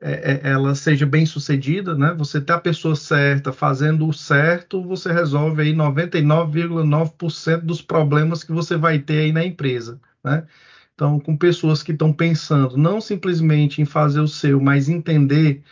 é, 0.00 0.34
é, 0.34 0.50
ela 0.50 0.76
seja 0.76 1.04
bem 1.04 1.26
sucedida, 1.26 1.96
né? 1.96 2.14
Você 2.16 2.40
ter 2.40 2.52
a 2.52 2.60
pessoa 2.60 2.94
certa 2.94 3.52
fazendo 3.52 4.06
o 4.06 4.12
certo, 4.12 4.84
você 4.84 5.12
resolve 5.12 5.62
aí 5.62 5.74
99,9% 5.74 7.62
dos 7.62 7.82
problemas 7.82 8.44
que 8.44 8.52
você 8.52 8.76
vai 8.76 9.00
ter 9.00 9.18
aí 9.18 9.32
na 9.32 9.44
empresa, 9.44 10.00
né? 10.22 10.46
Então, 10.98 11.20
com 11.20 11.36
pessoas 11.36 11.80
que 11.80 11.92
estão 11.92 12.12
pensando 12.12 12.76
não 12.76 13.00
simplesmente 13.00 13.80
em 13.80 13.84
fazer 13.84 14.18
o 14.18 14.26
seu, 14.26 14.60
mas 14.60 14.88
entender 14.88 15.62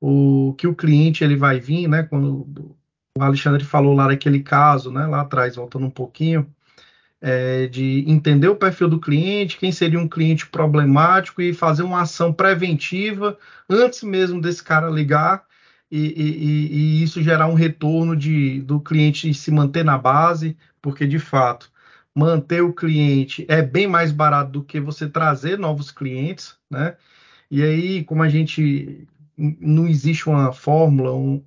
o 0.00 0.54
que 0.56 0.66
o 0.66 0.74
cliente 0.74 1.22
ele 1.22 1.36
vai 1.36 1.60
vir, 1.60 1.86
né? 1.86 2.04
Quando 2.04 2.46
o 3.18 3.22
Alexandre 3.22 3.64
falou 3.66 3.94
lá 3.94 4.08
daquele 4.08 4.40
caso, 4.40 4.90
né? 4.90 5.06
Lá 5.06 5.20
atrás, 5.20 5.56
voltando 5.56 5.84
um 5.84 5.90
pouquinho, 5.90 6.50
é, 7.20 7.66
de 7.66 8.02
entender 8.08 8.48
o 8.48 8.56
perfil 8.56 8.88
do 8.88 8.98
cliente, 8.98 9.58
quem 9.58 9.70
seria 9.70 10.00
um 10.00 10.08
cliente 10.08 10.46
problemático 10.46 11.42
e 11.42 11.52
fazer 11.52 11.82
uma 11.82 12.00
ação 12.00 12.32
preventiva 12.32 13.36
antes 13.68 14.02
mesmo 14.02 14.40
desse 14.40 14.62
cara 14.62 14.88
ligar 14.88 15.44
e, 15.90 15.98
e, 16.00 16.76
e 16.76 17.02
isso 17.02 17.22
gerar 17.22 17.48
um 17.48 17.54
retorno 17.54 18.16
de, 18.16 18.62
do 18.62 18.80
cliente 18.80 19.34
se 19.34 19.50
manter 19.50 19.84
na 19.84 19.98
base, 19.98 20.56
porque 20.80 21.06
de 21.06 21.18
fato 21.18 21.71
manter 22.14 22.62
o 22.62 22.72
cliente 22.72 23.44
é 23.48 23.62
bem 23.62 23.86
mais 23.86 24.12
barato 24.12 24.50
do 24.52 24.64
que 24.64 24.80
você 24.80 25.08
trazer 25.08 25.58
novos 25.58 25.90
clientes, 25.90 26.56
né? 26.70 26.96
E 27.50 27.62
aí, 27.62 28.04
como 28.04 28.22
a 28.22 28.28
gente 28.28 29.06
não 29.36 29.86
existe 29.86 30.28
uma 30.28 30.52
fórmula, 30.52 31.14
um, 31.14 31.42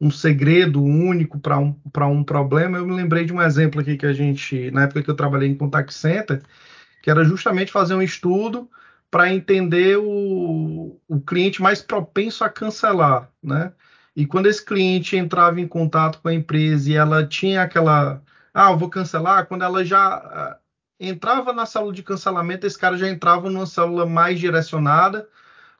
um 0.00 0.10
segredo 0.10 0.82
único 0.82 1.38
para 1.38 1.58
um, 1.58 1.74
um 2.10 2.24
problema, 2.24 2.78
eu 2.78 2.86
me 2.86 2.94
lembrei 2.94 3.24
de 3.24 3.32
um 3.32 3.40
exemplo 3.40 3.80
aqui 3.80 3.96
que 3.96 4.06
a 4.06 4.12
gente, 4.12 4.70
na 4.70 4.82
época 4.82 5.02
que 5.02 5.10
eu 5.10 5.16
trabalhei 5.16 5.48
em 5.48 5.54
contact 5.56 5.94
center, 5.94 6.42
que 7.02 7.10
era 7.10 7.24
justamente 7.24 7.72
fazer 7.72 7.94
um 7.94 8.02
estudo 8.02 8.68
para 9.10 9.32
entender 9.32 9.96
o, 9.98 11.00
o 11.08 11.20
cliente 11.20 11.62
mais 11.62 11.80
propenso 11.80 12.42
a 12.44 12.48
cancelar, 12.48 13.30
né? 13.42 13.72
E 14.16 14.26
quando 14.26 14.46
esse 14.46 14.64
cliente 14.64 15.16
entrava 15.16 15.60
em 15.60 15.66
contato 15.66 16.20
com 16.20 16.28
a 16.28 16.34
empresa 16.34 16.90
e 16.90 16.94
ela 16.94 17.26
tinha 17.26 17.62
aquela, 17.62 18.22
ah, 18.54 18.70
eu 18.72 18.78
vou 18.78 18.88
cancelar, 18.90 19.46
quando 19.46 19.64
ela 19.64 19.84
já 19.84 20.00
ah, 20.16 20.58
entrava 21.00 21.52
na 21.52 21.66
célula 21.66 21.92
de 21.92 22.02
cancelamento, 22.02 22.66
esse 22.66 22.78
cara 22.78 22.96
já 22.96 23.08
entrava 23.08 23.50
numa 23.50 23.66
célula 23.66 24.06
mais 24.06 24.38
direcionada, 24.40 25.28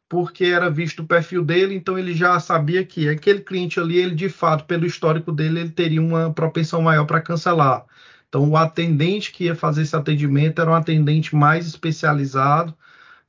porque 0.08 0.44
era 0.46 0.70
visto 0.70 1.00
o 1.02 1.06
perfil 1.06 1.44
dele, 1.44 1.74
então 1.74 1.98
ele 1.98 2.14
já 2.14 2.38
sabia 2.40 2.84
que 2.84 3.08
aquele 3.08 3.40
cliente 3.40 3.80
ali, 3.80 3.98
ele 3.98 4.14
de 4.14 4.28
fato, 4.28 4.64
pelo 4.66 4.86
histórico 4.86 5.32
dele, 5.32 5.60
ele 5.60 5.70
teria 5.70 6.00
uma 6.02 6.32
propensão 6.32 6.82
maior 6.82 7.06
para 7.06 7.20
cancelar. 7.22 7.86
Então, 8.28 8.48
o 8.50 8.56
atendente 8.56 9.32
que 9.32 9.44
ia 9.44 9.54
fazer 9.54 9.82
esse 9.82 9.96
atendimento 9.96 10.60
era 10.60 10.70
um 10.70 10.74
atendente 10.74 11.34
mais 11.36 11.66
especializado 11.66 12.76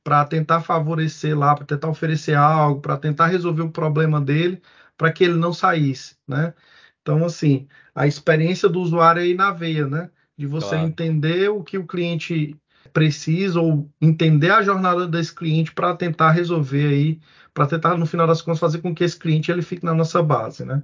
para 0.04 0.24
tentar 0.24 0.60
favorecer 0.62 1.38
lá, 1.38 1.54
para 1.54 1.66
tentar 1.66 1.88
oferecer 1.88 2.34
algo, 2.36 2.80
para 2.80 2.96
tentar 2.96 3.26
resolver 3.26 3.62
o 3.62 3.70
problema 3.72 4.20
dele, 4.20 4.62
para 4.96 5.12
que 5.12 5.24
ele 5.24 5.34
não 5.36 5.52
saísse, 5.52 6.16
né? 6.26 6.54
Então, 7.06 7.24
assim, 7.24 7.68
a 7.94 8.04
experiência 8.04 8.68
do 8.68 8.80
usuário 8.80 9.20
é 9.20 9.26
aí 9.26 9.32
na 9.32 9.52
veia, 9.52 9.86
né? 9.86 10.10
De 10.36 10.44
você 10.44 10.70
claro. 10.70 10.88
entender 10.88 11.48
o 11.48 11.62
que 11.62 11.78
o 11.78 11.86
cliente 11.86 12.56
precisa 12.92 13.60
ou 13.60 13.88
entender 14.00 14.50
a 14.50 14.60
jornada 14.60 15.06
desse 15.06 15.32
cliente 15.32 15.72
para 15.72 15.94
tentar 15.94 16.32
resolver 16.32 16.88
aí, 16.88 17.20
para 17.54 17.68
tentar 17.68 17.96
no 17.96 18.06
final 18.06 18.26
das 18.26 18.42
contas 18.42 18.58
fazer 18.58 18.80
com 18.80 18.92
que 18.92 19.04
esse 19.04 19.16
cliente 19.16 19.52
ele 19.52 19.62
fique 19.62 19.84
na 19.84 19.94
nossa 19.94 20.20
base, 20.20 20.64
né? 20.64 20.82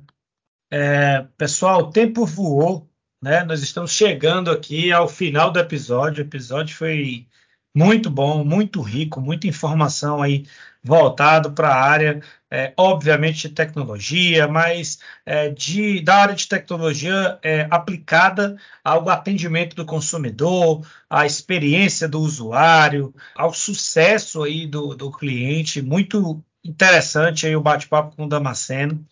É, 0.70 1.26
pessoal, 1.36 1.80
o 1.80 1.90
tempo 1.90 2.24
voou, 2.24 2.88
né? 3.20 3.42
Nós 3.42 3.60
estamos 3.60 3.90
chegando 3.90 4.48
aqui 4.48 4.92
ao 4.92 5.08
final 5.08 5.50
do 5.50 5.58
episódio. 5.58 6.22
O 6.22 6.26
episódio 6.26 6.76
foi 6.76 7.26
muito 7.74 8.10
bom, 8.10 8.44
muito 8.44 8.80
rico, 8.82 9.20
muita 9.20 9.46
informação 9.46 10.22
aí 10.22 10.44
voltado 10.82 11.52
para 11.52 11.68
a 11.68 11.82
área, 11.82 12.20
é, 12.50 12.72
obviamente, 12.76 13.48
de 13.48 13.54
tecnologia, 13.54 14.48
mas 14.48 14.98
é, 15.24 15.48
de, 15.48 16.02
da 16.02 16.16
área 16.16 16.34
de 16.34 16.48
tecnologia 16.48 17.38
é, 17.42 17.66
aplicada 17.70 18.56
ao 18.84 19.08
atendimento 19.08 19.76
do 19.76 19.86
consumidor, 19.86 20.86
à 21.08 21.24
experiência 21.24 22.08
do 22.08 22.20
usuário, 22.20 23.14
ao 23.34 23.54
sucesso 23.54 24.42
aí 24.42 24.66
do, 24.66 24.94
do 24.94 25.10
cliente. 25.10 25.80
Muito 25.80 26.42
interessante 26.64 27.46
aí 27.46 27.56
o 27.56 27.62
bate-papo 27.62 28.16
com 28.16 28.24
o 28.24 28.28
Damasceno. 28.28 29.04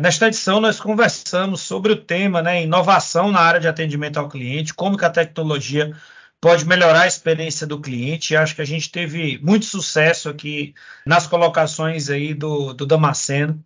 Nesta 0.00 0.28
edição, 0.28 0.60
nós 0.60 0.80
conversamos 0.80 1.60
sobre 1.60 1.92
o 1.92 1.96
tema 1.96 2.40
né, 2.40 2.62
inovação 2.62 3.30
na 3.30 3.40
área 3.40 3.60
de 3.60 3.68
atendimento 3.68 4.16
ao 4.18 4.30
cliente, 4.30 4.72
como 4.72 4.96
que 4.96 5.04
a 5.04 5.10
tecnologia 5.10 5.94
pode 6.40 6.64
melhorar 6.66 7.02
a 7.02 7.06
experiência 7.06 7.66
do 7.66 7.80
cliente. 7.80 8.34
Acho 8.34 8.54
que 8.54 8.62
a 8.62 8.66
gente 8.66 8.90
teve 8.90 9.38
muito 9.42 9.66
sucesso 9.66 10.28
aqui 10.28 10.74
nas 11.06 11.26
colocações 11.26 12.08
aí 12.08 12.32
do, 12.32 12.72
do 12.72 12.86
Damasceno. 12.86 13.62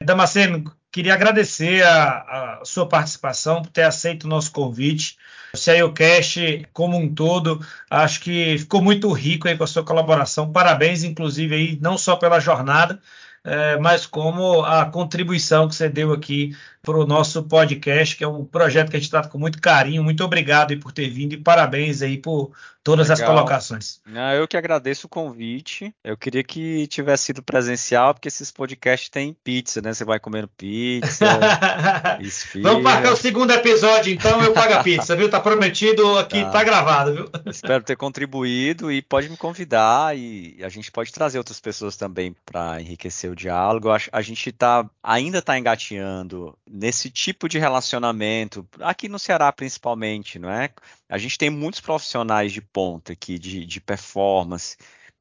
Damasceno, 0.00 0.72
queria 0.92 1.14
agradecer 1.14 1.82
a, 1.84 2.60
a, 2.60 2.64
sua 2.64 2.88
participação, 2.88 3.62
por 3.62 3.70
ter 3.70 3.82
aceito 3.82 4.24
o 4.24 4.28
nosso 4.28 4.52
convite. 4.52 5.16
O 5.54 5.56
CIOcast, 5.56 6.68
como 6.72 6.98
um 6.98 7.12
todo, 7.12 7.64
acho 7.90 8.20
que 8.20 8.58
ficou 8.58 8.82
muito 8.82 9.10
rico 9.12 9.48
aí 9.48 9.56
com 9.56 9.64
a 9.64 9.66
sua 9.66 9.84
colaboração. 9.84 10.52
Parabéns, 10.52 11.02
inclusive, 11.02 11.54
aí, 11.54 11.78
não 11.80 11.96
só 11.96 12.16
pela 12.16 12.38
jornada, 12.38 13.00
é, 13.42 13.78
mas 13.78 14.04
como 14.06 14.62
a 14.62 14.84
contribuição 14.86 15.66
que 15.66 15.74
você 15.74 15.88
deu 15.88 16.12
aqui 16.12 16.54
para 16.82 16.96
o 16.96 17.06
nosso 17.06 17.42
podcast, 17.42 18.16
que 18.16 18.24
é 18.24 18.28
um 18.28 18.44
projeto 18.44 18.90
que 18.90 18.96
a 18.96 19.00
gente 19.00 19.10
trata 19.10 19.28
com 19.28 19.38
muito 19.38 19.60
carinho. 19.60 20.02
Muito 20.02 20.24
obrigado 20.24 20.76
por 20.78 20.92
ter 20.92 21.08
vindo 21.08 21.34
e 21.34 21.36
parabéns 21.36 22.02
aí 22.02 22.18
por 22.18 22.52
todas 22.88 23.08
Legal. 23.08 23.22
as 23.22 23.34
colocações. 23.34 24.00
Não, 24.06 24.32
eu 24.32 24.48
que 24.48 24.56
agradeço 24.56 25.06
o 25.06 25.10
convite. 25.10 25.94
Eu 26.02 26.16
queria 26.16 26.42
que 26.42 26.86
tivesse 26.86 27.24
sido 27.24 27.42
presencial, 27.42 28.14
porque 28.14 28.28
esses 28.28 28.50
podcasts 28.50 29.10
têm 29.10 29.36
pizza, 29.44 29.82
né? 29.82 29.92
Você 29.92 30.04
vai 30.04 30.18
comendo 30.18 30.48
pizza. 30.48 31.26
Vamos 32.62 32.82
marcar 32.82 33.12
o 33.12 33.16
segundo 33.16 33.50
episódio, 33.52 34.12
então 34.12 34.42
eu 34.42 34.52
pago 34.54 34.74
a 34.74 34.82
pizza, 34.82 35.14
viu? 35.14 35.28
Tá 35.28 35.38
prometido 35.38 36.18
aqui, 36.18 36.42
tá, 36.44 36.50
tá 36.50 36.64
gravado, 36.64 37.14
viu? 37.14 37.30
Espero 37.46 37.84
ter 37.84 37.96
contribuído 37.96 38.90
e 38.90 39.02
pode 39.02 39.28
me 39.28 39.36
convidar 39.36 40.16
e 40.16 40.56
a 40.62 40.68
gente 40.70 40.90
pode 40.90 41.12
trazer 41.12 41.36
outras 41.36 41.60
pessoas 41.60 41.96
também 41.96 42.34
para 42.46 42.80
enriquecer 42.80 43.30
o 43.30 43.36
diálogo. 43.36 43.90
A 44.10 44.22
gente 44.22 44.50
tá, 44.52 44.88
ainda 45.02 45.38
está 45.38 45.58
engateando 45.58 46.56
nesse 46.70 47.10
tipo 47.10 47.48
de 47.48 47.58
relacionamento, 47.58 48.66
aqui 48.80 49.08
no 49.08 49.18
Ceará 49.18 49.52
principalmente, 49.52 50.38
não 50.38 50.50
é? 50.50 50.70
A 51.08 51.18
gente 51.18 51.38
tem 51.38 51.50
muitos 51.50 51.80
profissionais 51.80 52.52
de 52.52 52.60
ponta 52.60 53.12
aqui, 53.12 53.38
de, 53.38 53.64
de 53.64 53.80
performance, 53.80 54.76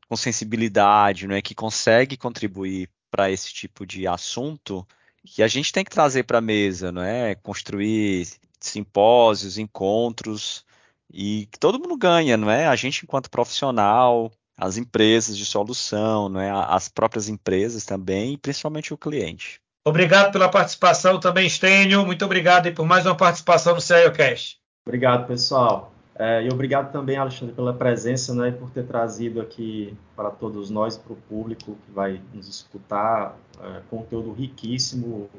com 0.07 0.15
sensibilidade, 0.15 1.27
não 1.27 1.35
é? 1.35 1.41
Que 1.41 1.55
consegue 1.55 2.17
contribuir 2.17 2.89
para 3.11 3.31
esse 3.31 3.53
tipo 3.53 3.85
de 3.85 4.07
assunto 4.07 4.87
que 5.25 5.43
a 5.43 5.47
gente 5.47 5.71
tem 5.71 5.83
que 5.83 5.91
trazer 5.91 6.23
para 6.23 6.37
a 6.39 6.41
mesa, 6.41 6.91
não 6.91 7.01
é? 7.01 7.35
Construir 7.35 8.27
simpósios, 8.59 9.57
encontros 9.57 10.65
e 11.11 11.47
que 11.51 11.59
todo 11.59 11.79
mundo 11.79 11.97
ganha, 11.97 12.37
não 12.37 12.49
é? 12.49 12.67
A 12.67 12.75
gente 12.75 13.03
enquanto 13.03 13.29
profissional, 13.29 14.31
as 14.57 14.77
empresas 14.77 15.37
de 15.37 15.45
solução, 15.45 16.29
não 16.29 16.39
é? 16.39 16.49
As 16.49 16.89
próprias 16.89 17.29
empresas 17.29 17.85
também, 17.85 18.33
e 18.33 18.37
principalmente 18.37 18.93
o 18.93 18.97
cliente. 18.97 19.61
Obrigado 19.87 20.33
pela 20.33 20.49
participação 20.49 21.17
também, 21.17 21.47
Stênio. 21.47 22.05
Muito 22.05 22.25
obrigado 22.25 22.69
por 22.73 22.85
mais 22.85 23.05
uma 23.05 23.15
participação 23.15 23.73
no 23.73 23.79
CIOcast. 23.79 24.59
Obrigado, 24.85 25.25
pessoal. 25.25 25.93
É, 26.19 26.43
e 26.43 26.49
obrigado 26.49 26.91
também, 26.91 27.15
Alexandre, 27.15 27.55
pela 27.55 27.73
presença 27.73 28.35
né, 28.35 28.49
e 28.49 28.51
por 28.51 28.69
ter 28.69 28.85
trazido 28.85 29.39
aqui 29.39 29.95
para 30.13 30.29
todos 30.29 30.69
nós, 30.69 30.97
para 30.97 31.13
o 31.13 31.15
público 31.15 31.77
que 31.85 31.91
vai 31.91 32.19
nos 32.33 32.49
escutar, 32.49 33.37
é, 33.63 33.79
conteúdo 33.89 34.33
riquíssimo, 34.33 35.29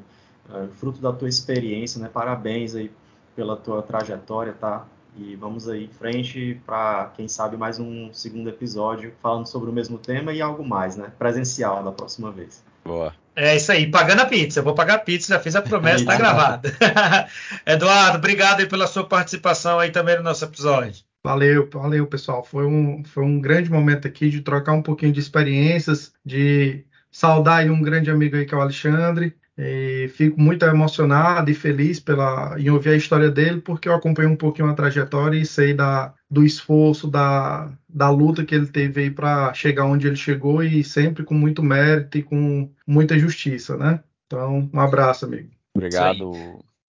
é, 0.51 0.67
fruto 0.77 0.99
da 0.99 1.13
tua 1.13 1.29
experiência. 1.29 2.01
Né? 2.01 2.09
Parabéns 2.11 2.73
aí 2.73 2.91
pela 3.35 3.55
tua 3.55 3.83
trajetória, 3.83 4.53
tá? 4.53 4.83
E 5.15 5.35
vamos 5.35 5.69
aí 5.69 5.85
em 5.85 5.89
frente 5.89 6.59
para, 6.65 7.11
quem 7.15 7.27
sabe, 7.27 7.55
mais 7.55 7.79
um 7.79 8.11
segundo 8.11 8.49
episódio 8.49 9.13
falando 9.21 9.45
sobre 9.45 9.69
o 9.69 9.73
mesmo 9.73 9.99
tema 9.99 10.33
e 10.33 10.41
algo 10.41 10.67
mais, 10.67 10.95
né? 10.95 11.11
Presencial 11.19 11.83
da 11.83 11.91
próxima 11.91 12.31
vez. 12.31 12.63
Boa. 12.83 13.13
É 13.35 13.55
isso 13.55 13.71
aí, 13.71 13.89
pagando 13.89 14.21
a 14.21 14.25
pizza. 14.25 14.59
Eu 14.59 14.63
vou 14.63 14.75
pagar 14.75 14.95
a 14.95 14.99
pizza, 14.99 15.33
já 15.33 15.39
fiz 15.39 15.55
a 15.55 15.61
promessa, 15.61 15.99
está 16.03 16.15
gravada. 16.15 16.71
Eduardo, 17.65 18.17
obrigado 18.17 18.67
pela 18.67 18.87
sua 18.87 19.05
participação 19.05 19.79
aí 19.79 19.91
também 19.91 20.17
no 20.17 20.23
nosso 20.23 20.43
episódio. 20.45 21.03
Valeu, 21.23 21.69
valeu, 21.71 22.07
pessoal. 22.07 22.43
Foi 22.43 22.65
um, 22.65 23.03
foi 23.03 23.23
um 23.23 23.39
grande 23.39 23.69
momento 23.69 24.07
aqui 24.07 24.29
de 24.29 24.41
trocar 24.41 24.73
um 24.73 24.81
pouquinho 24.81 25.11
de 25.11 25.19
experiências, 25.19 26.13
de 26.25 26.85
saudar 27.11 27.65
um 27.69 27.81
grande 27.81 28.09
amigo 28.09 28.35
aí 28.35 28.45
que 28.45 28.53
é 28.53 28.57
o 28.57 28.61
Alexandre. 28.61 29.35
E 29.61 30.07
fico 30.15 30.39
muito 30.39 30.65
emocionado 30.65 31.51
e 31.51 31.53
feliz 31.53 31.99
pela, 31.99 32.55
em 32.57 32.69
ouvir 32.69 32.91
a 32.91 32.95
história 32.95 33.29
dele, 33.29 33.59
porque 33.59 33.89
eu 33.89 33.93
acompanhei 33.93 34.31
um 34.31 34.35
pouquinho 34.37 34.69
a 34.69 34.73
trajetória 34.73 35.37
e 35.37 35.45
sei 35.45 35.73
da, 35.73 36.13
do 36.31 36.45
esforço, 36.45 37.09
da, 37.09 37.69
da 37.89 38.09
luta 38.09 38.45
que 38.45 38.55
ele 38.55 38.67
teve 38.67 39.01
aí 39.01 39.11
para 39.11 39.53
chegar 39.53 39.83
onde 39.83 40.07
ele 40.07 40.15
chegou 40.15 40.63
e 40.63 40.81
sempre 40.81 41.25
com 41.25 41.33
muito 41.33 41.61
mérito 41.61 42.17
e 42.17 42.23
com 42.23 42.69
muita 42.87 43.19
justiça, 43.19 43.75
né? 43.75 43.99
Então, 44.27 44.69
um 44.71 44.79
abraço, 44.79 45.25
amigo. 45.25 45.49
Obrigado. 45.75 46.31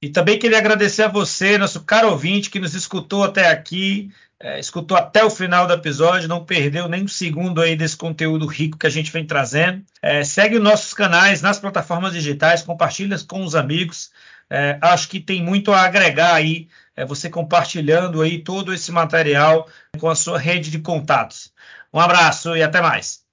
E 0.03 0.09
também 0.09 0.38
queria 0.38 0.59
agradecer 0.59 1.03
a 1.03 1.09
você, 1.09 1.59
nosso 1.59 1.84
caro 1.84 2.11
ouvinte, 2.11 2.51
que 2.51 2.59
nos 2.59 2.74
escutou 2.74 3.22
até 3.22 3.48
aqui 3.48 4.11
é, 4.42 4.59
escutou 4.59 4.96
até 4.96 5.22
o 5.22 5.28
final 5.28 5.66
do 5.66 5.74
episódio, 5.74 6.26
não 6.26 6.42
perdeu 6.42 6.88
nem 6.88 7.05
um 7.05 7.09
segundo 7.09 7.61
aí 7.61 7.76
desse 7.76 7.94
conteúdo 7.94 8.46
rico 8.46 8.78
que 8.78 8.86
a 8.86 8.90
gente 8.90 9.12
vem 9.12 9.26
trazendo. 9.26 9.84
É, 10.01 10.24
segue 10.24 10.57
os 10.57 10.62
nossos 10.62 10.94
canais 10.94 11.42
nas 11.42 11.59
plataformas 11.59 12.14
digitais, 12.14 12.62
compartilha 12.62 13.18
com 13.28 13.44
os 13.44 13.55
amigos. 13.55 14.11
É, 14.48 14.78
acho 14.80 15.11
que 15.11 15.20
tem 15.20 15.42
muito 15.42 15.70
a 15.72 15.82
agregar 15.82 16.34
aí, 16.34 16.68
é, 16.96 17.05
você 17.05 17.28
compartilhando 17.28 18.22
aí 18.22 18.42
todo 18.42 18.72
esse 18.72 18.90
material 18.90 19.68
com 19.98 20.09
a 20.09 20.16
sua 20.16 20.38
rede 20.38 20.70
de 20.70 20.78
contatos. 20.78 21.53
Um 21.92 22.01
abraço 22.01 22.57
e 22.57 22.62
até 22.62 22.80
mais. 22.80 23.19